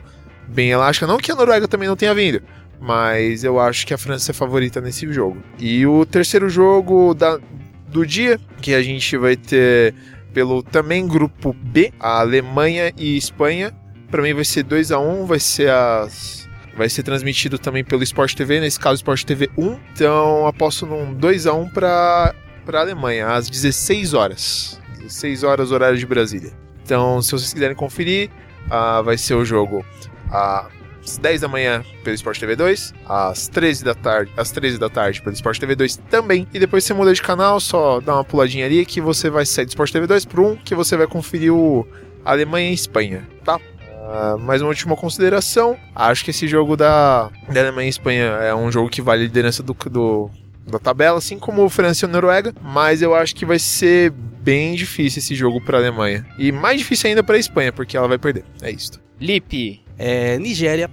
bem 0.49 0.71
elástica, 0.71 1.07
não 1.07 1.17
que 1.17 1.32
a 1.32 1.36
Noruega 1.36 1.65
também 1.65 1.88
não 1.88 1.95
tenha 1.95 2.13
vindo, 2.13 2.41
mas 2.82 3.45
eu 3.45 3.57
acho 3.57 3.88
que 3.88 3.93
a 3.93 3.97
França 3.97 4.32
é 4.32 4.34
favorita 4.34 4.82
nesse 4.82 5.09
jogo. 5.13 5.38
E 5.57 5.88
o 5.88 6.05
terceiro 6.05 6.49
jogo 6.49 7.13
da, 7.13 7.39
do 7.88 8.05
dia, 8.05 8.38
que 8.61 8.73
a 8.73 8.84
gente 8.84 9.15
vai 9.15 9.38
ter 9.38 9.95
pelo 10.34 10.61
também 10.61 11.07
grupo 11.07 11.53
B, 11.53 11.93
a 11.97 12.19
Alemanha 12.19 12.91
e 12.97 13.15
Espanha. 13.15 13.73
Para 14.11 14.21
mim 14.21 14.34
vai 14.34 14.43
ser 14.43 14.63
2 14.63 14.91
a 14.91 14.99
1 14.99 15.26
vai 15.26 15.39
ser 15.39 15.69
as 15.69 16.44
Vai 16.76 16.89
ser 16.89 17.03
transmitido 17.03 17.57
também 17.57 17.84
pelo 17.84 18.03
Sport 18.03 18.34
TV, 18.34 18.59
nesse 18.59 18.80
caso 18.80 18.95
Sport 18.95 19.23
TV 19.23 19.49
1. 19.57 19.80
Então 19.93 20.45
aposto 20.45 20.86
num 20.86 21.13
2 21.13 21.47
a 21.47 21.53
1 21.53 21.69
para 21.69 22.36
a 22.73 22.80
Alemanha 22.80 23.28
às 23.30 23.49
16 23.49 24.13
horas. 24.13 24.80
16 24.99 25.43
horas 25.43 25.71
horário 25.71 25.97
de 25.97 26.05
Brasília. 26.05 26.51
Então, 26.84 27.21
se 27.21 27.32
vocês 27.32 27.53
quiserem 27.53 27.76
conferir, 27.76 28.30
uh, 28.67 29.03
vai 29.03 29.17
ser 29.17 29.34
o 29.34 29.43
jogo 29.43 29.84
às 30.30 31.17
10 31.17 31.41
da 31.41 31.47
manhã 31.47 31.84
pelo 32.03 32.13
Sport 32.15 32.39
TV 32.39 32.55
2, 32.55 32.93
às 33.07 33.47
13 33.47 33.84
da 33.84 33.95
tarde, 33.95 34.32
às 34.38 34.51
13 34.51 34.78
da 34.78 34.89
tarde 34.89 35.21
pelo 35.21 35.34
Sport 35.34 35.57
TV 35.59 35.76
2 35.76 35.97
também. 36.09 36.47
E 36.53 36.59
depois 36.59 36.84
você 36.84 36.93
muda 36.93 37.13
de 37.13 37.21
canal, 37.21 37.59
só 37.59 37.99
dá 37.99 38.15
uma 38.15 38.23
puladinha 38.23 38.65
ali 38.65 38.86
que 38.86 39.01
você 39.01 39.30
vai 39.30 39.45
sair 39.45 39.65
do 39.65 39.69
Sport 39.69 39.91
TV 39.91 40.05
2 40.05 40.26
para 40.26 40.41
um 40.41 40.55
que 40.55 40.76
você 40.76 40.95
vai 40.95 41.07
conferir 41.07 41.53
o 41.53 41.88
Alemanha 42.23 42.69
e 42.69 42.73
Espanha, 42.73 43.28
tá? 43.43 43.59
Uh, 44.06 44.38
mais 44.38 44.62
uma 44.62 44.70
última 44.70 44.95
consideração. 44.95 45.76
Acho 45.95 46.24
que 46.24 46.30
esse 46.30 46.47
jogo 46.47 46.78
da, 46.78 47.32
da 47.51 47.60
Alemanha 47.60 47.88
e 47.88 47.89
Espanha 47.89 48.24
é 48.24 48.53
um 48.53 48.72
jogo 48.72 48.88
que 48.88 49.01
vale 49.01 49.24
a 49.24 49.26
liderança 49.26 49.64
do, 49.64 49.74
do, 49.89 50.30
da 50.68 50.78
tabela, 50.78 51.18
assim 51.18 51.39
como 51.39 51.68
França 51.70 52.06
e 52.06 52.10
Noruega, 52.10 52.53
mas 52.62 53.01
eu 53.01 53.16
acho 53.16 53.36
que 53.36 53.45
vai 53.45 53.58
ser 53.58 54.12
bem 54.12 54.76
difícil 54.76 55.20
esse 55.20 55.34
jogo 55.34 55.60
para 55.60 55.78
a 55.78 55.82
Alemanha. 55.82 56.24
E 56.38 56.51
mais 56.51 56.78
difícil 56.78 57.10
ainda 57.10 57.24
para 57.24 57.36
a 57.36 57.39
Espanha, 57.39 57.74
porque 57.74 57.97
ela 57.97 58.08
vai 58.08 58.20
perder. 58.20 58.45
É 58.62 58.70
isso. 58.70 59.01
Lipe. 59.20 59.82
É, 59.97 60.38
Nigéria, 60.38 60.88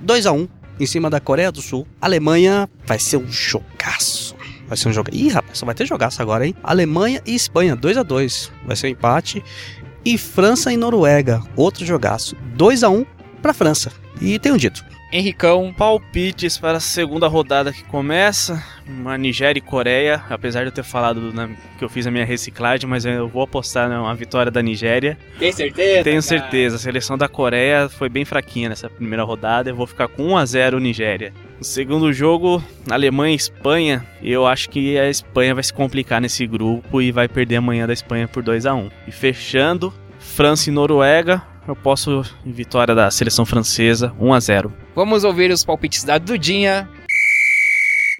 2 0.00 0.26
a 0.26 0.32
1 0.32 0.48
em 0.80 0.86
cima 0.86 1.08
da 1.08 1.20
Coreia 1.20 1.52
do 1.52 1.62
Sul. 1.62 1.86
Alemanha 2.00 2.68
vai 2.84 2.98
ser 2.98 3.18
um 3.18 3.30
jogaço. 3.30 4.34
Vai 4.66 4.76
ser 4.76 4.88
um 4.88 4.92
jogo. 4.92 5.10
Ih, 5.12 5.28
rapaz, 5.28 5.58
só 5.58 5.66
vai 5.66 5.74
ter 5.74 5.86
jogaço 5.86 6.20
agora, 6.20 6.44
hein? 6.44 6.54
Alemanha 6.64 7.22
e 7.24 7.34
Espanha, 7.34 7.76
2 7.76 7.98
a 7.98 8.02
2 8.02 8.52
Vai 8.66 8.74
ser 8.74 8.88
um 8.88 8.90
empate. 8.90 9.44
E 10.06 10.16
França 10.16 10.72
e 10.72 10.76
Noruega, 10.76 11.42
outro 11.56 11.84
jogaço. 11.84 12.36
2 12.54 12.84
a 12.84 12.88
1 12.88 13.04
para 13.42 13.52
França. 13.52 13.90
E 14.20 14.38
tenho 14.38 14.56
dito. 14.56 14.84
Henricão. 15.12 15.72
Palpites 15.76 16.58
para 16.58 16.78
a 16.78 16.80
segunda 16.80 17.28
rodada 17.28 17.72
que 17.72 17.84
começa. 17.84 18.62
Uma 18.86 19.16
Nigéria 19.16 19.58
e 19.58 19.62
Coreia. 19.62 20.22
Apesar 20.28 20.60
de 20.60 20.66
eu 20.66 20.72
ter 20.72 20.82
falado 20.82 21.32
né, 21.32 21.56
que 21.78 21.84
eu 21.84 21.88
fiz 21.88 22.06
a 22.06 22.10
minha 22.10 22.24
reciclagem, 22.24 22.88
mas 22.88 23.04
eu 23.04 23.28
vou 23.28 23.42
apostar 23.42 23.88
numa 23.88 24.14
vitória 24.14 24.50
da 24.50 24.62
Nigéria. 24.62 25.16
Tem 25.38 25.52
certeza? 25.52 26.04
Tenho 26.04 26.22
cara? 26.22 26.22
certeza. 26.22 26.76
A 26.76 26.78
seleção 26.78 27.16
da 27.16 27.28
Coreia 27.28 27.88
foi 27.88 28.08
bem 28.08 28.24
fraquinha 28.24 28.68
nessa 28.68 28.90
primeira 28.90 29.22
rodada. 29.22 29.70
Eu 29.70 29.76
vou 29.76 29.86
ficar 29.86 30.08
com 30.08 30.24
1 30.24 30.36
a 30.36 30.44
0 30.44 30.80
Nigéria. 30.80 31.32
No 31.58 31.64
segundo 31.64 32.12
jogo, 32.12 32.62
Alemanha 32.90 33.32
e 33.32 33.36
Espanha. 33.36 34.06
Eu 34.22 34.46
acho 34.46 34.68
que 34.68 34.98
a 34.98 35.08
Espanha 35.08 35.54
vai 35.54 35.62
se 35.62 35.72
complicar 35.72 36.20
nesse 36.20 36.46
grupo 36.46 37.00
e 37.00 37.12
vai 37.12 37.28
perder 37.28 37.56
amanhã 37.56 37.86
da 37.86 37.92
Espanha 37.92 38.28
por 38.28 38.42
2 38.42 38.66
a 38.66 38.74
1 38.74 38.90
E 39.06 39.12
fechando, 39.12 39.92
França 40.18 40.68
e 40.68 40.72
Noruega 40.72 41.42
eu 41.70 41.76
posso 41.76 42.22
em 42.44 42.52
vitória 42.52 42.94
da 42.94 43.10
seleção 43.10 43.44
francesa, 43.44 44.14
1 44.20 44.32
a 44.32 44.40
0. 44.40 44.72
Vamos 44.94 45.24
ouvir 45.24 45.50
os 45.50 45.64
palpites 45.64 46.04
da 46.04 46.18
Dudinha. 46.18 46.88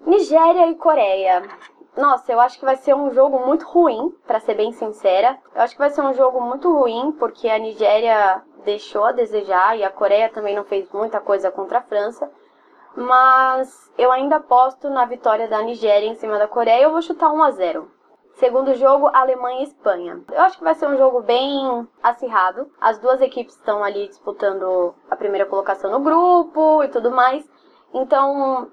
Nigéria 0.07 0.71
e 0.71 0.75
Coreia. 0.75 1.43
Nossa, 1.97 2.31
eu 2.31 2.41
acho 2.41 2.59
que 2.59 2.65
vai 2.65 2.77
ser 2.77 2.95
um 2.95 3.13
jogo 3.15 3.45
muito 3.47 3.65
ruim, 3.67 4.13
para 4.27 4.39
ser 4.39 4.55
bem 4.55 4.73
sincera. 4.73 5.39
Eu 5.55 5.63
acho 5.63 5.75
que 5.75 5.79
vai 5.79 5.91
ser 5.91 6.03
um 6.03 6.13
jogo 6.13 6.41
muito 6.41 6.71
ruim 6.71 7.13
porque 7.19 7.49
a 7.49 7.59
Nigéria 7.59 8.43
deixou 8.65 9.05
a 9.05 9.13
desejar 9.13 9.79
e 9.79 9.85
a 9.85 9.91
Coreia 9.91 10.29
também 10.29 10.55
não 10.55 10.65
fez 10.65 10.91
muita 10.93 11.21
coisa 11.21 11.51
contra 11.51 11.79
a 11.79 11.83
França. 11.83 12.31
Mas 12.95 13.91
eu 13.97 14.11
ainda 14.13 14.37
aposto 14.37 14.91
na 14.91 15.05
vitória 15.05 15.49
da 15.49 15.63
Nigéria 15.63 16.07
em 16.07 16.15
cima 16.17 16.39
da 16.39 16.49
Coreia. 16.49 16.83
Eu 16.83 16.91
vou 16.91 17.03
chutar 17.03 17.33
1 17.33 17.43
a 17.43 17.51
0. 17.51 17.96
Segundo 18.37 18.75
jogo, 18.75 19.09
Alemanha 19.15 19.61
e 19.61 19.63
Espanha. 19.63 20.23
Eu 20.31 20.43
acho 20.43 20.59
que 20.59 20.65
vai 20.65 20.75
ser 20.75 20.87
um 20.87 20.99
jogo 20.99 21.23
bem 21.23 21.89
acirrado. 22.03 22.71
As 22.79 22.99
duas 22.99 23.23
equipes 23.23 23.55
estão 23.55 23.83
ali 23.83 24.09
disputando 24.09 24.95
a 25.11 25.17
primeira 25.17 25.47
colocação 25.47 25.91
no 25.91 26.01
grupo 26.01 26.85
e 26.85 26.89
tudo 26.89 27.11
mais. 27.11 27.49
Então, 27.95 28.71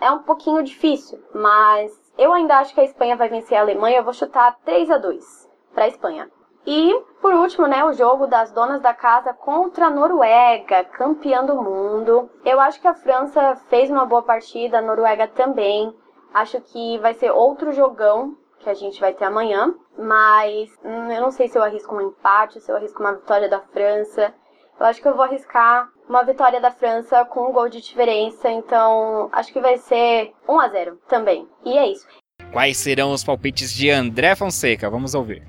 é 0.00 0.12
um 0.12 0.20
pouquinho 0.20 0.62
difícil, 0.62 1.20
mas 1.34 1.90
eu 2.16 2.32
ainda 2.32 2.58
acho 2.58 2.72
que 2.72 2.80
a 2.80 2.84
Espanha 2.84 3.16
vai 3.16 3.28
vencer 3.28 3.58
a 3.58 3.62
Alemanha. 3.62 3.98
Eu 3.98 4.04
vou 4.04 4.12
chutar 4.12 4.56
3 4.64 4.88
a 4.92 4.98
2 4.98 5.50
para 5.74 5.86
a 5.86 5.88
Espanha. 5.88 6.30
E, 6.64 6.94
por 7.20 7.34
último, 7.34 7.66
né, 7.66 7.84
o 7.84 7.92
jogo 7.92 8.28
das 8.28 8.52
donas 8.52 8.80
da 8.80 8.94
casa 8.94 9.34
contra 9.34 9.86
a 9.86 9.90
Noruega, 9.90 10.84
campeã 10.84 11.44
do 11.44 11.60
mundo. 11.60 12.30
Eu 12.44 12.60
acho 12.60 12.80
que 12.80 12.86
a 12.86 12.94
França 12.94 13.56
fez 13.68 13.90
uma 13.90 14.06
boa 14.06 14.22
partida, 14.22 14.78
a 14.78 14.82
Noruega 14.82 15.26
também. 15.26 15.92
Acho 16.32 16.60
que 16.60 16.96
vai 16.98 17.12
ser 17.12 17.32
outro 17.32 17.72
jogão 17.72 18.36
que 18.60 18.70
a 18.70 18.74
gente 18.74 19.00
vai 19.00 19.12
ter 19.12 19.24
amanhã, 19.24 19.74
mas 19.98 20.70
hum, 20.84 21.10
eu 21.10 21.20
não 21.20 21.30
sei 21.30 21.48
se 21.48 21.58
eu 21.58 21.62
arrisco 21.62 21.94
um 21.94 22.08
empate, 22.08 22.60
se 22.60 22.70
eu 22.70 22.76
arrisco 22.76 23.00
uma 23.00 23.14
vitória 23.14 23.48
da 23.48 23.60
França. 23.60 24.32
Eu 24.78 24.86
acho 24.86 25.02
que 25.02 25.08
eu 25.08 25.14
vou 25.14 25.24
arriscar 25.24 25.88
uma 26.08 26.22
vitória 26.22 26.60
da 26.60 26.70
França 26.70 27.24
com 27.24 27.48
um 27.48 27.52
gol 27.52 27.68
de 27.68 27.80
diferença, 27.80 28.50
então 28.50 29.28
acho 29.32 29.52
que 29.52 29.60
vai 29.60 29.76
ser 29.78 30.32
1 30.48 30.60
a 30.60 30.68
0 30.68 30.98
também. 31.08 31.48
E 31.64 31.76
é 31.76 31.92
isso. 31.92 32.06
Quais 32.52 32.78
serão 32.78 33.12
os 33.12 33.22
palpites 33.22 33.72
de 33.72 33.90
André 33.90 34.34
Fonseca? 34.34 34.90
Vamos 34.90 35.14
ouvir. 35.14 35.46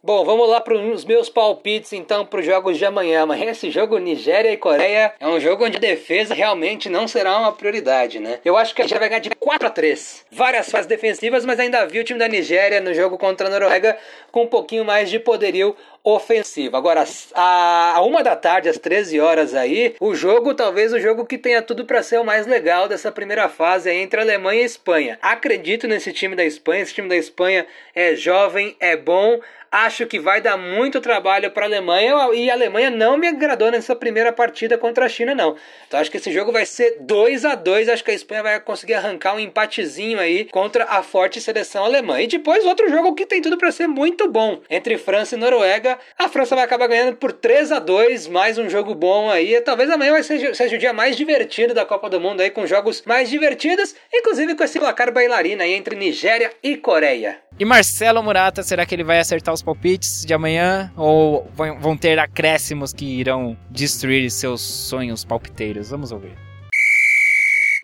Bom, 0.00 0.24
vamos 0.24 0.48
lá 0.48 0.60
para 0.60 0.78
os 0.78 1.04
meus 1.04 1.28
palpites 1.28 1.92
então 1.92 2.24
para 2.24 2.38
os 2.38 2.46
jogos 2.46 2.78
de 2.78 2.84
amanhã. 2.84 3.22
Amanhã 3.22 3.50
esse 3.50 3.68
jogo 3.68 3.98
Nigéria 3.98 4.52
e 4.52 4.56
Coreia 4.56 5.12
é 5.18 5.26
um 5.26 5.40
jogo 5.40 5.64
onde 5.64 5.76
a 5.76 5.80
defesa 5.80 6.34
realmente 6.34 6.88
não 6.88 7.08
será 7.08 7.36
uma 7.36 7.52
prioridade, 7.52 8.20
né? 8.20 8.38
Eu 8.44 8.56
acho 8.56 8.72
que 8.72 8.80
a 8.80 8.86
gente 8.86 8.96
vai 8.96 9.08
ganhar 9.08 9.18
de 9.18 9.30
4 9.30 9.66
a 9.66 9.70
3. 9.70 10.24
Várias 10.30 10.70
fases 10.70 10.86
defensivas, 10.86 11.44
mas 11.44 11.58
ainda 11.58 11.84
vi 11.84 11.98
o 11.98 12.04
time 12.04 12.16
da 12.16 12.28
Nigéria 12.28 12.80
no 12.80 12.94
jogo 12.94 13.18
contra 13.18 13.48
a 13.48 13.50
Noruega 13.50 13.98
com 14.30 14.44
um 14.44 14.46
pouquinho 14.46 14.84
mais 14.84 15.10
de 15.10 15.18
poderio 15.18 15.74
ofensivo. 16.04 16.76
Agora, 16.76 17.04
a 17.34 18.00
uma 18.02 18.22
da 18.22 18.36
tarde, 18.36 18.68
às 18.68 18.78
13 18.78 19.18
horas 19.18 19.52
aí, 19.52 19.96
o 20.00 20.14
jogo, 20.14 20.54
talvez 20.54 20.92
o 20.92 21.00
jogo 21.00 21.26
que 21.26 21.36
tenha 21.36 21.60
tudo 21.60 21.84
para 21.84 22.04
ser 22.04 22.20
o 22.20 22.24
mais 22.24 22.46
legal 22.46 22.88
dessa 22.88 23.10
primeira 23.10 23.48
fase 23.48 23.90
entre 23.90 24.20
Alemanha 24.20 24.62
e 24.62 24.64
Espanha. 24.64 25.18
Acredito 25.20 25.88
nesse 25.88 26.12
time 26.12 26.36
da 26.36 26.44
Espanha, 26.44 26.82
esse 26.82 26.94
time 26.94 27.08
da 27.08 27.16
Espanha 27.16 27.66
é 27.94 28.14
jovem, 28.14 28.76
é 28.80 28.96
bom, 28.96 29.40
Acho 29.70 30.06
que 30.06 30.18
vai 30.18 30.40
dar 30.40 30.56
muito 30.56 31.00
trabalho 31.00 31.50
para 31.50 31.66
a 31.66 31.68
Alemanha 31.68 32.14
e 32.32 32.50
a 32.50 32.54
Alemanha 32.54 32.88
não 32.88 33.18
me 33.18 33.28
agradou 33.28 33.70
nessa 33.70 33.94
primeira 33.94 34.32
partida 34.32 34.78
contra 34.78 35.04
a 35.04 35.08
China, 35.08 35.34
não. 35.34 35.56
Então 35.86 36.00
acho 36.00 36.10
que 36.10 36.16
esse 36.16 36.32
jogo 36.32 36.50
vai 36.50 36.64
ser 36.64 36.96
2 37.00 37.44
a 37.44 37.54
2 37.54 37.88
Acho 37.90 38.02
que 38.02 38.10
a 38.10 38.14
Espanha 38.14 38.42
vai 38.42 38.60
conseguir 38.60 38.94
arrancar 38.94 39.34
um 39.34 39.40
empatezinho 39.40 40.18
aí 40.18 40.46
contra 40.46 40.84
a 40.84 41.02
forte 41.02 41.40
seleção 41.40 41.84
alemã. 41.84 42.20
E 42.20 42.26
depois 42.26 42.64
outro 42.64 42.88
jogo 42.88 43.14
que 43.14 43.26
tem 43.26 43.42
tudo 43.42 43.58
para 43.58 43.70
ser 43.70 43.86
muito 43.86 44.28
bom 44.30 44.60
entre 44.70 44.96
França 44.96 45.34
e 45.36 45.38
Noruega. 45.38 45.98
A 46.18 46.28
França 46.28 46.54
vai 46.54 46.64
acabar 46.64 46.86
ganhando 46.86 47.16
por 47.16 47.32
3 47.32 47.72
a 47.72 47.78
2 47.78 48.26
mais 48.28 48.56
um 48.56 48.70
jogo 48.70 48.94
bom 48.94 49.30
aí. 49.30 49.60
Talvez 49.60 49.90
amanhã 49.90 50.12
vai 50.12 50.22
ser, 50.22 50.54
seja 50.54 50.76
o 50.76 50.78
dia 50.78 50.92
mais 50.92 51.16
divertido 51.16 51.74
da 51.74 51.84
Copa 51.84 52.08
do 52.08 52.20
Mundo 52.20 52.40
aí, 52.40 52.50
com 52.50 52.66
jogos 52.66 53.02
mais 53.04 53.28
divertidos, 53.28 53.94
inclusive 54.12 54.54
com 54.54 54.64
esse 54.64 54.78
placar 54.78 55.12
bailarina 55.12 55.64
aí 55.64 55.74
entre 55.74 55.94
Nigéria 55.94 56.50
e 56.62 56.76
Coreia. 56.76 57.47
E 57.60 57.64
Marcelo 57.64 58.22
Murata, 58.22 58.62
será 58.62 58.86
que 58.86 58.94
ele 58.94 59.02
vai 59.02 59.18
acertar 59.18 59.52
os 59.52 59.62
palpites 59.62 60.24
de 60.24 60.32
amanhã? 60.32 60.92
Ou 60.96 61.44
vão 61.80 61.96
ter 61.96 62.16
acréscimos 62.16 62.92
que 62.92 63.04
irão 63.04 63.56
destruir 63.68 64.30
seus 64.30 64.60
sonhos 64.60 65.24
palpiteiros? 65.24 65.90
Vamos 65.90 66.12
ouvir. 66.12 66.38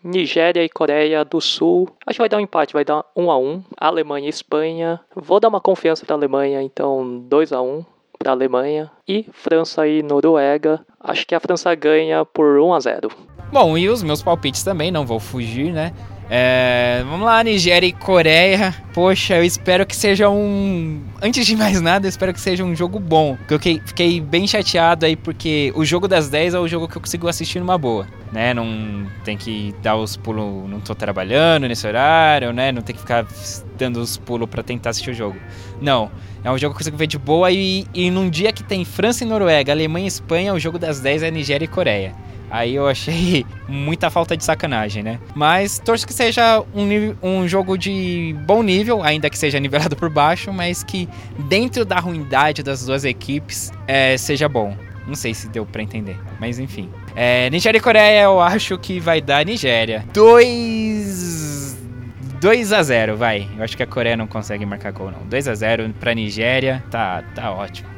Nigéria 0.04 0.62
e 0.62 0.68
Coreia 0.68 1.24
do 1.24 1.40
Sul. 1.40 1.88
Acho 2.06 2.18
que 2.18 2.22
vai 2.22 2.28
dar 2.28 2.36
um 2.36 2.40
empate, 2.40 2.72
vai 2.72 2.84
dar 2.84 3.04
1 3.16 3.30
a 3.30 3.36
1 3.36 3.64
Alemanha 3.76 4.26
e 4.26 4.30
Espanha. 4.30 5.00
Vou 5.12 5.40
dar 5.40 5.48
uma 5.48 5.60
confiança 5.60 6.06
para 6.06 6.14
a 6.14 6.18
Alemanha, 6.18 6.62
então 6.62 7.18
2 7.28 7.52
a 7.52 7.60
1 7.60 7.84
para 8.16 8.30
a 8.30 8.34
Alemanha. 8.34 8.92
E 9.08 9.26
França 9.32 9.88
e 9.88 10.04
Noruega. 10.04 10.86
Acho 11.00 11.26
que 11.26 11.34
a 11.34 11.40
França 11.40 11.74
ganha 11.74 12.24
por 12.24 12.60
1 12.60 12.74
a 12.74 12.78
0 12.78 13.08
Bom, 13.52 13.76
e 13.76 13.88
os 13.88 14.04
meus 14.04 14.22
palpites 14.22 14.62
também, 14.62 14.92
não 14.92 15.04
vou 15.04 15.18
fugir, 15.18 15.72
né? 15.72 15.92
É, 16.30 17.04
vamos 17.08 17.26
lá, 17.26 17.42
Nigéria 17.44 17.86
e 17.86 17.92
Coreia. 17.92 18.74
Poxa, 18.94 19.36
eu 19.36 19.44
espero 19.44 19.84
que 19.84 19.94
seja 19.94 20.28
um. 20.30 21.02
Antes 21.22 21.46
de 21.46 21.54
mais 21.56 21.80
nada, 21.80 22.06
eu 22.06 22.08
espero 22.08 22.32
que 22.32 22.40
seja 22.40 22.64
um 22.64 22.74
jogo 22.74 22.98
bom. 22.98 23.36
Porque 23.46 23.54
eu 23.54 23.86
fiquei 23.86 24.20
bem 24.20 24.46
chateado 24.46 25.04
aí, 25.04 25.16
porque 25.16 25.72
o 25.74 25.84
jogo 25.84 26.08
das 26.08 26.28
10 26.28 26.54
é 26.54 26.58
o 26.58 26.66
jogo 26.66 26.88
que 26.88 26.96
eu 26.96 27.00
consigo 27.00 27.28
assistir 27.28 27.60
numa 27.60 27.76
boa. 27.76 28.06
Né? 28.32 28.54
Não 28.54 29.06
tem 29.24 29.36
que 29.36 29.74
dar 29.82 29.96
os 29.96 30.16
pulos. 30.16 30.68
Não 30.68 30.80
tô 30.80 30.94
trabalhando 30.94 31.68
nesse 31.68 31.86
horário, 31.86 32.52
né? 32.52 32.72
Não 32.72 32.82
tem 32.82 32.94
que 32.94 33.00
ficar 33.00 33.26
dando 33.76 34.00
os 34.00 34.16
pulos 34.16 34.48
para 34.48 34.62
tentar 34.62 34.90
assistir 34.90 35.10
o 35.10 35.14
jogo. 35.14 35.36
Não. 35.80 36.10
É 36.42 36.50
um 36.50 36.58
jogo 36.58 36.74
que 36.74 36.76
eu 36.76 36.84
consigo 36.84 36.96
ver 36.96 37.06
de 37.06 37.18
boa. 37.18 37.50
E, 37.50 37.86
e 37.94 38.10
num 38.10 38.30
dia 38.30 38.52
que 38.52 38.62
tem 38.62 38.84
França 38.84 39.24
e 39.24 39.26
Noruega, 39.26 39.72
Alemanha 39.72 40.06
e 40.06 40.08
Espanha, 40.08 40.54
o 40.54 40.58
jogo 40.58 40.78
das 40.78 41.00
10 41.00 41.22
é 41.22 41.30
Nigéria 41.30 41.64
e 41.64 41.68
Coreia. 41.68 42.14
Aí 42.50 42.74
eu 42.74 42.86
achei 42.86 43.44
muita 43.68 44.10
falta 44.10 44.36
de 44.36 44.44
sacanagem, 44.44 45.02
né? 45.02 45.18
Mas 45.34 45.78
torço 45.78 46.06
que 46.06 46.12
seja 46.12 46.62
um, 46.74 47.16
um 47.22 47.48
jogo 47.48 47.76
de 47.76 48.34
bom 48.46 48.62
nível, 48.62 49.02
ainda 49.02 49.28
que 49.28 49.38
seja 49.38 49.58
nivelado 49.58 49.96
por 49.96 50.10
baixo, 50.10 50.52
mas 50.52 50.82
que 50.82 51.08
dentro 51.48 51.84
da 51.84 51.98
ruindade 51.98 52.62
das 52.62 52.84
duas 52.84 53.04
equipes 53.04 53.72
é, 53.86 54.16
seja 54.16 54.48
bom. 54.48 54.76
Não 55.06 55.14
sei 55.14 55.34
se 55.34 55.48
deu 55.48 55.66
para 55.66 55.82
entender, 55.82 56.16
mas 56.40 56.58
enfim. 56.58 56.88
É, 57.14 57.50
Nigéria 57.50 57.78
e 57.78 57.80
Coreia 57.80 58.22
eu 58.22 58.40
acho 58.40 58.78
que 58.78 58.98
vai 58.98 59.20
dar 59.20 59.44
Nigéria. 59.44 60.04
2 60.14 61.76
2 62.40 62.72
a 62.72 62.82
0, 62.82 63.16
vai. 63.16 63.48
Eu 63.56 63.64
acho 63.64 63.76
que 63.76 63.82
a 63.82 63.86
Coreia 63.86 64.16
não 64.16 64.26
consegue 64.26 64.66
marcar 64.66 64.92
gol 64.92 65.10
não. 65.10 65.26
2 65.26 65.48
a 65.48 65.54
0 65.54 65.94
para 65.98 66.14
Nigéria, 66.14 66.82
tá 66.90 67.22
tá 67.34 67.50
ótimo. 67.50 67.93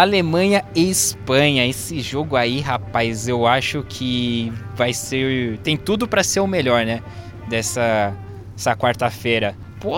Alemanha 0.00 0.64
e 0.74 0.90
Espanha. 0.90 1.66
Esse 1.66 2.00
jogo 2.00 2.36
aí, 2.36 2.60
rapaz, 2.60 3.28
eu 3.28 3.46
acho 3.46 3.82
que 3.88 4.52
vai 4.74 4.92
ser. 4.92 5.58
Tem 5.58 5.76
tudo 5.76 6.06
para 6.06 6.22
ser 6.22 6.40
o 6.40 6.46
melhor, 6.46 6.84
né? 6.84 7.02
Dessa 7.48 8.14
essa 8.56 8.74
quarta-feira. 8.74 9.54
Pô! 9.80 9.96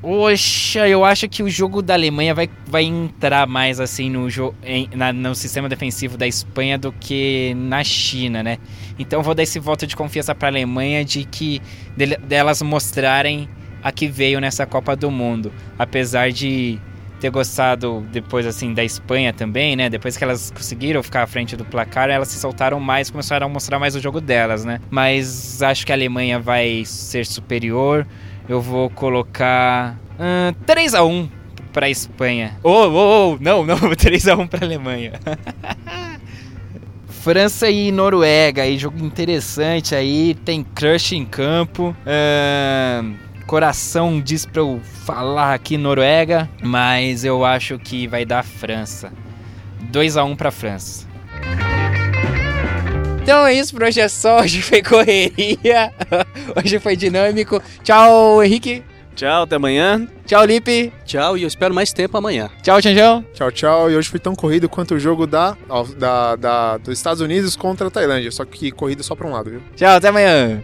Poxa, 0.00 0.88
eu 0.88 1.04
acho 1.04 1.28
que 1.28 1.42
o 1.42 1.50
jogo 1.50 1.82
da 1.82 1.94
Alemanha 1.94 2.32
vai, 2.32 2.48
vai 2.66 2.84
entrar 2.84 3.48
mais 3.48 3.80
assim 3.80 4.08
no, 4.08 4.28
em, 4.62 4.88
na, 4.94 5.12
no 5.12 5.34
sistema 5.34 5.68
defensivo 5.68 6.16
da 6.16 6.26
Espanha 6.26 6.78
do 6.78 6.92
que 6.92 7.52
na 7.56 7.82
China, 7.82 8.42
né? 8.42 8.58
Então 8.96 9.24
vou 9.24 9.34
dar 9.34 9.42
esse 9.42 9.58
voto 9.58 9.88
de 9.88 9.96
confiança 9.96 10.34
para 10.36 10.48
a 10.48 10.50
Alemanha 10.52 11.04
de 11.04 11.24
que 11.24 11.60
de, 11.96 12.16
delas 12.16 12.62
mostrarem 12.62 13.48
a 13.82 13.90
que 13.90 14.06
veio 14.06 14.40
nessa 14.40 14.64
Copa 14.66 14.94
do 14.94 15.10
Mundo, 15.10 15.52
apesar 15.76 16.30
de 16.30 16.78
ter 17.18 17.30
gostado 17.30 18.06
depois, 18.12 18.46
assim, 18.46 18.72
da 18.72 18.84
Espanha 18.84 19.32
também, 19.32 19.76
né? 19.76 19.90
Depois 19.90 20.16
que 20.16 20.24
elas 20.24 20.50
conseguiram 20.50 21.02
ficar 21.02 21.22
à 21.22 21.26
frente 21.26 21.56
do 21.56 21.64
placar, 21.64 22.08
elas 22.08 22.28
se 22.28 22.38
soltaram 22.38 22.80
mais, 22.80 23.10
começaram 23.10 23.46
a 23.46 23.50
mostrar 23.50 23.78
mais 23.78 23.94
o 23.94 24.00
jogo 24.00 24.20
delas, 24.20 24.64
né? 24.64 24.80
Mas 24.90 25.62
acho 25.62 25.84
que 25.84 25.92
a 25.92 25.94
Alemanha 25.94 26.38
vai 26.38 26.84
ser 26.84 27.26
superior. 27.26 28.06
Eu 28.48 28.60
vou 28.60 28.88
colocar 28.88 29.98
uh, 30.14 30.54
3 30.64 30.94
a 30.94 31.04
1 31.04 31.28
para 31.72 31.86
a 31.86 31.90
Espanha. 31.90 32.56
Oh, 32.62 32.70
oh, 32.70 33.32
oh, 33.32 33.38
não, 33.40 33.64
não, 33.64 33.78
3 33.94 34.28
a 34.28 34.36
1 34.36 34.46
para 34.46 34.64
a 34.64 34.66
Alemanha. 34.66 35.12
França 37.20 37.68
e 37.68 37.90
Noruega, 37.92 38.62
aí 38.62 38.78
jogo 38.78 39.04
interessante 39.04 39.94
aí, 39.94 40.34
tem 40.34 40.62
crush 40.62 41.12
em 41.12 41.26
campo. 41.26 41.94
Uh, 42.06 43.14
coração 43.48 44.20
diz 44.20 44.44
pra 44.44 44.60
eu 44.60 44.78
falar 45.06 45.54
aqui 45.54 45.78
Noruega, 45.78 46.46
mas 46.62 47.24
eu 47.24 47.46
acho 47.46 47.78
que 47.78 48.06
vai 48.06 48.26
dar 48.26 48.44
França. 48.44 49.10
2 49.90 50.18
a 50.18 50.24
1 50.24 50.36
pra 50.36 50.50
França. 50.50 51.08
Então 53.22 53.46
é 53.46 53.54
isso 53.54 53.72
por 53.72 53.84
hoje 53.84 54.00
é 54.00 54.08
só, 54.08 54.40
hoje 54.40 54.60
foi 54.60 54.82
correria, 54.82 55.92
hoje 56.54 56.78
foi 56.78 56.94
dinâmico. 56.94 57.60
Tchau, 57.82 58.44
Henrique. 58.44 58.84
Tchau, 59.16 59.44
até 59.44 59.56
amanhã. 59.56 60.06
Tchau, 60.26 60.44
Lipe. 60.44 60.92
Tchau, 61.06 61.38
e 61.38 61.42
eu 61.42 61.48
espero 61.48 61.74
mais 61.74 61.90
tempo 61.90 62.18
amanhã. 62.18 62.50
Tchau, 62.62 62.80
Chanjão. 62.82 63.24
Tchau, 63.32 63.50
tchau. 63.50 63.90
E 63.90 63.96
hoje 63.96 64.10
foi 64.10 64.20
tão 64.20 64.34
corrido 64.34 64.68
quanto 64.68 64.94
o 64.94 65.00
jogo 65.00 65.26
da, 65.26 65.56
da, 65.96 66.36
da, 66.36 66.76
dos 66.76 66.98
Estados 66.98 67.22
Unidos 67.22 67.56
contra 67.56 67.88
a 67.88 67.90
Tailândia. 67.90 68.30
Só 68.30 68.44
que 68.44 68.70
corrida 68.70 69.02
só 69.02 69.14
pra 69.14 69.26
um 69.26 69.32
lado, 69.32 69.50
viu? 69.50 69.62
Tchau, 69.74 69.96
até 69.96 70.08
amanhã. 70.08 70.62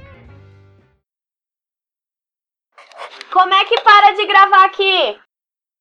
Como 3.35 3.53
é 3.53 3.65
que 3.65 3.81
para 3.81 4.13
de 4.13 4.27
gravar 4.27 4.65
aqui? 4.65 5.19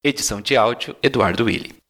Edição 0.03 0.41
de 0.41 0.57
áudio 0.57 0.95
Eduardo 1.03 1.45
Willi. 1.45 1.75